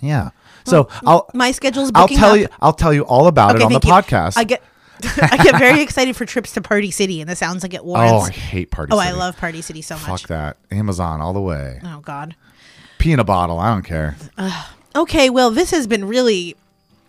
Yeah. 0.00 0.30
So 0.64 0.88
I'll 1.06 1.28
My 1.34 1.50
schedule's 1.52 1.90
I'll 1.94 2.08
tell 2.08 2.32
up. 2.32 2.38
you 2.38 2.48
I'll 2.60 2.72
tell 2.72 2.92
you 2.92 3.02
all 3.02 3.26
about 3.26 3.56
it 3.56 3.62
on 3.62 3.72
the 3.72 3.80
you. 3.82 3.90
podcast. 3.92 4.34
I 4.36 4.44
get 4.44 4.62
I 5.22 5.38
get 5.42 5.58
very 5.58 5.80
excited 5.80 6.14
for 6.16 6.26
trips 6.26 6.52
to 6.52 6.60
Party 6.60 6.90
City, 6.90 7.20
and 7.20 7.30
this 7.30 7.38
sounds 7.38 7.62
like 7.62 7.72
it 7.74 7.84
was 7.86 8.10
oh. 8.12 8.18
I 8.20 8.30
hate 8.30 8.70
party. 8.70 8.90
City. 8.92 8.98
Oh, 8.98 9.00
I 9.02 9.12
love 9.12 9.36
Party 9.36 9.62
City 9.62 9.82
so 9.82 9.94
much. 9.94 10.04
Fuck 10.04 10.28
that. 10.28 10.56
Amazon 10.70 11.20
all 11.20 11.32
the 11.32 11.40
way. 11.40 11.80
Oh 11.84 12.00
God. 12.00 12.36
Pee 12.98 13.12
in 13.12 13.18
a 13.18 13.24
bottle. 13.24 13.58
I 13.58 13.72
don't 13.72 13.82
care. 13.82 14.14
Okay, 14.94 15.30
well, 15.30 15.50
this 15.50 15.70
has 15.70 15.86
been 15.86 16.04
really 16.06 16.54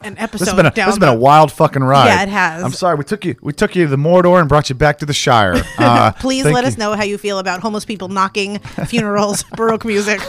an 0.04 0.18
episode. 0.18 0.40
This 0.46 0.48
has 0.50 0.56
been 0.56 0.66
a 0.68 0.72
down 0.72 0.86
this 0.88 0.96
has 0.96 1.00
been 1.00 1.10
a 1.10 1.18
wild 1.18 1.52
fucking 1.52 1.84
ride. 1.84 2.06
Yeah, 2.08 2.24
it 2.24 2.30
has. 2.30 2.64
I'm 2.64 2.72
sorry 2.72 2.96
we 2.96 3.04
took 3.04 3.26
you 3.26 3.36
we 3.42 3.52
took 3.54 3.76
you 3.76 3.84
to 3.84 3.90
the 3.90 3.98
Mordor 3.98 4.40
and 4.40 4.48
brought 4.48 4.70
you 4.70 4.76
back 4.76 5.00
to 5.00 5.06
the 5.06 5.14
Shire. 5.14 5.62
Uh, 5.78 6.12
Please 6.14 6.46
let 6.46 6.62
you. 6.64 6.68
us 6.68 6.78
know 6.78 6.94
how 6.96 7.04
you 7.04 7.18
feel 7.18 7.40
about 7.40 7.60
homeless 7.60 7.86
people 7.86 8.08
knocking 8.08 8.60
funerals, 8.88 9.44
baroque 9.56 9.84
music, 9.84 10.22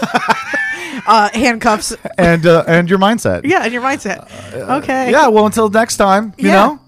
uh, 1.07 1.31
handcuffs. 1.35 1.95
and 2.19 2.47
uh, 2.47 2.65
and 2.67 2.89
your 2.91 2.99
mindset. 2.99 3.43
Yeah, 3.45 3.63
and 3.65 3.73
your 3.73 3.83
mindset. 3.83 4.29
Okay. 4.55 5.11
Yeah. 5.11 5.29
Well, 5.29 5.47
until 5.47 5.69
next 5.69 5.97
time. 5.97 6.33
You 6.39 6.49
Yeah. 6.49 6.55
know. 6.55 6.79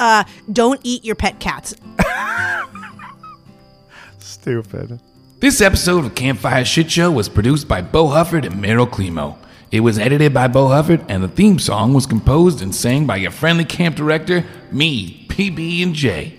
Uh, 0.00 0.22
don't 0.52 0.80
eat 0.84 1.04
your 1.04 1.16
pet 1.16 1.40
cats. 1.40 1.74
Stupid. 4.18 5.00
This 5.40 5.60
episode 5.60 6.04
of 6.04 6.14
Campfire 6.14 6.64
Shit 6.64 6.90
Show 6.90 7.10
was 7.10 7.28
produced 7.28 7.68
by 7.68 7.82
Bo 7.82 8.06
Hufford 8.08 8.44
and 8.44 8.56
Meryl 8.62 8.90
Climo. 8.90 9.38
It 9.70 9.80
was 9.80 9.98
edited 9.98 10.32
by 10.32 10.48
Bo 10.48 10.68
Hufford, 10.68 11.04
and 11.08 11.22
the 11.22 11.28
theme 11.28 11.58
song 11.58 11.92
was 11.94 12.06
composed 12.06 12.62
and 12.62 12.74
sang 12.74 13.06
by 13.06 13.16
your 13.16 13.30
friendly 13.30 13.64
camp 13.64 13.96
director, 13.96 14.44
me, 14.72 15.26
PB 15.28 15.82
and 15.82 15.94
J. 15.94 16.34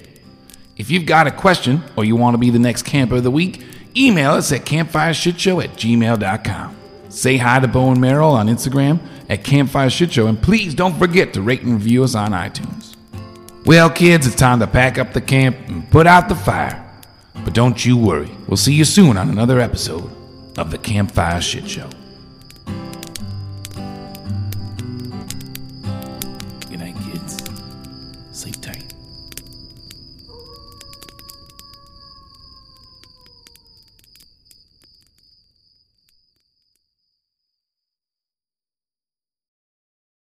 If 0.77 0.89
you've 0.89 1.05
got 1.05 1.27
a 1.27 1.31
question 1.31 1.83
or 1.95 2.05
you 2.05 2.15
want 2.15 2.33
to 2.33 2.37
be 2.39 2.49
the 2.49 2.59
next 2.59 2.83
camper 2.83 3.17
of 3.17 3.23
the 3.23 3.31
week, 3.31 3.63
email 3.95 4.31
us 4.31 4.51
at 4.51 4.65
campfireshitshow 4.65 5.63
at 5.63 5.71
gmail.com. 5.71 6.75
Say 7.09 7.37
hi 7.37 7.59
to 7.59 7.67
Bo 7.67 7.91
and 7.91 7.99
Meryl 7.99 8.31
on 8.31 8.47
Instagram 8.47 8.99
at 9.29 9.43
Campfire 9.43 9.89
Shit 9.89 10.11
Show, 10.13 10.27
and 10.27 10.41
please 10.41 10.73
don't 10.73 10.97
forget 10.97 11.33
to 11.33 11.41
rate 11.41 11.61
and 11.61 11.73
review 11.73 12.03
us 12.03 12.15
on 12.15 12.31
iTunes. 12.31 12.95
Well, 13.65 13.89
kids, 13.89 14.25
it's 14.25 14.35
time 14.35 14.59
to 14.59 14.67
pack 14.67 14.97
up 14.97 15.13
the 15.13 15.21
camp 15.21 15.57
and 15.67 15.89
put 15.91 16.07
out 16.07 16.29
the 16.29 16.35
fire. 16.35 16.85
But 17.43 17.53
don't 17.53 17.83
you 17.83 17.97
worry, 17.97 18.29
we'll 18.47 18.57
see 18.57 18.73
you 18.73 18.85
soon 18.85 19.17
on 19.17 19.29
another 19.29 19.59
episode 19.59 20.09
of 20.57 20.71
the 20.71 20.77
Campfire 20.77 21.41
Shit 21.41 21.67
Show. 21.67 21.89